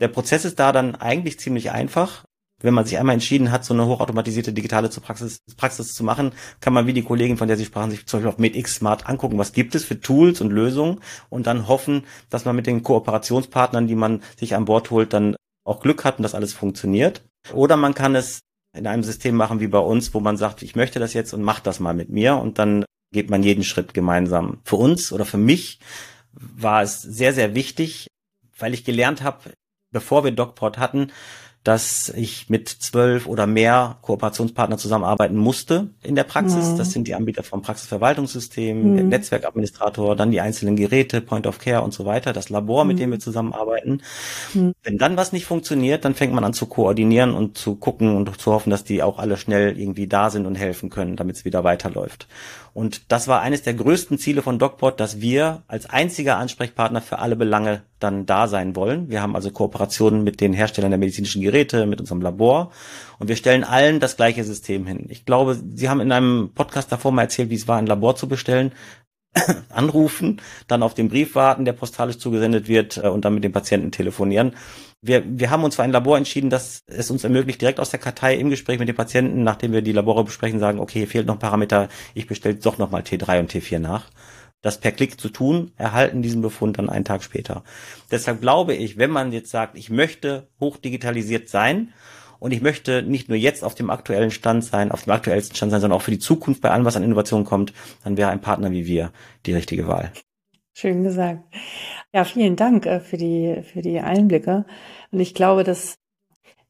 Der 0.00 0.08
Prozess 0.08 0.44
ist 0.44 0.58
da 0.58 0.72
dann 0.72 0.94
eigentlich 0.94 1.38
ziemlich 1.38 1.70
einfach. 1.70 2.24
Wenn 2.62 2.74
man 2.74 2.84
sich 2.84 2.98
einmal 2.98 3.14
entschieden 3.14 3.50
hat, 3.52 3.64
so 3.64 3.72
eine 3.72 3.86
hochautomatisierte 3.86 4.52
digitale 4.52 4.90
Praxis, 4.90 5.40
Praxis 5.56 5.94
zu 5.94 6.04
machen, 6.04 6.32
kann 6.60 6.74
man 6.74 6.86
wie 6.86 6.92
die 6.92 7.02
Kollegin, 7.02 7.38
von 7.38 7.48
der 7.48 7.56
Sie 7.56 7.64
sprachen, 7.64 7.90
sich 7.90 8.04
zum 8.04 8.18
Beispiel 8.18 8.32
auf 8.32 8.38
MedX 8.38 8.74
Smart 8.74 9.08
angucken, 9.08 9.38
was 9.38 9.54
gibt 9.54 9.74
es 9.74 9.84
für 9.84 9.98
Tools 9.98 10.42
und 10.42 10.50
Lösungen 10.50 11.00
und 11.30 11.46
dann 11.46 11.68
hoffen, 11.68 12.04
dass 12.28 12.44
man 12.44 12.56
mit 12.56 12.66
den 12.66 12.82
Kooperationspartnern, 12.82 13.86
die 13.86 13.94
man 13.94 14.22
sich 14.38 14.54
an 14.54 14.66
Bord 14.66 14.90
holt, 14.90 15.14
dann 15.14 15.36
auch 15.64 15.80
Glück 15.80 16.04
hat 16.04 16.18
und 16.18 16.22
das 16.22 16.34
alles 16.34 16.52
funktioniert. 16.52 17.22
Oder 17.54 17.78
man 17.78 17.94
kann 17.94 18.14
es 18.14 18.40
in 18.76 18.86
einem 18.86 19.02
System 19.02 19.34
machen 19.34 19.60
wie 19.60 19.66
bei 19.66 19.78
uns, 19.78 20.14
wo 20.14 20.20
man 20.20 20.36
sagt, 20.36 20.62
ich 20.62 20.76
möchte 20.76 20.98
das 20.98 21.12
jetzt 21.12 21.32
und 21.32 21.42
mach 21.42 21.60
das 21.60 21.80
mal 21.80 21.94
mit 21.94 22.08
mir 22.10 22.36
und 22.36 22.58
dann 22.58 22.84
geht 23.12 23.30
man 23.30 23.42
jeden 23.42 23.64
Schritt 23.64 23.94
gemeinsam. 23.94 24.60
Für 24.64 24.76
uns 24.76 25.12
oder 25.12 25.24
für 25.24 25.38
mich 25.38 25.80
war 26.32 26.82
es 26.82 27.02
sehr, 27.02 27.32
sehr 27.32 27.54
wichtig, 27.54 28.06
weil 28.58 28.74
ich 28.74 28.84
gelernt 28.84 29.22
habe, 29.22 29.52
bevor 29.92 30.24
wir 30.24 30.30
DocPort 30.30 30.78
hatten, 30.78 31.10
dass 31.62 32.08
ich 32.08 32.48
mit 32.48 32.68
zwölf 32.68 33.26
oder 33.26 33.46
mehr 33.46 33.98
Kooperationspartnern 34.00 34.78
zusammenarbeiten 34.78 35.36
musste 35.36 35.90
in 36.02 36.14
der 36.14 36.24
Praxis. 36.24 36.70
Mhm. 36.70 36.78
Das 36.78 36.90
sind 36.90 37.06
die 37.06 37.14
Anbieter 37.14 37.42
vom 37.42 37.60
Praxisverwaltungssystem, 37.60 38.92
mhm. 38.92 38.96
der 38.96 39.04
Netzwerkadministrator, 39.04 40.16
dann 40.16 40.30
die 40.30 40.40
einzelnen 40.40 40.76
Geräte, 40.76 41.20
Point 41.20 41.46
of 41.46 41.58
Care 41.58 41.82
und 41.82 41.92
so 41.92 42.06
weiter, 42.06 42.32
das 42.32 42.48
Labor, 42.48 42.86
mit 42.86 42.96
mhm. 42.96 43.00
dem 43.00 43.10
wir 43.12 43.18
zusammenarbeiten. 43.18 44.00
Mhm. 44.54 44.72
Wenn 44.82 44.96
dann 44.96 45.18
was 45.18 45.32
nicht 45.32 45.44
funktioniert, 45.44 46.06
dann 46.06 46.14
fängt 46.14 46.32
man 46.32 46.44
an 46.44 46.54
zu 46.54 46.64
koordinieren 46.64 47.34
und 47.34 47.58
zu 47.58 47.74
gucken 47.74 48.16
und 48.16 48.40
zu 48.40 48.52
hoffen, 48.52 48.70
dass 48.70 48.84
die 48.84 49.02
auch 49.02 49.18
alle 49.18 49.36
schnell 49.36 49.78
irgendwie 49.78 50.06
da 50.06 50.30
sind 50.30 50.46
und 50.46 50.54
helfen 50.54 50.88
können, 50.88 51.16
damit 51.16 51.36
es 51.36 51.44
wieder 51.44 51.62
weiterläuft. 51.62 52.26
Und 52.72 53.12
das 53.12 53.28
war 53.28 53.42
eines 53.42 53.62
der 53.62 53.74
größten 53.74 54.16
Ziele 54.18 54.40
von 54.40 54.58
DocPort, 54.58 54.98
dass 54.98 55.20
wir 55.20 55.62
als 55.66 55.90
einziger 55.90 56.38
Ansprechpartner 56.38 57.02
für 57.02 57.18
alle 57.18 57.36
Belange 57.36 57.82
dann 58.00 58.26
da 58.26 58.48
sein 58.48 58.74
wollen. 58.76 59.10
Wir 59.10 59.22
haben 59.22 59.36
also 59.36 59.50
Kooperationen 59.50 60.24
mit 60.24 60.40
den 60.40 60.52
Herstellern 60.52 60.90
der 60.90 60.98
medizinischen 60.98 61.42
Geräte, 61.42 61.86
mit 61.86 62.00
unserem 62.00 62.20
Labor 62.20 62.72
und 63.18 63.28
wir 63.28 63.36
stellen 63.36 63.64
allen 63.64 64.00
das 64.00 64.16
gleiche 64.16 64.44
System 64.44 64.86
hin. 64.86 65.06
Ich 65.08 65.24
glaube, 65.24 65.56
Sie 65.74 65.88
haben 65.88 66.00
in 66.00 66.12
einem 66.12 66.50
Podcast 66.54 66.90
davor 66.90 67.12
mal 67.12 67.22
erzählt, 67.22 67.50
wie 67.50 67.56
es 67.56 67.68
war, 67.68 67.78
ein 67.78 67.86
Labor 67.86 68.16
zu 68.16 68.28
bestellen. 68.28 68.72
Anrufen, 69.68 70.40
dann 70.66 70.82
auf 70.82 70.94
den 70.94 71.08
Brief 71.08 71.36
warten, 71.36 71.64
der 71.64 71.72
postalisch 71.72 72.18
zugesendet 72.18 72.66
wird 72.66 72.96
äh, 72.96 73.08
und 73.08 73.24
dann 73.24 73.34
mit 73.34 73.44
dem 73.44 73.52
Patienten 73.52 73.92
telefonieren 73.92 74.52
wir, 75.02 75.22
wir 75.26 75.50
haben 75.50 75.64
uns 75.64 75.76
für 75.76 75.82
ein 75.82 75.92
Labor 75.92 76.18
entschieden, 76.18 76.50
das 76.50 76.82
es 76.86 77.10
uns 77.10 77.24
ermöglicht, 77.24 77.60
direkt 77.60 77.80
aus 77.80 77.90
der 77.90 78.00
Kartei 78.00 78.34
im 78.34 78.50
Gespräch 78.50 78.78
mit 78.78 78.88
den 78.88 78.96
Patienten, 78.96 79.42
nachdem 79.44 79.72
wir 79.72 79.82
die 79.82 79.92
Labore 79.92 80.24
besprechen, 80.24 80.60
sagen, 80.60 80.78
okay, 80.78 81.00
hier 81.00 81.08
fehlt 81.08 81.26
noch 81.26 81.36
ein 81.36 81.40
Parameter, 81.40 81.88
ich 82.14 82.26
bestelle 82.26 82.56
doch 82.56 82.78
nochmal 82.78 83.02
T3 83.02 83.40
und 83.40 83.52
T4 83.52 83.78
nach. 83.78 84.10
Das 84.62 84.78
per 84.78 84.92
Klick 84.92 85.20
zu 85.20 85.30
tun, 85.30 85.72
erhalten 85.76 86.22
diesen 86.22 86.42
Befund 86.42 86.78
dann 86.78 86.90
einen 86.90 87.04
Tag 87.04 87.22
später. 87.22 87.64
Deshalb 88.10 88.40
glaube 88.40 88.74
ich, 88.74 88.98
wenn 88.98 89.10
man 89.10 89.32
jetzt 89.32 89.50
sagt, 89.50 89.76
ich 89.76 89.90
möchte 89.90 90.48
hochdigitalisiert 90.60 91.48
sein 91.48 91.92
und 92.38 92.52
ich 92.52 92.60
möchte 92.60 93.02
nicht 93.02 93.28
nur 93.28 93.38
jetzt 93.38 93.64
auf 93.64 93.74
dem 93.74 93.90
aktuellen 93.90 94.30
Stand 94.30 94.64
sein, 94.64 94.92
auf 94.92 95.04
dem 95.04 95.12
aktuellsten 95.12 95.56
Stand 95.56 95.70
sein, 95.72 95.80
sondern 95.80 95.98
auch 95.98 96.02
für 96.02 96.10
die 96.10 96.18
Zukunft 96.18 96.60
bei 96.60 96.70
allem, 96.70 96.84
was 96.84 96.96
an 96.96 97.04
Innovation 97.04 97.44
kommt, 97.44 97.72
dann 98.04 98.16
wäre 98.16 98.30
ein 98.30 98.40
Partner 98.40 98.70
wie 98.70 98.86
wir 98.86 99.12
die 99.46 99.54
richtige 99.54 99.86
Wahl. 99.86 100.12
Schön 100.74 101.02
gesagt. 101.02 101.42
Ja, 102.12 102.24
vielen 102.24 102.56
Dank 102.56 102.86
äh, 102.86 103.00
für 103.00 103.16
die, 103.16 103.62
für 103.62 103.82
die 103.82 104.00
Einblicke. 104.00 104.64
Und 105.10 105.20
ich 105.20 105.34
glaube, 105.34 105.64
dass 105.64 105.99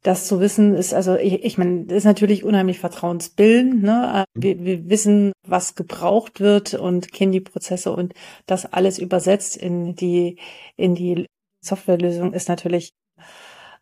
das 0.03 0.27
zu 0.27 0.41
wissen 0.41 0.75
ist, 0.75 0.95
also 0.95 1.17
ich, 1.17 1.45
ich 1.45 1.59
meine, 1.59 1.85
ist 1.93 2.05
natürlich 2.05 2.45
unheimlich 2.45 2.79
vertrauensbildend. 2.79 3.83
Ne? 3.83 4.25
Äh, 4.25 4.41
wir, 4.41 4.65
wir 4.65 4.89
wissen, 4.89 5.33
was 5.47 5.75
gebraucht 5.75 6.41
wird 6.41 6.75
und 6.75 7.13
kennen 7.13 7.33
die 7.33 7.41
Prozesse 7.41 7.93
und 7.93 8.15
das 8.47 8.73
alles 8.73 8.99
übersetzt 8.99 9.57
in 9.57 9.95
die, 9.95 10.39
in 10.77 10.95
die 10.95 11.27
Softwarelösung 11.63 12.33
ist 12.33 12.49
natürlich 12.49 12.93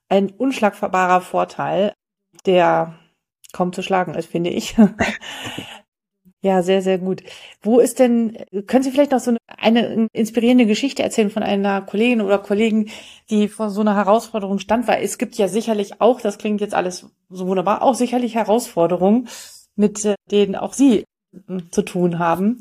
ein 0.08 0.30
unschlagbarer 0.30 1.20
Vorteil, 1.20 1.92
der 2.46 2.98
kaum 3.52 3.72
zu 3.72 3.82
schlagen 3.82 4.14
ist, 4.14 4.30
finde 4.30 4.50
ich. 4.50 4.76
Ja, 6.40 6.62
sehr, 6.62 6.82
sehr 6.82 6.98
gut. 6.98 7.24
Wo 7.62 7.80
ist 7.80 7.98
denn, 7.98 8.36
können 8.66 8.84
Sie 8.84 8.92
vielleicht 8.92 9.10
noch 9.10 9.18
so 9.18 9.30
eine, 9.30 9.38
eine, 9.56 10.08
inspirierende 10.12 10.66
Geschichte 10.66 11.02
erzählen 11.02 11.30
von 11.30 11.42
einer 11.42 11.82
Kollegin 11.82 12.20
oder 12.20 12.38
Kollegen, 12.38 12.90
die 13.28 13.48
vor 13.48 13.70
so 13.70 13.80
einer 13.80 13.96
Herausforderung 13.96 14.60
stand? 14.60 14.86
Weil 14.86 15.02
es 15.02 15.18
gibt 15.18 15.34
ja 15.36 15.48
sicherlich 15.48 16.00
auch, 16.00 16.20
das 16.20 16.38
klingt 16.38 16.60
jetzt 16.60 16.74
alles 16.74 17.06
so 17.28 17.46
wunderbar, 17.48 17.82
auch 17.82 17.94
sicherlich 17.94 18.36
Herausforderungen, 18.36 19.28
mit 19.74 20.04
äh, 20.04 20.14
denen 20.30 20.54
auch 20.54 20.74
Sie 20.74 21.04
äh, 21.32 21.58
zu 21.72 21.82
tun 21.82 22.20
haben. 22.20 22.60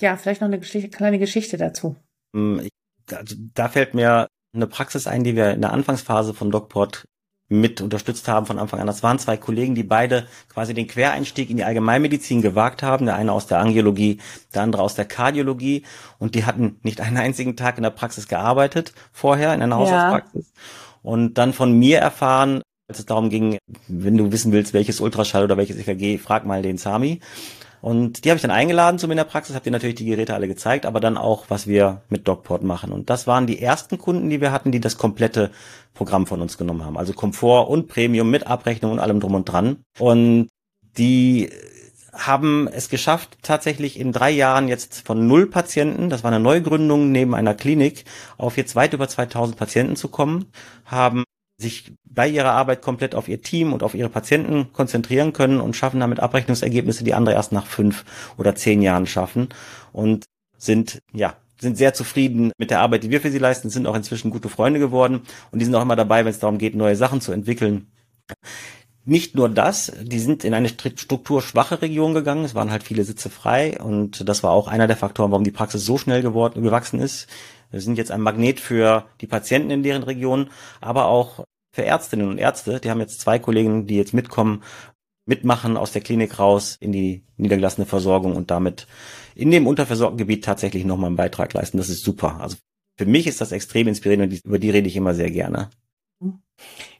Ja, 0.00 0.16
vielleicht 0.16 0.40
noch 0.40 0.48
eine 0.48 0.58
Geschichte, 0.58 0.88
kleine 0.88 1.18
Geschichte 1.18 1.58
dazu. 1.58 1.96
Hm, 2.34 2.68
also 3.10 3.36
da 3.54 3.68
fällt 3.68 3.92
mir 3.92 4.28
eine 4.54 4.66
Praxis 4.66 5.06
ein, 5.06 5.24
die 5.24 5.36
wir 5.36 5.52
in 5.52 5.60
der 5.60 5.72
Anfangsphase 5.72 6.32
von 6.32 6.50
DocPort 6.50 7.04
mit 7.52 7.80
unterstützt 7.80 8.26
haben 8.28 8.46
von 8.46 8.58
Anfang 8.58 8.80
an. 8.80 8.86
Das 8.86 9.02
waren 9.02 9.18
zwei 9.18 9.36
Kollegen, 9.36 9.74
die 9.74 9.82
beide 9.82 10.26
quasi 10.52 10.74
den 10.74 10.86
Quereinstieg 10.86 11.50
in 11.50 11.58
die 11.58 11.64
Allgemeinmedizin 11.64 12.42
gewagt 12.42 12.82
haben. 12.82 13.06
Der 13.06 13.16
eine 13.16 13.32
aus 13.32 13.46
der 13.46 13.60
Angiologie, 13.60 14.18
der 14.54 14.62
andere 14.62 14.82
aus 14.82 14.94
der 14.94 15.04
Kardiologie. 15.04 15.84
Und 16.18 16.34
die 16.34 16.44
hatten 16.44 16.78
nicht 16.82 17.00
einen 17.00 17.18
einzigen 17.18 17.56
Tag 17.56 17.76
in 17.76 17.82
der 17.82 17.90
Praxis 17.90 18.28
gearbeitet 18.28 18.92
vorher, 19.12 19.54
in 19.54 19.62
einer 19.62 19.76
Hausarztpraxis. 19.76 20.52
Ja. 20.54 20.62
Und 21.02 21.34
dann 21.34 21.52
von 21.52 21.72
mir 21.78 21.98
erfahren, 21.98 22.62
als 22.88 22.98
es 22.98 23.06
darum 23.06 23.30
ging, 23.30 23.58
wenn 23.88 24.16
du 24.16 24.32
wissen 24.32 24.52
willst, 24.52 24.74
welches 24.74 25.00
Ultraschall 25.00 25.44
oder 25.44 25.56
welches 25.56 25.76
EKG, 25.76 26.18
frag 26.18 26.46
mal 26.46 26.62
den 26.62 26.78
Sami. 26.78 27.20
Und 27.82 28.24
die 28.24 28.30
habe 28.30 28.36
ich 28.36 28.42
dann 28.42 28.52
eingeladen 28.52 29.00
zu 29.00 29.08
mir 29.08 29.14
in 29.14 29.18
der 29.18 29.24
Praxis, 29.24 29.56
habe 29.56 29.64
dir 29.64 29.72
natürlich 29.72 29.96
die 29.96 30.04
Geräte 30.04 30.34
alle 30.34 30.46
gezeigt, 30.46 30.86
aber 30.86 31.00
dann 31.00 31.18
auch, 31.18 31.46
was 31.48 31.66
wir 31.66 32.02
mit 32.08 32.28
DocPort 32.28 32.62
machen. 32.62 32.92
Und 32.92 33.10
das 33.10 33.26
waren 33.26 33.48
die 33.48 33.60
ersten 33.60 33.98
Kunden, 33.98 34.30
die 34.30 34.40
wir 34.40 34.52
hatten, 34.52 34.70
die 34.70 34.78
das 34.78 34.96
komplette 34.96 35.50
Programm 35.92 36.28
von 36.28 36.40
uns 36.40 36.56
genommen 36.56 36.84
haben. 36.84 36.96
Also 36.96 37.12
Komfort 37.12 37.68
und 37.68 37.88
Premium 37.88 38.30
mit 38.30 38.46
Abrechnung 38.46 38.92
und 38.92 39.00
allem 39.00 39.18
drum 39.18 39.34
und 39.34 39.46
dran. 39.46 39.78
Und 39.98 40.48
die 40.96 41.50
haben 42.12 42.68
es 42.68 42.88
geschafft, 42.88 43.38
tatsächlich 43.42 43.98
in 43.98 44.12
drei 44.12 44.30
Jahren 44.30 44.68
jetzt 44.68 45.04
von 45.04 45.26
null 45.26 45.46
Patienten, 45.46 46.08
das 46.08 46.22
war 46.22 46.30
eine 46.30 46.38
Neugründung 46.38 47.10
neben 47.10 47.34
einer 47.34 47.54
Klinik, 47.54 48.04
auf 48.38 48.56
jetzt 48.58 48.76
weit 48.76 48.92
über 48.92 49.08
2000 49.08 49.56
Patienten 49.56 49.96
zu 49.96 50.06
kommen, 50.06 50.52
haben 50.84 51.24
sich 51.62 51.92
bei 52.04 52.28
ihrer 52.28 52.52
Arbeit 52.52 52.82
komplett 52.82 53.14
auf 53.14 53.28
ihr 53.28 53.40
Team 53.40 53.72
und 53.72 53.82
auf 53.82 53.94
ihre 53.94 54.08
Patienten 54.08 54.72
konzentrieren 54.72 55.32
können 55.32 55.60
und 55.60 55.76
schaffen 55.76 56.00
damit 56.00 56.20
Abrechnungsergebnisse, 56.20 57.04
die 57.04 57.14
andere 57.14 57.34
erst 57.34 57.52
nach 57.52 57.66
fünf 57.66 58.04
oder 58.36 58.54
zehn 58.54 58.82
Jahren 58.82 59.06
schaffen 59.06 59.48
und 59.92 60.24
sind, 60.58 60.98
ja, 61.12 61.36
sind 61.58 61.78
sehr 61.78 61.94
zufrieden 61.94 62.52
mit 62.58 62.70
der 62.70 62.80
Arbeit, 62.80 63.04
die 63.04 63.10
wir 63.10 63.20
für 63.20 63.30
sie 63.30 63.38
leisten, 63.38 63.70
sind 63.70 63.86
auch 63.86 63.96
inzwischen 63.96 64.30
gute 64.30 64.48
Freunde 64.48 64.80
geworden 64.80 65.22
und 65.50 65.58
die 65.58 65.64
sind 65.64 65.74
auch 65.74 65.82
immer 65.82 65.96
dabei, 65.96 66.24
wenn 66.24 66.32
es 66.32 66.40
darum 66.40 66.58
geht, 66.58 66.74
neue 66.74 66.96
Sachen 66.96 67.20
zu 67.20 67.32
entwickeln. 67.32 67.86
Nicht 69.04 69.34
nur 69.34 69.48
das, 69.48 69.92
die 70.00 70.20
sind 70.20 70.44
in 70.44 70.54
eine 70.54 70.68
strukturschwache 70.68 71.82
Region 71.82 72.14
gegangen. 72.14 72.44
Es 72.44 72.54
waren 72.54 72.70
halt 72.70 72.84
viele 72.84 73.02
Sitze 73.02 73.30
frei 73.30 73.80
und 73.80 74.28
das 74.28 74.44
war 74.44 74.52
auch 74.52 74.68
einer 74.68 74.86
der 74.86 74.96
Faktoren, 74.96 75.32
warum 75.32 75.42
die 75.42 75.50
Praxis 75.50 75.84
so 75.84 75.98
schnell 75.98 76.22
geworden, 76.22 76.62
gewachsen 76.62 77.00
ist. 77.00 77.26
Wir 77.72 77.80
sind 77.80 77.98
jetzt 77.98 78.12
ein 78.12 78.20
Magnet 78.20 78.60
für 78.60 79.06
die 79.20 79.26
Patienten 79.26 79.70
in 79.70 79.82
deren 79.82 80.04
Region, 80.04 80.50
aber 80.80 81.06
auch 81.06 81.44
für 81.72 81.84
Ärztinnen 81.84 82.28
und 82.28 82.38
Ärzte. 82.38 82.80
Die 82.80 82.90
haben 82.90 83.00
jetzt 83.00 83.20
zwei 83.20 83.38
Kollegen, 83.38 83.86
die 83.86 83.96
jetzt 83.96 84.14
mitkommen, 84.14 84.62
mitmachen 85.24 85.76
aus 85.76 85.92
der 85.92 86.02
Klinik 86.02 86.38
raus 86.38 86.76
in 86.80 86.92
die 86.92 87.24
niedergelassene 87.36 87.86
Versorgung 87.86 88.36
und 88.36 88.50
damit 88.50 88.86
in 89.34 89.50
dem 89.50 89.66
unterversorgten 89.66 90.18
Gebiet 90.18 90.44
tatsächlich 90.44 90.84
nochmal 90.84 91.08
einen 91.08 91.16
Beitrag 91.16 91.52
leisten. 91.52 91.78
Das 91.78 91.88
ist 91.88 92.04
super. 92.04 92.40
Also 92.40 92.56
für 92.98 93.06
mich 93.06 93.26
ist 93.26 93.40
das 93.40 93.52
extrem 93.52 93.88
inspirierend 93.88 94.32
und 94.32 94.44
über 94.44 94.58
die 94.58 94.70
rede 94.70 94.88
ich 94.88 94.96
immer 94.96 95.14
sehr 95.14 95.30
gerne. 95.30 95.70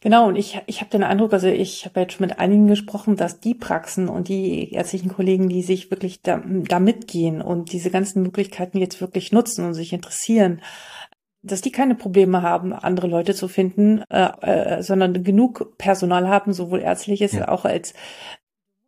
Genau, 0.00 0.26
und 0.26 0.36
ich, 0.36 0.60
ich 0.66 0.80
habe 0.80 0.90
den 0.90 1.04
Eindruck, 1.04 1.32
also 1.32 1.46
ich 1.46 1.84
habe 1.84 2.00
jetzt 2.00 2.14
schon 2.14 2.26
mit 2.26 2.40
einigen 2.40 2.66
gesprochen, 2.66 3.16
dass 3.16 3.38
die 3.38 3.54
Praxen 3.54 4.08
und 4.08 4.26
die 4.26 4.72
ärztlichen 4.72 5.10
Kollegen, 5.10 5.48
die 5.48 5.62
sich 5.62 5.90
wirklich 5.92 6.22
da, 6.22 6.42
da 6.44 6.80
mitgehen 6.80 7.40
und 7.40 7.72
diese 7.72 7.90
ganzen 7.90 8.22
Möglichkeiten 8.22 8.78
jetzt 8.78 9.00
wirklich 9.00 9.30
nutzen 9.30 9.64
und 9.64 9.74
sich 9.74 9.92
interessieren, 9.92 10.60
dass 11.42 11.60
die 11.60 11.72
keine 11.72 11.94
Probleme 11.94 12.42
haben, 12.42 12.72
andere 12.72 13.08
Leute 13.08 13.34
zu 13.34 13.48
finden, 13.48 14.02
äh, 14.10 14.78
äh, 14.78 14.82
sondern 14.82 15.24
genug 15.24 15.76
Personal 15.76 16.28
haben, 16.28 16.52
sowohl 16.52 16.80
ärztliches 16.80 17.32
ja. 17.32 17.48
auch 17.48 17.64
als 17.64 17.94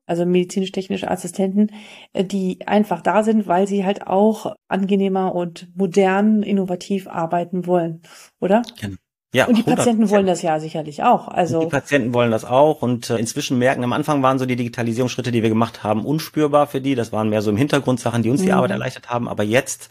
also 0.07 0.27
medizinisch-technische 0.27 1.11
Assistenten, 1.11 1.71
äh, 2.13 2.25
die 2.25 2.67
einfach 2.67 3.01
da 3.01 3.23
sind, 3.23 3.47
weil 3.47 3.67
sie 3.67 3.85
halt 3.85 4.07
auch 4.07 4.55
angenehmer 4.69 5.35
und 5.35 5.69
modern, 5.75 6.43
innovativ 6.43 7.09
arbeiten 7.09 7.67
wollen, 7.67 8.03
oder? 8.41 8.63
Genau. 8.81 8.97
Ja, 9.35 9.47
und 9.47 9.57
die 9.57 9.63
100. 9.63 9.77
Patienten 9.77 10.11
wollen 10.11 10.27
das 10.27 10.43
ja 10.43 10.61
sicherlich 10.61 11.03
auch. 11.03 11.27
Also 11.27 11.59
und 11.59 11.65
die 11.65 11.71
Patienten 11.71 12.15
wollen 12.15 12.31
das 12.31 12.45
auch 12.45 12.83
und 12.83 13.11
äh, 13.11 13.17
inzwischen 13.17 13.59
merken, 13.59 13.83
am 13.83 13.93
Anfang 13.93 14.23
waren 14.23 14.39
so 14.39 14.47
die 14.47 14.55
Digitalisierungsschritte, 14.55 15.33
die 15.33 15.43
wir 15.43 15.49
gemacht 15.49 15.83
haben, 15.83 16.07
unspürbar 16.07 16.69
für 16.69 16.81
die. 16.81 16.95
Das 16.95 17.11
waren 17.11 17.31
mehr 17.31 17.43
so 17.43 17.51
im 17.51 17.57
Hintergrund 17.57 17.99
Sachen, 17.99 18.23
die 18.23 18.31
uns 18.31 18.43
die 18.43 18.47
mhm. 18.47 18.55
Arbeit 18.55 18.71
erleichtert 18.71 19.11
haben. 19.11 19.29
Aber 19.29 19.43
jetzt 19.43 19.91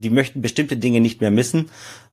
die 0.00 0.10
möchten 0.10 0.42
bestimmte 0.42 0.76
Dinge 0.76 1.00
nicht 1.00 1.20
mehr 1.20 1.30
missen. 1.30 1.70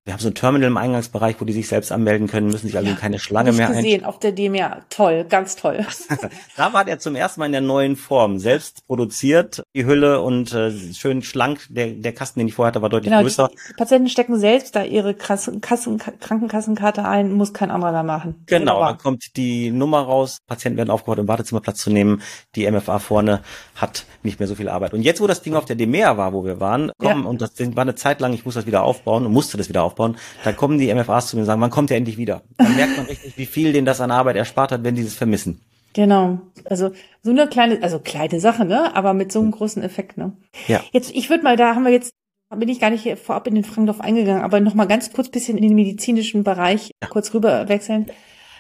Wir 0.08 0.14
haben 0.14 0.22
so 0.22 0.30
ein 0.30 0.36
Terminal 0.36 0.70
im 0.70 0.78
Eingangsbereich, 0.78 1.36
wo 1.42 1.44
die 1.44 1.52
sich 1.52 1.68
selbst 1.68 1.92
anmelden 1.92 2.28
können, 2.28 2.48
müssen 2.48 2.68
sich 2.68 2.78
also 2.78 2.90
ja, 2.90 2.96
keine 2.96 3.20
Schlange 3.20 3.52
mehr 3.52 3.68
gesehen 3.68 4.06
auf 4.06 4.20
der 4.20 4.32
DMR. 4.32 4.84
Toll, 4.90 5.26
ganz 5.26 5.58
toll. 5.58 5.86
da 6.56 6.72
war 6.72 6.86
der 6.86 6.98
zum 7.00 7.14
ersten 7.16 7.42
Mal 7.42 7.48
in 7.48 7.52
der 7.52 7.60
neuen 7.60 7.98
Form. 7.98 8.40
Selbst 8.40 8.88
produziert, 8.88 9.64
die 9.76 9.86
Hülle 9.86 10.22
und 10.22 10.54
äh, 10.54 10.72
schön 10.94 11.24
schlank. 11.24 11.60
Der, 11.68 11.88
der 11.88 12.14
Kasten, 12.14 12.40
den 12.40 12.48
ich 12.48 12.54
vorher 12.54 12.70
hatte, 12.70 12.82
war 12.82 12.88
deutlich 12.88 13.12
genau, 13.12 13.22
größer. 13.22 13.50
Die 13.70 13.74
Patienten 13.74 14.08
stecken 14.08 14.40
selbst 14.40 14.78
da 14.78 14.84
ihre 14.86 15.14
Kassen, 15.14 15.60
Kassen, 15.60 15.98
Krankenkassenkarte 15.98 17.04
ein, 17.04 17.34
muss 17.34 17.52
kein 17.52 17.70
anderer 17.70 17.92
da 17.92 18.04
machen. 18.04 18.46
Genau, 18.46 18.80
da 18.80 18.94
kommt 18.94 19.36
die 19.36 19.72
Nummer 19.72 20.00
raus, 20.04 20.38
Patienten 20.48 20.78
werden 20.78 20.90
aufgehört, 20.90 21.20
im 21.20 21.28
Wartezimmer 21.28 21.60
Platz 21.60 21.82
zu 21.82 21.90
nehmen. 21.90 22.22
Die 22.56 22.72
MFA 22.72 23.00
vorne 23.00 23.42
hat 23.76 24.06
nicht 24.24 24.40
mehr 24.40 24.48
so 24.48 24.56
viel 24.56 24.70
Arbeit. 24.70 24.94
Und 24.94 25.02
jetzt, 25.02 25.20
wo 25.20 25.28
das 25.28 25.42
Ding 25.42 25.56
auf 25.56 25.66
der 25.66 25.76
DMR 25.76 26.16
war, 26.16 26.32
wo 26.32 26.46
wir 26.46 26.62
waren, 26.62 26.94
kommen, 26.98 27.24
ja. 27.24 27.30
und 27.30 27.42
das 27.42 27.52
war 27.60 27.82
eine 27.82 27.96
Zeit 27.96 28.22
lang, 28.22 28.32
ich 28.32 28.46
muss 28.46 28.54
das 28.54 28.66
wieder 28.66 28.84
aufbauen 28.84 29.26
und 29.26 29.34
musste 29.34 29.58
das 29.58 29.68
wieder 29.68 29.84
aufbauen, 29.84 29.97
aufbauen, 29.98 30.18
dann 30.44 30.56
kommen 30.56 30.78
die 30.78 30.94
MFAs 30.94 31.28
zu 31.28 31.36
mir 31.36 31.42
und 31.42 31.46
sagen, 31.46 31.62
wann 31.62 31.72
kommt 31.72 31.92
er 31.92 31.98
endlich 31.98 32.18
wieder? 32.18 32.44
Dann 32.58 32.76
merkt 32.76 32.98
man 32.98 33.06
richtig, 33.08 33.38
wie 33.38 33.46
viel 33.46 33.74
denen 33.74 33.86
das 33.86 34.02
an 34.02 34.12
Arbeit 34.12 34.36
erspart 34.36 34.72
hat, 34.72 34.84
wenn 34.84 34.96
die 34.96 35.04
das 35.04 35.16
vermissen. 35.16 35.62
Genau. 35.94 36.40
Also 36.66 36.92
so 37.24 37.32
eine 37.32 37.48
kleine, 37.48 37.82
also 37.82 38.00
kleine 38.00 38.40
Sache, 38.40 38.66
ne? 38.66 38.96
Aber 38.96 39.14
mit 39.14 39.32
so 39.32 39.40
einem 39.40 39.52
großen 39.52 39.82
Effekt, 39.82 40.18
ne? 40.18 40.34
Ja. 40.68 40.82
Jetzt, 40.92 41.12
ich 41.12 41.30
würde 41.30 41.44
mal, 41.44 41.58
da 41.58 41.74
haben 41.74 41.84
wir 41.84 41.92
jetzt, 41.92 42.14
bin 42.56 42.70
ich 42.70 42.80
gar 42.80 42.92
nicht 42.92 43.18
vorab 43.18 43.48
in 43.48 43.56
den 43.56 43.64
Fragen 43.64 43.88
drauf 43.88 44.02
eingegangen, 44.02 44.44
aber 44.44 44.60
noch 44.60 44.76
mal 44.76 44.86
ganz 44.86 45.12
kurz 45.12 45.30
bisschen 45.30 45.58
in 45.58 45.64
den 45.64 45.76
medizinischen 45.76 46.44
Bereich 46.44 46.92
ja. 47.02 47.10
kurz 47.10 47.34
rüber 47.34 47.68
wechseln. 47.68 48.06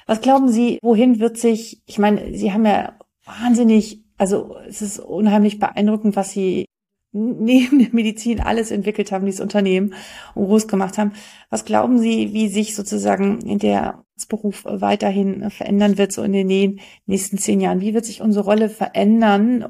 Was 0.07 0.21
glauben 0.21 0.49
Sie, 0.49 0.79
wohin 0.81 1.19
wird 1.19 1.37
sich, 1.37 1.81
ich 1.85 1.99
meine, 1.99 2.33
Sie 2.35 2.53
haben 2.53 2.65
ja 2.65 2.97
wahnsinnig, 3.25 4.03
also 4.17 4.55
es 4.67 4.81
ist 4.81 4.99
unheimlich 4.99 5.59
beeindruckend, 5.59 6.15
was 6.15 6.31
Sie 6.31 6.65
neben 7.11 7.79
der 7.79 7.89
Medizin 7.91 8.39
alles 8.39 8.71
entwickelt 8.71 9.11
haben, 9.11 9.25
dieses 9.25 9.41
Unternehmen 9.41 9.93
und 10.35 10.45
groß 10.45 10.67
gemacht 10.67 10.97
haben. 10.97 11.13
Was 11.49 11.65
glauben 11.65 11.99
Sie, 11.99 12.33
wie 12.33 12.47
sich 12.47 12.75
sozusagen 12.75 13.59
der 13.59 14.03
Beruf 14.29 14.63
weiterhin 14.65 15.49
verändern 15.49 15.97
wird, 15.97 16.11
so 16.11 16.23
in 16.23 16.33
den 16.33 16.79
nächsten 17.05 17.37
zehn 17.37 17.61
Jahren? 17.61 17.81
Wie 17.81 17.93
wird 17.93 18.05
sich 18.05 18.21
unsere 18.21 18.45
Rolle 18.45 18.69
verändern? 18.69 19.67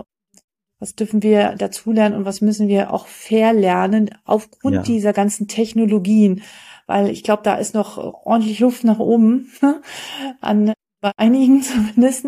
Was 0.80 0.96
dürfen 0.96 1.24
wir 1.24 1.56
dazulernen 1.56 2.16
und 2.16 2.26
was 2.26 2.42
müssen 2.42 2.68
wir 2.68 2.94
auch 2.94 3.08
verlernen 3.08 4.12
aufgrund 4.26 4.76
ja. 4.76 4.82
dieser 4.84 5.14
ganzen 5.14 5.48
Technologien? 5.48 6.44
Weil 6.86 7.10
ich 7.10 7.24
glaube, 7.24 7.44
da 7.44 7.56
ist 7.56 7.74
noch 7.74 7.98
ordentlich 7.98 8.60
Luft 8.60 8.84
nach 8.84 9.00
oben 9.00 9.52
an 10.42 10.74
bei 11.02 11.12
einigen 11.18 11.62
zumindest 11.64 12.28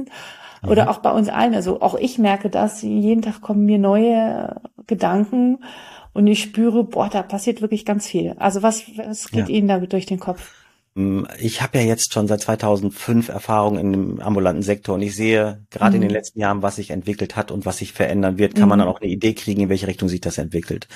oder 0.68 0.84
mhm. 0.84 0.90
auch 0.90 0.98
bei 1.00 1.12
uns 1.12 1.30
allen. 1.30 1.54
Also 1.54 1.82
auch 1.82 1.96
ich 1.96 2.18
merke 2.18 2.50
das. 2.50 2.82
Jeden 2.82 3.22
Tag 3.22 3.42
kommen 3.42 3.66
mir 3.66 3.78
neue 3.78 4.62
Gedanken 4.88 5.60
und 6.14 6.28
ich 6.28 6.42
spüre, 6.42 6.84
boah, 6.84 7.10
da 7.10 7.22
passiert 7.22 7.62
wirklich 7.62 7.86
ganz 7.86 8.08
viel. 8.08 8.36
Also 8.40 8.64
was, 8.64 8.84
was 8.98 9.30
geht 9.30 9.50
ja. 9.50 9.56
Ihnen 9.56 9.68
da 9.68 9.80
durch 9.80 10.06
den 10.06 10.20
Kopf? 10.20 10.52
Mm, 10.96 11.24
ich 11.40 11.62
habe 11.62 11.78
ja 11.78 11.84
jetzt 11.84 12.14
schon 12.14 12.28
seit 12.28 12.42
2005 12.42 13.30
Erfahrung 13.30 13.78
in 13.78 13.92
dem 13.92 14.20
ambulanten 14.20 14.64
Sektor 14.64 14.96
und 14.96 15.02
ich 15.02 15.16
sehe 15.16 15.64
gerade 15.70 15.92
mhm. 15.92 15.96
in 15.96 16.02
den 16.02 16.08
mhm. 16.10 16.16
letzten 16.16 16.40
Jahren, 16.40 16.62
was 16.62 16.78
sich 16.78 16.90
entwickelt 16.90 17.36
hat 17.36 17.52
und 17.52 17.66
was 17.66 17.78
sich 17.78 17.94
verändern 17.94 18.38
wird, 18.38 18.56
kann 18.56 18.64
mhm. 18.64 18.70
man 18.70 18.80
dann 18.80 18.88
auch 18.88 19.00
eine 19.00 19.10
Idee 19.10 19.34
kriegen, 19.34 19.62
in 19.62 19.70
welche 19.70 19.88
Richtung 19.88 20.10
sich 20.10 20.20
das 20.20 20.38
entwickelt. 20.38 20.88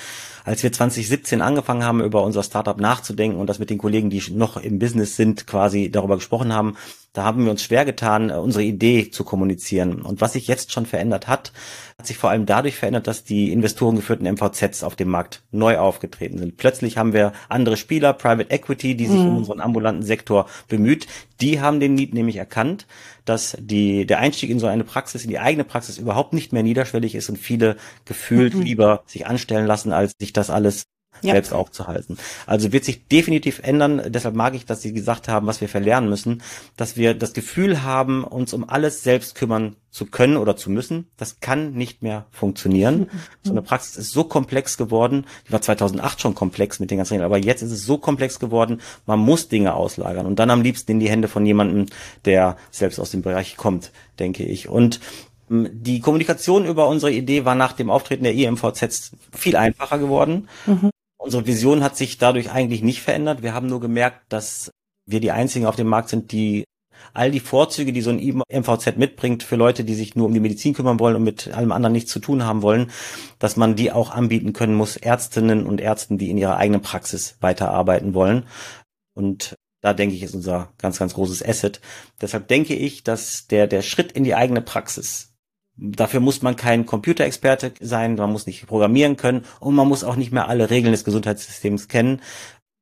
Als 0.45 0.63
wir 0.63 0.71
2017 0.71 1.41
angefangen 1.41 1.83
haben, 1.83 2.01
über 2.01 2.23
unser 2.23 2.43
Startup 2.43 2.79
nachzudenken 2.79 3.39
und 3.39 3.47
das 3.47 3.59
mit 3.59 3.69
den 3.69 3.77
Kollegen, 3.77 4.09
die 4.09 4.21
noch 4.31 4.57
im 4.57 4.79
Business 4.79 5.15
sind, 5.15 5.47
quasi 5.47 5.91
darüber 5.91 6.15
gesprochen 6.15 6.53
haben, 6.53 6.75
da 7.13 7.23
haben 7.23 7.43
wir 7.45 7.51
uns 7.51 7.63
schwer 7.63 7.85
getan, 7.85 8.31
äh, 8.31 8.33
unsere 8.33 8.63
Idee 8.63 9.11
zu 9.11 9.23
kommunizieren. 9.23 10.01
Und 10.01 10.19
was 10.19 10.33
sich 10.33 10.47
jetzt 10.47 10.71
schon 10.71 10.87
verändert 10.87 11.27
hat, 11.27 11.53
hat 11.97 12.07
sich 12.07 12.17
vor 12.17 12.31
allem 12.31 12.47
dadurch 12.47 12.75
verändert, 12.75 13.05
dass 13.05 13.23
die 13.23 13.51
investorengeführten 13.51 14.25
MVZs 14.25 14.83
auf 14.83 14.95
dem 14.95 15.09
Markt 15.09 15.43
neu 15.51 15.77
aufgetreten 15.77 16.39
sind. 16.39 16.57
Plötzlich 16.57 16.97
haben 16.97 17.13
wir 17.13 17.33
andere 17.49 17.77
Spieler, 17.77 18.13
Private 18.13 18.49
Equity, 18.49 18.95
die 18.95 19.05
sich 19.05 19.19
mhm. 19.19 19.27
um 19.27 19.37
unseren 19.37 19.61
ambulanten 19.61 20.03
Sektor 20.03 20.47
bemüht. 20.67 21.05
Die 21.39 21.61
haben 21.61 21.79
den 21.79 21.93
Need 21.93 22.15
nämlich 22.15 22.37
erkannt, 22.37 22.87
dass 23.25 23.55
die, 23.59 24.07
der 24.07 24.17
Einstieg 24.17 24.49
in 24.49 24.59
so 24.59 24.65
eine 24.65 24.83
Praxis, 24.83 25.23
in 25.23 25.29
die 25.29 25.39
eigene 25.39 25.63
Praxis 25.63 25.99
überhaupt 25.99 26.33
nicht 26.33 26.51
mehr 26.51 26.63
niederschwellig 26.63 27.13
ist 27.13 27.29
und 27.29 27.37
viele 27.37 27.77
gefühlt 28.05 28.55
mhm. 28.55 28.63
lieber 28.63 29.03
sich 29.05 29.27
anstellen 29.27 29.67
lassen, 29.67 29.93
als 29.93 30.13
sich 30.19 30.33
das 30.33 30.49
alles 30.49 30.85
ja. 31.21 31.33
selbst 31.33 31.53
aufzuhalten. 31.53 32.17
Also 32.45 32.71
wird 32.71 32.85
sich 32.85 33.07
definitiv 33.07 33.59
ändern. 33.63 34.01
Deshalb 34.07 34.35
mag 34.35 34.55
ich, 34.55 34.65
dass 34.65 34.81
Sie 34.81 34.93
gesagt 34.93 35.27
haben, 35.27 35.47
was 35.47 35.61
wir 35.61 35.69
verlernen 35.69 36.09
müssen, 36.09 36.41
dass 36.77 36.97
wir 36.97 37.13
das 37.13 37.33
Gefühl 37.33 37.83
haben, 37.83 38.23
uns 38.23 38.53
um 38.53 38.67
alles 38.67 39.03
selbst 39.03 39.35
kümmern 39.35 39.75
zu 39.89 40.07
können 40.07 40.37
oder 40.37 40.55
zu 40.55 40.71
müssen. 40.71 41.07
Das 41.17 41.39
kann 41.39 41.73
nicht 41.73 42.01
mehr 42.01 42.25
funktionieren. 42.31 43.09
So 43.45 43.51
eine 43.51 43.61
Praxis 43.61 43.97
ist 43.97 44.11
so 44.11 44.23
komplex 44.23 44.77
geworden. 44.77 45.25
Die 45.47 45.51
war 45.51 45.61
2008 45.61 46.21
schon 46.21 46.33
komplex 46.33 46.79
mit 46.79 46.91
den 46.91 46.97
ganzen 46.97 47.15
Regeln, 47.15 47.25
aber 47.25 47.37
jetzt 47.37 47.61
ist 47.61 47.71
es 47.71 47.85
so 47.85 47.97
komplex 47.97 48.39
geworden. 48.39 48.79
Man 49.05 49.19
muss 49.19 49.49
Dinge 49.49 49.73
auslagern 49.73 50.25
und 50.25 50.39
dann 50.39 50.49
am 50.49 50.61
liebsten 50.61 50.93
in 50.93 50.99
die 51.01 51.09
Hände 51.09 51.27
von 51.27 51.45
jemandem, 51.45 51.87
der 52.23 52.55
selbst 52.71 52.99
aus 52.99 53.11
dem 53.11 53.21
Bereich 53.21 53.57
kommt, 53.57 53.91
denke 54.19 54.45
ich. 54.45 54.69
Und 54.69 55.01
die 55.49 55.99
Kommunikation 55.99 56.65
über 56.65 56.87
unsere 56.87 57.11
Idee 57.11 57.45
war 57.45 57.55
nach 57.55 57.73
dem 57.73 57.89
Auftreten 57.89 58.23
der 58.23 58.33
IMVZ 58.33 59.11
viel 59.31 59.55
einfacher 59.55 59.99
geworden. 59.99 60.47
Mhm. 60.65 60.92
Unsere 61.23 61.47
Vision 61.47 61.83
hat 61.83 61.95
sich 61.95 62.17
dadurch 62.17 62.51
eigentlich 62.51 62.81
nicht 62.81 63.01
verändert. 63.01 63.43
Wir 63.43 63.53
haben 63.53 63.67
nur 63.67 63.79
gemerkt, 63.79 64.25
dass 64.27 64.71
wir 65.05 65.21
die 65.21 65.31
einzigen 65.31 65.65
auf 65.65 65.77
dem 65.77 65.87
Markt 65.87 66.09
sind, 66.09 66.33
die 66.33 66.65
all 67.13 67.31
die 67.31 67.39
Vorzüge, 67.39 67.93
die 67.93 68.01
so 68.01 68.09
ein 68.09 68.19
IMVZ 68.19 68.97
mitbringt 68.97 69.41
für 69.41 69.55
Leute, 69.55 69.85
die 69.85 69.93
sich 69.93 70.15
nur 70.15 70.25
um 70.25 70.33
die 70.33 70.41
Medizin 70.41 70.73
kümmern 70.73 70.99
wollen 70.99 71.15
und 71.15 71.23
mit 71.23 71.47
allem 71.53 71.71
anderen 71.71 71.93
nichts 71.93 72.11
zu 72.11 72.19
tun 72.19 72.43
haben 72.43 72.61
wollen, 72.61 72.91
dass 73.39 73.55
man 73.55 73.77
die 73.77 73.93
auch 73.93 74.11
anbieten 74.11 74.51
können 74.51 74.75
muss, 74.75 74.97
Ärztinnen 74.97 75.65
und 75.65 75.79
Ärzten, 75.79 76.17
die 76.17 76.29
in 76.29 76.37
ihrer 76.37 76.57
eigenen 76.57 76.81
Praxis 76.81 77.37
weiterarbeiten 77.39 78.13
wollen. 78.13 78.45
Und 79.13 79.55
da 79.79 79.93
denke 79.93 80.15
ich, 80.15 80.23
ist 80.23 80.35
unser 80.35 80.73
ganz, 80.77 80.99
ganz 80.99 81.13
großes 81.13 81.41
Asset. 81.41 81.79
Deshalb 82.21 82.49
denke 82.49 82.75
ich, 82.75 83.03
dass 83.03 83.47
der, 83.47 83.67
der 83.67 83.81
Schritt 83.81 84.11
in 84.11 84.25
die 84.25 84.35
eigene 84.35 84.61
Praxis 84.61 85.32
Dafür 85.75 86.19
muss 86.19 86.41
man 86.41 86.55
kein 86.55 86.85
Computerexperte 86.85 87.73
sein, 87.79 88.15
man 88.15 88.31
muss 88.31 88.45
nicht 88.45 88.67
programmieren 88.67 89.17
können 89.17 89.43
und 89.59 89.73
man 89.73 89.87
muss 89.87 90.03
auch 90.03 90.15
nicht 90.15 90.31
mehr 90.31 90.47
alle 90.47 90.69
Regeln 90.69 90.91
des 90.91 91.03
Gesundheitssystems 91.03 91.87
kennen, 91.87 92.21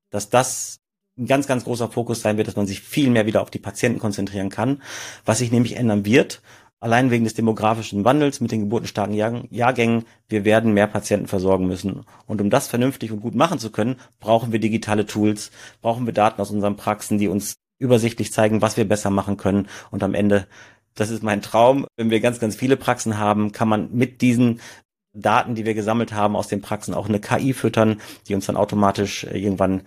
dass 0.10 0.30
das 0.30 0.82
ein 1.18 1.26
ganz, 1.26 1.48
ganz 1.48 1.64
großer 1.64 1.90
Fokus 1.90 2.22
sein 2.22 2.38
wird, 2.38 2.48
dass 2.48 2.56
man 2.56 2.68
sich 2.68 2.82
viel 2.82 3.10
mehr 3.10 3.26
wieder 3.26 3.42
auf 3.42 3.50
die 3.50 3.60
Patienten 3.60 4.00
konzentrieren 4.00 4.50
kann, 4.50 4.82
was 5.26 5.38
sich 5.38 5.52
nämlich 5.52 5.78
ändern 5.78 6.06
wird. 6.06 6.42
Allein 6.80 7.12
wegen 7.12 7.26
des 7.26 7.36
demografischen 7.36 8.04
Wandels 8.06 8.42
mit 8.42 8.52
den 8.52 8.62
geburtenstarken 8.62 9.14
Jahr 9.14 9.44
Jahrgängen, 9.52 10.06
wir 10.28 10.46
werden 10.46 10.74
mehr 10.74 10.88
Patienten 10.88 11.28
versorgen 11.28 11.68
müssen. 11.68 12.06
Und 12.26 12.42
um 12.42 12.50
das 12.50 12.68
vernünftig 12.68 13.12
und 13.12 13.22
gut 13.22 13.36
machen 13.36 13.60
zu 13.60 13.72
können, 13.72 13.98
brauchen 14.20 14.52
wir 14.52 14.60
digitale 14.60 15.06
Tools, 15.06 15.52
brauchen 15.82 16.08
wir 16.08 16.14
Daten 16.14 16.42
aus 16.42 16.50
unseren 16.50 16.78
Praxen, 16.78 17.20
die 17.20 17.28
uns 17.28 17.56
übersichtlich 17.78 18.34
zeigen, 18.34 18.62
was 18.64 18.78
wir 18.78 18.88
besser 18.88 19.12
machen 19.12 19.38
können 19.38 19.68
und 19.92 20.02
am 20.02 20.16
Ende 20.16 20.48
das 20.96 21.10
ist 21.10 21.24
mein 21.24 21.42
Traum. 21.42 21.86
Wenn 21.98 22.10
wir 22.10 22.20
ganz, 22.20 22.40
ganz 22.40 22.56
viele 22.56 22.78
Praxen 22.78 23.18
haben, 23.18 23.52
kann 23.52 23.68
man 23.68 23.92
mit 23.94 24.22
diesen 24.22 24.62
Daten, 25.14 25.56
die 25.56 25.66
wir 25.66 25.74
gesammelt 25.74 26.14
haben 26.14 26.36
aus 26.36 26.48
den 26.48 26.62
Praxen, 26.62 26.94
auch 26.94 27.10
eine 27.10 27.20
KI 27.20 27.54
füttern, 27.54 28.02
die 28.28 28.36
uns 28.36 28.46
dann 28.46 28.56
automatisch 28.56 29.26
äh, 29.26 29.38
irgendwann 29.38 29.84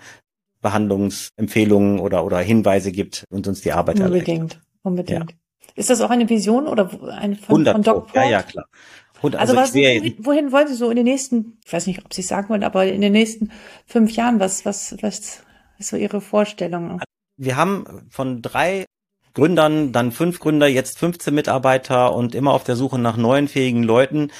Behandlungsempfehlungen 0.60 1.98
oder, 1.98 2.24
oder 2.24 2.38
Hinweise 2.38 2.90
gibt 2.92 3.24
und 3.30 3.46
uns 3.46 3.60
die 3.60 3.72
Arbeit 3.72 4.00
Unbedingt, 4.00 4.28
erleichtert. 4.28 4.62
unbedingt. 4.82 5.30
Ja. 5.30 5.36
Ist 5.76 5.90
das 5.90 6.00
auch 6.00 6.10
eine 6.10 6.28
Vision 6.28 6.66
oder 6.66 6.90
eine 7.10 7.36
von, 7.36 7.64
von 7.64 7.82
Doc 7.82 8.14
Ja, 8.14 8.28
ja, 8.28 8.42
klar. 8.42 8.66
Und 9.20 9.36
also, 9.36 9.56
also 9.56 9.62
was, 9.62 9.74
wohin, 9.74 10.14
wohin 10.18 10.52
wollen 10.52 10.68
Sie 10.68 10.74
so 10.74 10.90
in 10.90 10.96
den 10.96 11.04
nächsten, 11.04 11.58
ich 11.64 11.72
weiß 11.72 11.86
nicht, 11.86 12.04
ob 12.04 12.12
Sie 12.12 12.20
es 12.20 12.28
sagen 12.28 12.48
wollen, 12.50 12.62
aber 12.62 12.86
in 12.86 13.00
den 13.00 13.12
nächsten 13.12 13.50
fünf 13.86 14.12
Jahren, 14.12 14.38
was, 14.38 14.66
was, 14.66 14.96
was 15.00 15.42
ist 15.78 15.88
so 15.88 15.96
Ihre 15.96 16.20
Vorstellung? 16.20 17.00
Wir 17.36 17.56
haben 17.56 18.06
von 18.10 18.42
drei 18.42 18.84
Gründern, 19.34 19.92
dann 19.92 20.12
fünf 20.12 20.38
Gründer, 20.38 20.68
jetzt 20.68 20.98
15 20.98 21.34
Mitarbeiter 21.34 22.14
und 22.14 22.34
immer 22.34 22.52
auf 22.52 22.64
der 22.64 22.76
Suche 22.76 22.98
nach 22.98 23.16
neuen 23.16 23.48
fähigen 23.48 23.82
Leuten 23.82 24.30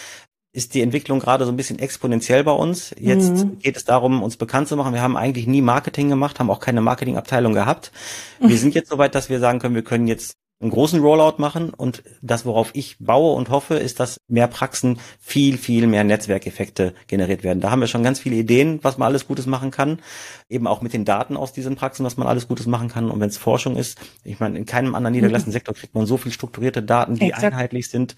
ist 0.55 0.75
die 0.75 0.83
Entwicklung 0.83 1.19
gerade 1.19 1.45
so 1.45 1.51
ein 1.51 1.57
bisschen 1.57 1.81
exponentiell 1.81 2.45
bei 2.45 2.53
uns. 2.53 2.95
Jetzt 2.97 3.45
mhm. 3.45 3.59
geht 3.59 3.77
es 3.77 3.85
darum, 3.85 4.23
uns 4.23 4.37
bekannt 4.37 4.69
zu 4.69 4.77
machen. 4.77 4.95
Wir 4.95 5.03
haben 5.03 5.17
eigentlich 5.17 5.49
nie 5.49 5.63
Marketing 5.63 6.09
gemacht, 6.09 6.39
haben 6.39 6.49
auch 6.49 6.61
keine 6.61 6.81
Marketingabteilung 6.81 7.55
gehabt. 7.55 7.91
Wir 8.39 8.57
sind 8.59 8.73
jetzt 8.75 8.89
soweit, 8.89 9.17
dass 9.17 9.29
wir 9.29 9.41
sagen 9.41 9.59
können, 9.59 9.75
wir 9.75 9.83
können 9.83 10.07
jetzt 10.07 10.37
einen 10.61 10.71
großen 10.71 11.01
Rollout 11.01 11.35
machen 11.39 11.71
und 11.71 12.03
das, 12.23 12.47
worauf 12.47 12.71
ich 12.75 12.97
baue 12.99 13.35
und 13.35 13.51
hoffe, 13.51 13.75
ist, 13.75 14.01
dass 14.01 14.19
mehr 14.29 14.47
Praxen 14.47 14.99
viel, 15.19 15.59
viel 15.59 15.87
mehr 15.87 16.05
Netzwerkeffekte 16.05 16.95
generiert 17.07 17.43
werden. 17.43 17.61
Da 17.61 17.71
haben 17.71 17.81
wir 17.81 17.87
schon 17.87 18.03
ganz 18.03 18.21
viele 18.21 18.37
Ideen, 18.37 18.79
was 18.83 18.97
man 18.97 19.07
alles 19.07 19.27
Gutes 19.27 19.47
machen 19.47 19.71
kann. 19.71 19.99
Eben 20.49 20.67
auch 20.67 20.81
mit 20.81 20.93
den 20.93 21.05
Daten 21.05 21.37
aus 21.37 21.53
diesen 21.53 21.77
Praxen, 21.77 22.07
was 22.07 22.17
man 22.17 22.29
alles 22.29 22.49
Gutes 22.49 22.67
machen 22.67 22.89
kann. 22.89 23.11
Und 23.11 23.21
wenn 23.21 23.29
es 23.29 23.37
Forschung 23.37 23.77
ist, 23.77 23.99
ich 24.23 24.41
meine, 24.41 24.57
in 24.57 24.65
keinem 24.65 24.95
anderen 24.95 25.13
niedergelassenen 25.13 25.51
mhm. 25.51 25.55
Sektor 25.55 25.75
kriegt 25.75 25.95
man 25.95 26.07
so 26.07 26.17
viel 26.17 26.33
strukturierte 26.33 26.83
Daten, 26.83 27.17
die 27.17 27.27
Exakt. 27.27 27.45
einheitlich 27.45 27.89
sind, 27.89 28.15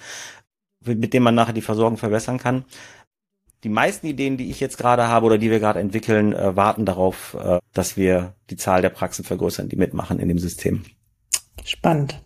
mit 0.84 1.14
denen 1.14 1.24
man 1.24 1.34
nachher 1.34 1.54
die 1.54 1.62
Versorgung 1.62 1.96
verbessern 1.96 2.38
kann. 2.38 2.64
Die 3.64 3.70
meisten 3.70 4.06
Ideen, 4.06 4.36
die 4.36 4.50
ich 4.50 4.60
jetzt 4.60 4.76
gerade 4.76 5.08
habe 5.08 5.26
oder 5.26 5.38
die 5.38 5.50
wir 5.50 5.58
gerade 5.58 5.80
entwickeln, 5.80 6.32
äh, 6.32 6.54
warten 6.54 6.84
darauf, 6.84 7.34
äh, 7.34 7.58
dass 7.72 7.96
wir 7.96 8.34
die 8.50 8.56
Zahl 8.56 8.82
der 8.82 8.90
Praxen 8.90 9.24
vergrößern, 9.24 9.68
die 9.68 9.76
mitmachen 9.76 10.20
in 10.20 10.28
dem 10.28 10.38
System. 10.38 10.84
Spannend. 11.64 12.22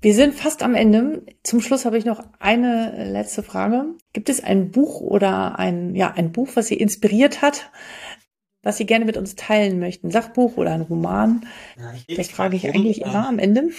Wir 0.00 0.14
sind 0.14 0.34
fast 0.34 0.62
am 0.62 0.74
Ende. 0.74 1.24
Zum 1.42 1.60
Schluss 1.60 1.84
habe 1.84 1.98
ich 1.98 2.04
noch 2.04 2.22
eine 2.38 3.10
letzte 3.10 3.42
Frage. 3.42 3.86
Gibt 4.12 4.28
es 4.28 4.42
ein 4.42 4.70
Buch 4.70 5.00
oder 5.00 5.58
ein, 5.58 5.94
ja, 5.94 6.12
ein 6.12 6.32
Buch, 6.32 6.50
was 6.54 6.68
Sie 6.68 6.76
inspiriert 6.76 7.42
hat, 7.42 7.70
was 8.62 8.76
Sie 8.76 8.86
gerne 8.86 9.04
mit 9.04 9.16
uns 9.16 9.34
teilen 9.36 9.78
möchten? 9.78 10.10
Sachbuch 10.10 10.56
oder 10.56 10.72
ein 10.72 10.82
Roman? 10.82 11.46
Ja, 11.78 11.94
das 12.16 12.28
frage 12.28 12.56
ich 12.56 12.68
eigentlich 12.68 13.02
immer 13.02 13.26
am 13.26 13.38
Ende. 13.38 13.70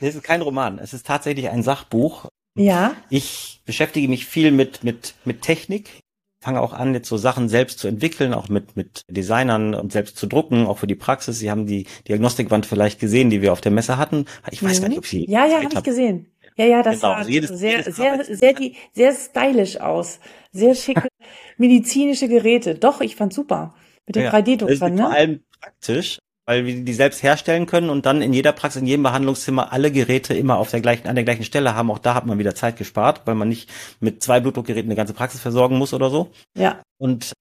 Es 0.00 0.14
ist 0.14 0.24
kein 0.24 0.42
Roman. 0.42 0.78
Es 0.78 0.92
ist 0.92 1.06
tatsächlich 1.06 1.48
ein 1.48 1.62
Sachbuch. 1.62 2.28
Ja. 2.56 2.94
Ich 3.08 3.62
beschäftige 3.64 4.08
mich 4.08 4.26
viel 4.26 4.50
mit, 4.50 4.84
mit, 4.84 5.14
mit 5.24 5.42
Technik 5.42 6.02
fange 6.40 6.60
auch 6.60 6.72
an, 6.72 6.94
jetzt 6.94 7.08
so 7.08 7.16
Sachen 7.16 7.48
selbst 7.48 7.78
zu 7.78 7.88
entwickeln, 7.88 8.32
auch 8.32 8.48
mit, 8.48 8.76
mit 8.76 9.02
Designern 9.08 9.74
und 9.74 9.92
selbst 9.92 10.16
zu 10.16 10.26
drucken, 10.26 10.66
auch 10.66 10.78
für 10.78 10.86
die 10.86 10.94
Praxis. 10.94 11.38
Sie 11.38 11.50
haben 11.50 11.66
die 11.66 11.86
Diagnostikwand 12.06 12.66
vielleicht 12.66 13.00
gesehen, 13.00 13.30
die 13.30 13.42
wir 13.42 13.52
auf 13.52 13.60
der 13.60 13.72
Messe 13.72 13.98
hatten. 13.98 14.26
Ich 14.50 14.62
weiß 14.62 14.78
mhm. 14.78 14.82
gar 14.82 14.88
nicht, 14.90 14.98
ob 14.98 15.06
Sie. 15.06 15.24
Ja, 15.28 15.46
ja, 15.46 15.62
habe 15.62 15.68
ich 15.72 15.82
gesehen. 15.82 16.26
Ja, 16.56 16.64
ja, 16.66 16.82
das 16.82 16.96
genau. 16.96 17.12
sah 17.12 17.14
also 17.16 17.30
jedes, 17.30 17.50
sehr, 17.50 17.78
jedes 17.78 17.96
sehr, 17.96 18.24
sehr, 18.24 18.36
sehr, 18.36 18.52
die, 18.52 18.74
sehr 18.92 19.14
stylisch 19.14 19.80
aus. 19.80 20.18
Sehr 20.52 20.74
schicke 20.74 21.08
medizinische 21.56 22.28
Geräte. 22.28 22.74
Doch, 22.74 23.00
ich 23.00 23.14
fand 23.14 23.32
super. 23.32 23.74
Mit 24.06 24.16
den 24.16 24.24
ja, 24.24 24.34
3D-Druckern, 24.34 24.94
ne? 24.94 25.02
Vor 25.02 25.12
allem 25.12 25.40
praktisch, 25.60 26.18
weil 26.48 26.64
wir 26.64 26.82
die 26.82 26.94
selbst 26.94 27.22
herstellen 27.22 27.66
können 27.66 27.90
und 27.90 28.06
dann 28.06 28.22
in 28.22 28.32
jeder 28.32 28.52
Praxis, 28.52 28.80
in 28.80 28.88
jedem 28.88 29.02
Behandlungszimmer 29.02 29.70
alle 29.70 29.92
Geräte 29.92 30.32
immer 30.32 30.56
auf 30.56 30.70
der 30.70 30.80
gleichen, 30.80 31.06
an 31.06 31.14
der 31.14 31.24
gleichen 31.24 31.44
Stelle 31.44 31.74
haben. 31.74 31.90
Auch 31.90 31.98
da 31.98 32.14
hat 32.14 32.24
man 32.24 32.38
wieder 32.38 32.54
Zeit 32.54 32.78
gespart, 32.78 33.20
weil 33.26 33.34
man 33.34 33.50
nicht 33.50 33.68
mit 34.00 34.22
zwei 34.22 34.40
Blutdruckgeräten 34.40 34.88
eine 34.88 34.96
ganze 34.96 35.12
Praxis 35.12 35.42
versorgen 35.42 35.76
muss 35.76 35.92
oder 35.92 36.08
so. 36.08 36.30
Ja. 36.56 36.80
Und 36.96 37.34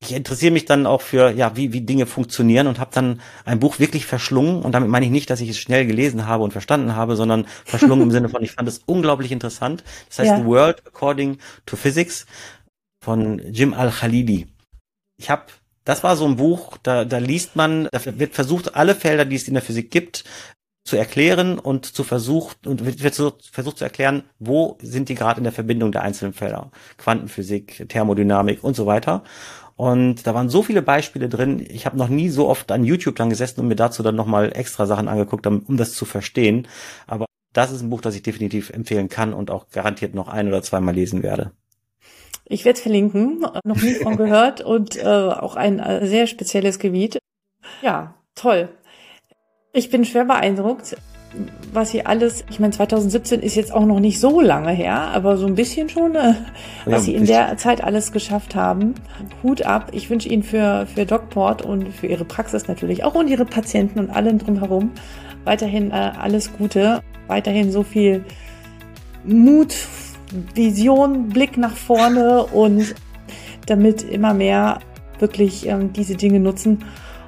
ich 0.00 0.12
interessiere 0.12 0.52
mich 0.52 0.66
dann 0.66 0.86
auch 0.86 1.00
für, 1.00 1.32
ja, 1.32 1.56
wie, 1.56 1.72
wie 1.72 1.80
Dinge 1.80 2.06
funktionieren 2.06 2.68
und 2.68 2.78
habe 2.78 2.92
dann 2.94 3.20
ein 3.44 3.58
Buch 3.58 3.80
wirklich 3.80 4.06
verschlungen. 4.06 4.62
Und 4.62 4.70
damit 4.70 4.88
meine 4.88 5.06
ich 5.06 5.10
nicht, 5.10 5.30
dass 5.30 5.40
ich 5.40 5.48
es 5.48 5.58
schnell 5.58 5.84
gelesen 5.84 6.28
habe 6.28 6.44
und 6.44 6.52
verstanden 6.52 6.94
habe, 6.94 7.16
sondern 7.16 7.48
verschlungen 7.64 8.04
im 8.04 8.10
Sinne 8.12 8.28
von, 8.28 8.44
ich 8.44 8.52
fand 8.52 8.68
es 8.68 8.82
unglaublich 8.86 9.32
interessant. 9.32 9.82
Das 10.08 10.20
heißt 10.20 10.30
ja. 10.30 10.38
The 10.38 10.44
World 10.44 10.86
According 10.86 11.38
to 11.66 11.74
Physics 11.74 12.24
von 13.02 13.40
Jim 13.50 13.74
Al-Khalidi. 13.74 14.46
Ich 15.16 15.28
habe 15.28 15.46
das 15.84 16.02
war 16.02 16.16
so 16.16 16.26
ein 16.26 16.36
Buch, 16.36 16.78
da, 16.82 17.04
da 17.04 17.18
liest 17.18 17.56
man, 17.56 17.88
da 17.92 18.00
wird 18.18 18.34
versucht, 18.34 18.74
alle 18.74 18.94
Felder, 18.94 19.24
die 19.24 19.36
es 19.36 19.48
in 19.48 19.54
der 19.54 19.62
Physik 19.62 19.90
gibt, 19.90 20.24
zu 20.84 20.96
erklären 20.96 21.58
und 21.58 21.86
zu 21.86 22.04
versucht 22.04 22.66
und 22.66 22.84
wird 22.84 23.00
versucht, 23.00 23.48
versucht 23.50 23.78
zu 23.78 23.84
erklären, 23.84 24.24
wo 24.38 24.76
sind 24.82 25.08
die 25.08 25.14
gerade 25.14 25.38
in 25.38 25.44
der 25.44 25.52
Verbindung 25.52 25.92
der 25.92 26.02
einzelnen 26.02 26.34
Felder. 26.34 26.70
Quantenphysik, 26.98 27.88
Thermodynamik 27.88 28.62
und 28.62 28.76
so 28.76 28.86
weiter. 28.86 29.24
Und 29.76 30.26
da 30.26 30.34
waren 30.34 30.50
so 30.50 30.62
viele 30.62 30.82
Beispiele 30.82 31.28
drin. 31.28 31.64
Ich 31.68 31.86
habe 31.86 31.96
noch 31.96 32.08
nie 32.08 32.28
so 32.28 32.48
oft 32.48 32.70
an 32.70 32.84
YouTube 32.84 33.16
dann 33.16 33.30
gesessen 33.30 33.60
und 33.60 33.68
mir 33.68 33.76
dazu 33.76 34.02
dann 34.02 34.14
nochmal 34.14 34.52
extra 34.54 34.86
Sachen 34.86 35.08
angeguckt, 35.08 35.46
um 35.46 35.76
das 35.76 35.94
zu 35.94 36.04
verstehen. 36.04 36.68
Aber 37.06 37.26
das 37.52 37.72
ist 37.72 37.82
ein 37.82 37.90
Buch, 37.90 38.00
das 38.00 38.14
ich 38.14 38.22
definitiv 38.22 38.70
empfehlen 38.70 39.08
kann 39.08 39.32
und 39.32 39.50
auch 39.50 39.68
garantiert 39.70 40.14
noch 40.14 40.28
ein 40.28 40.48
oder 40.48 40.62
zweimal 40.62 40.94
lesen 40.94 41.22
werde. 41.22 41.52
Ich 42.46 42.64
werde 42.64 42.76
es 42.76 42.82
verlinken, 42.82 43.46
noch 43.64 43.80
nie 43.80 43.94
von 43.94 44.16
gehört 44.16 44.60
und 44.60 44.96
äh, 44.96 45.04
auch 45.04 45.56
ein 45.56 45.78
äh, 45.78 46.06
sehr 46.06 46.26
spezielles 46.26 46.78
Gebiet. 46.78 47.18
Ja, 47.82 48.14
toll. 48.34 48.68
Ich 49.72 49.90
bin 49.90 50.04
schwer 50.04 50.24
beeindruckt, 50.24 50.96
was 51.72 51.90
Sie 51.90 52.06
alles, 52.06 52.44
ich 52.50 52.60
meine 52.60 52.72
2017 52.72 53.40
ist 53.40 53.56
jetzt 53.56 53.72
auch 53.72 53.86
noch 53.86 53.98
nicht 53.98 54.20
so 54.20 54.40
lange 54.40 54.70
her, 54.70 54.94
aber 54.94 55.36
so 55.36 55.46
ein 55.46 55.54
bisschen 55.54 55.88
schon, 55.88 56.14
äh, 56.14 56.34
was 56.84 56.92
ja, 56.92 56.98
Sie 57.00 57.14
in 57.14 57.26
der 57.26 57.56
Zeit 57.56 57.82
alles 57.82 58.12
geschafft 58.12 58.54
haben. 58.54 58.94
Hut 59.42 59.62
ab. 59.62 59.88
Ich 59.92 60.10
wünsche 60.10 60.28
Ihnen 60.28 60.42
für, 60.42 60.86
für 60.86 61.06
DocPort 61.06 61.62
und 61.62 61.92
für 61.92 62.06
Ihre 62.06 62.24
Praxis 62.24 62.68
natürlich 62.68 63.04
auch 63.04 63.14
und 63.14 63.28
Ihre 63.28 63.46
Patienten 63.46 63.98
und 63.98 64.10
allen 64.10 64.38
drumherum 64.38 64.92
weiterhin 65.44 65.90
äh, 65.90 66.12
alles 66.18 66.52
Gute, 66.56 67.02
weiterhin 67.26 67.70
so 67.70 67.82
viel 67.82 68.24
Mut, 69.24 69.74
Vision, 70.54 71.28
Blick 71.28 71.56
nach 71.56 71.76
vorne 71.76 72.44
und 72.44 72.94
damit 73.66 74.02
immer 74.02 74.34
mehr 74.34 74.80
wirklich 75.18 75.66
ähm, 75.66 75.92
diese 75.92 76.16
Dinge 76.16 76.40
nutzen 76.40 76.84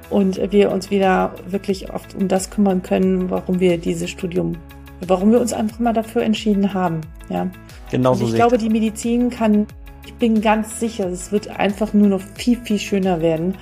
und 0.09 0.51
wir 0.51 0.71
uns 0.71 0.89
wieder 0.89 1.33
wirklich 1.47 1.93
oft 1.93 2.15
um 2.15 2.27
das 2.27 2.49
kümmern 2.49 2.81
können, 2.81 3.29
warum 3.29 3.59
wir 3.59 3.77
dieses 3.77 4.09
Studium, 4.09 4.57
warum 5.05 5.31
wir 5.31 5.41
uns 5.41 5.53
einfach 5.53 5.79
mal 5.79 5.93
dafür 5.93 6.23
entschieden 6.23 6.73
haben. 6.73 7.01
Ja. 7.29 7.49
Genau 7.91 8.13
so. 8.13 8.25
Ich 8.25 8.35
glaube, 8.35 8.57
die 8.57 8.69
Medizin 8.69 9.29
kann 9.29 9.67
Ich 10.05 10.13
bin 10.13 10.41
ganz 10.41 10.79
sicher, 10.79 11.07
es 11.07 11.31
wird 11.31 11.49
einfach 11.49 11.93
nur 11.93 12.07
noch 12.07 12.21
viel, 12.35 12.57
viel 12.57 12.79
schöner 12.79 13.21
werden. 13.21 13.55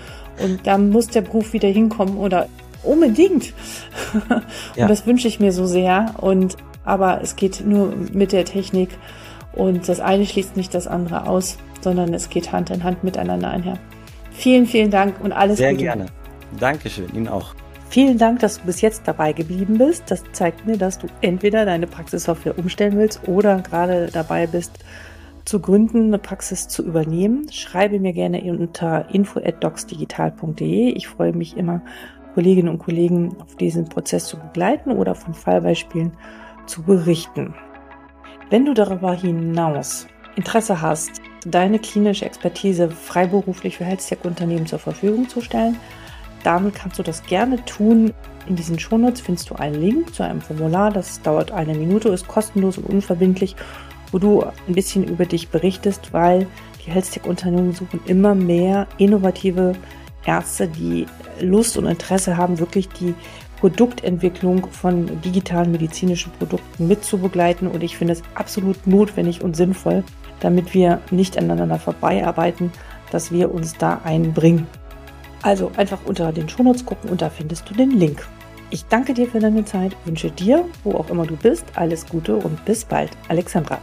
Und 0.44 0.68
da 0.68 0.78
muss 0.78 1.08
der 1.08 1.22
Beruf 1.22 1.54
wieder 1.54 1.70
hinkommen 1.70 2.18
oder 2.18 2.48
unbedingt. 2.84 3.54
und 4.30 4.44
ja. 4.76 4.88
das 4.88 5.08
wünsche 5.08 5.28
ich 5.28 5.40
mir 5.40 5.52
so 5.52 5.66
sehr. 5.66 6.14
Und 6.22 6.58
aber 6.84 7.22
es 7.22 7.36
geht 7.36 7.66
nur 7.66 7.94
mit 8.14 8.32
der 8.32 8.46
Technik 8.46 8.90
und 9.56 9.88
das 9.88 10.00
eine 10.00 10.26
schließt 10.26 10.58
nicht 10.58 10.74
das 10.74 10.88
andere 10.88 11.28
aus, 11.28 11.58
sondern 11.82 12.14
es 12.14 12.30
geht 12.30 12.52
Hand 12.52 12.70
in 12.70 12.84
Hand 12.84 13.04
miteinander 13.04 13.50
einher. 13.50 13.78
Vielen, 14.32 14.66
vielen 14.66 14.92
Dank 14.92 15.16
und 15.24 15.32
alles 15.32 15.58
Sehr 15.58 15.72
Gute. 15.72 15.84
Sehr 15.84 15.96
gerne. 15.96 16.06
Dankeschön, 16.60 17.14
Ihnen 17.14 17.28
auch. 17.28 17.56
Vielen 17.90 18.18
Dank, 18.18 18.40
dass 18.40 18.60
du 18.60 18.66
bis 18.66 18.82
jetzt 18.82 19.08
dabei 19.08 19.32
geblieben 19.32 19.78
bist. 19.78 20.12
Das 20.12 20.24
zeigt 20.34 20.66
mir, 20.66 20.78
dass 20.78 21.00
du 21.00 21.08
entweder 21.22 21.66
deine 21.66 21.88
Praxissoftware 21.88 22.58
umstellen 22.58 22.98
willst 22.98 23.28
oder 23.28 23.62
gerade 23.62 24.10
dabei 24.12 24.48
bist, 24.48 24.80
zu 25.46 25.60
gründen, 25.60 26.08
eine 26.08 26.18
Praxis 26.18 26.68
zu 26.68 26.84
übernehmen. 26.84 27.48
Schreibe 27.52 28.00
mir 28.00 28.14
gerne 28.14 28.42
unter 28.42 29.14
info@docsdigital.de. 29.14 30.90
Ich 30.90 31.08
freue 31.08 31.34
mich 31.34 31.56
immer, 31.56 31.82
Kolleginnen 32.34 32.70
und 32.70 32.80
Kollegen 32.80 33.38
auf 33.40 33.56
diesen 33.56 33.86
Prozess 33.86 34.26
zu 34.26 34.38
begleiten 34.38 34.92
oder 34.92 35.16
von 35.16 35.34
Fallbeispielen 35.34 36.12
zu 36.66 36.84
berichten. 36.84 37.54
Wenn 38.52 38.66
du 38.66 38.76
darüber 38.76 39.14
hinaus 39.14 40.06
Interesse 40.36 40.80
hast, 40.80 41.20
deine 41.46 41.80
klinische 41.80 42.26
Expertise 42.26 42.92
freiberuflich 42.92 43.78
für 43.78 43.86
Health-Tech-Unternehmen 43.86 44.68
zur 44.68 44.78
Verfügung 44.78 45.28
zu 45.28 45.42
stellen, 45.42 45.78
dann 46.44 46.72
kannst 46.72 47.00
du 47.00 47.04
das 47.04 47.24
gerne 47.24 47.64
tun. 47.66 48.14
In 48.48 48.56
diesen 48.56 48.78
Shownotes 48.78 49.22
findest 49.22 49.50
du 49.50 49.56
einen 49.56 49.82
Link 49.82 50.14
zu 50.14 50.22
einem 50.22 50.42
Formular, 50.42 50.92
das 50.92 51.22
dauert 51.24 51.52
eine 51.52 51.74
Minute, 51.74 52.10
ist 52.10 52.28
kostenlos 52.28 52.78
und 52.78 52.86
unverbindlich, 52.86 53.56
wo 54.12 54.20
du 54.20 54.44
ein 54.44 54.76
bisschen 54.76 55.06
über 55.06 55.26
dich 55.26 55.50
berichtest, 55.50 56.14
weil 56.14 56.46
die 56.86 56.92
Health-Tech-Unternehmen 56.92 57.74
suchen 57.74 58.00
immer 58.06 58.36
mehr 58.36 58.86
innovative 59.00 59.74
Ärzte, 60.26 60.68
die 60.68 61.08
Lust 61.42 61.78
und 61.78 61.86
Interesse 61.86 62.38
haben, 62.38 62.60
wirklich 62.60 62.90
die 62.90 63.16
Produktentwicklung 63.66 64.68
von 64.70 65.20
digitalen 65.22 65.72
medizinischen 65.72 66.32
Produkten 66.34 66.88
mitzubegleiten. 66.88 67.68
Und 67.68 67.82
ich 67.82 67.98
finde 67.98 68.14
es 68.14 68.22
absolut 68.36 68.86
notwendig 68.86 69.42
und 69.42 69.56
sinnvoll, 69.56 70.04
damit 70.40 70.76
wir 70.76 71.02
nicht 71.10 71.36
aneinander 71.36 71.80
vorbeiarbeiten, 71.80 72.72
dass 73.10 73.32
wir 73.32 73.52
uns 73.52 73.74
da 73.74 74.02
einbringen. 74.04 74.68
Also 75.42 75.72
einfach 75.78 76.06
unter 76.06 76.32
den 76.32 76.48
Shownotes 76.48 76.86
gucken 76.86 77.10
und 77.10 77.24
da 77.24 77.32
findest 77.32 77.68
du 77.68 77.74
den 77.74 77.90
Link. 77.90 78.28
Ich 78.70 78.86
danke 78.86 79.16
dir 79.16 79.26
für 79.26 79.40
deine 79.40 79.66
Zeit, 79.66 79.96
wünsche 80.06 80.30
dir, 80.30 80.66
wo 80.84 80.92
auch 80.92 81.10
immer 81.10 81.26
du 81.26 81.36
bist, 81.36 81.66
alles 81.74 82.06
Gute 82.06 82.36
und 82.36 82.64
bis 82.66 82.86
bald. 82.86 83.10
Alexandra. 83.30 83.80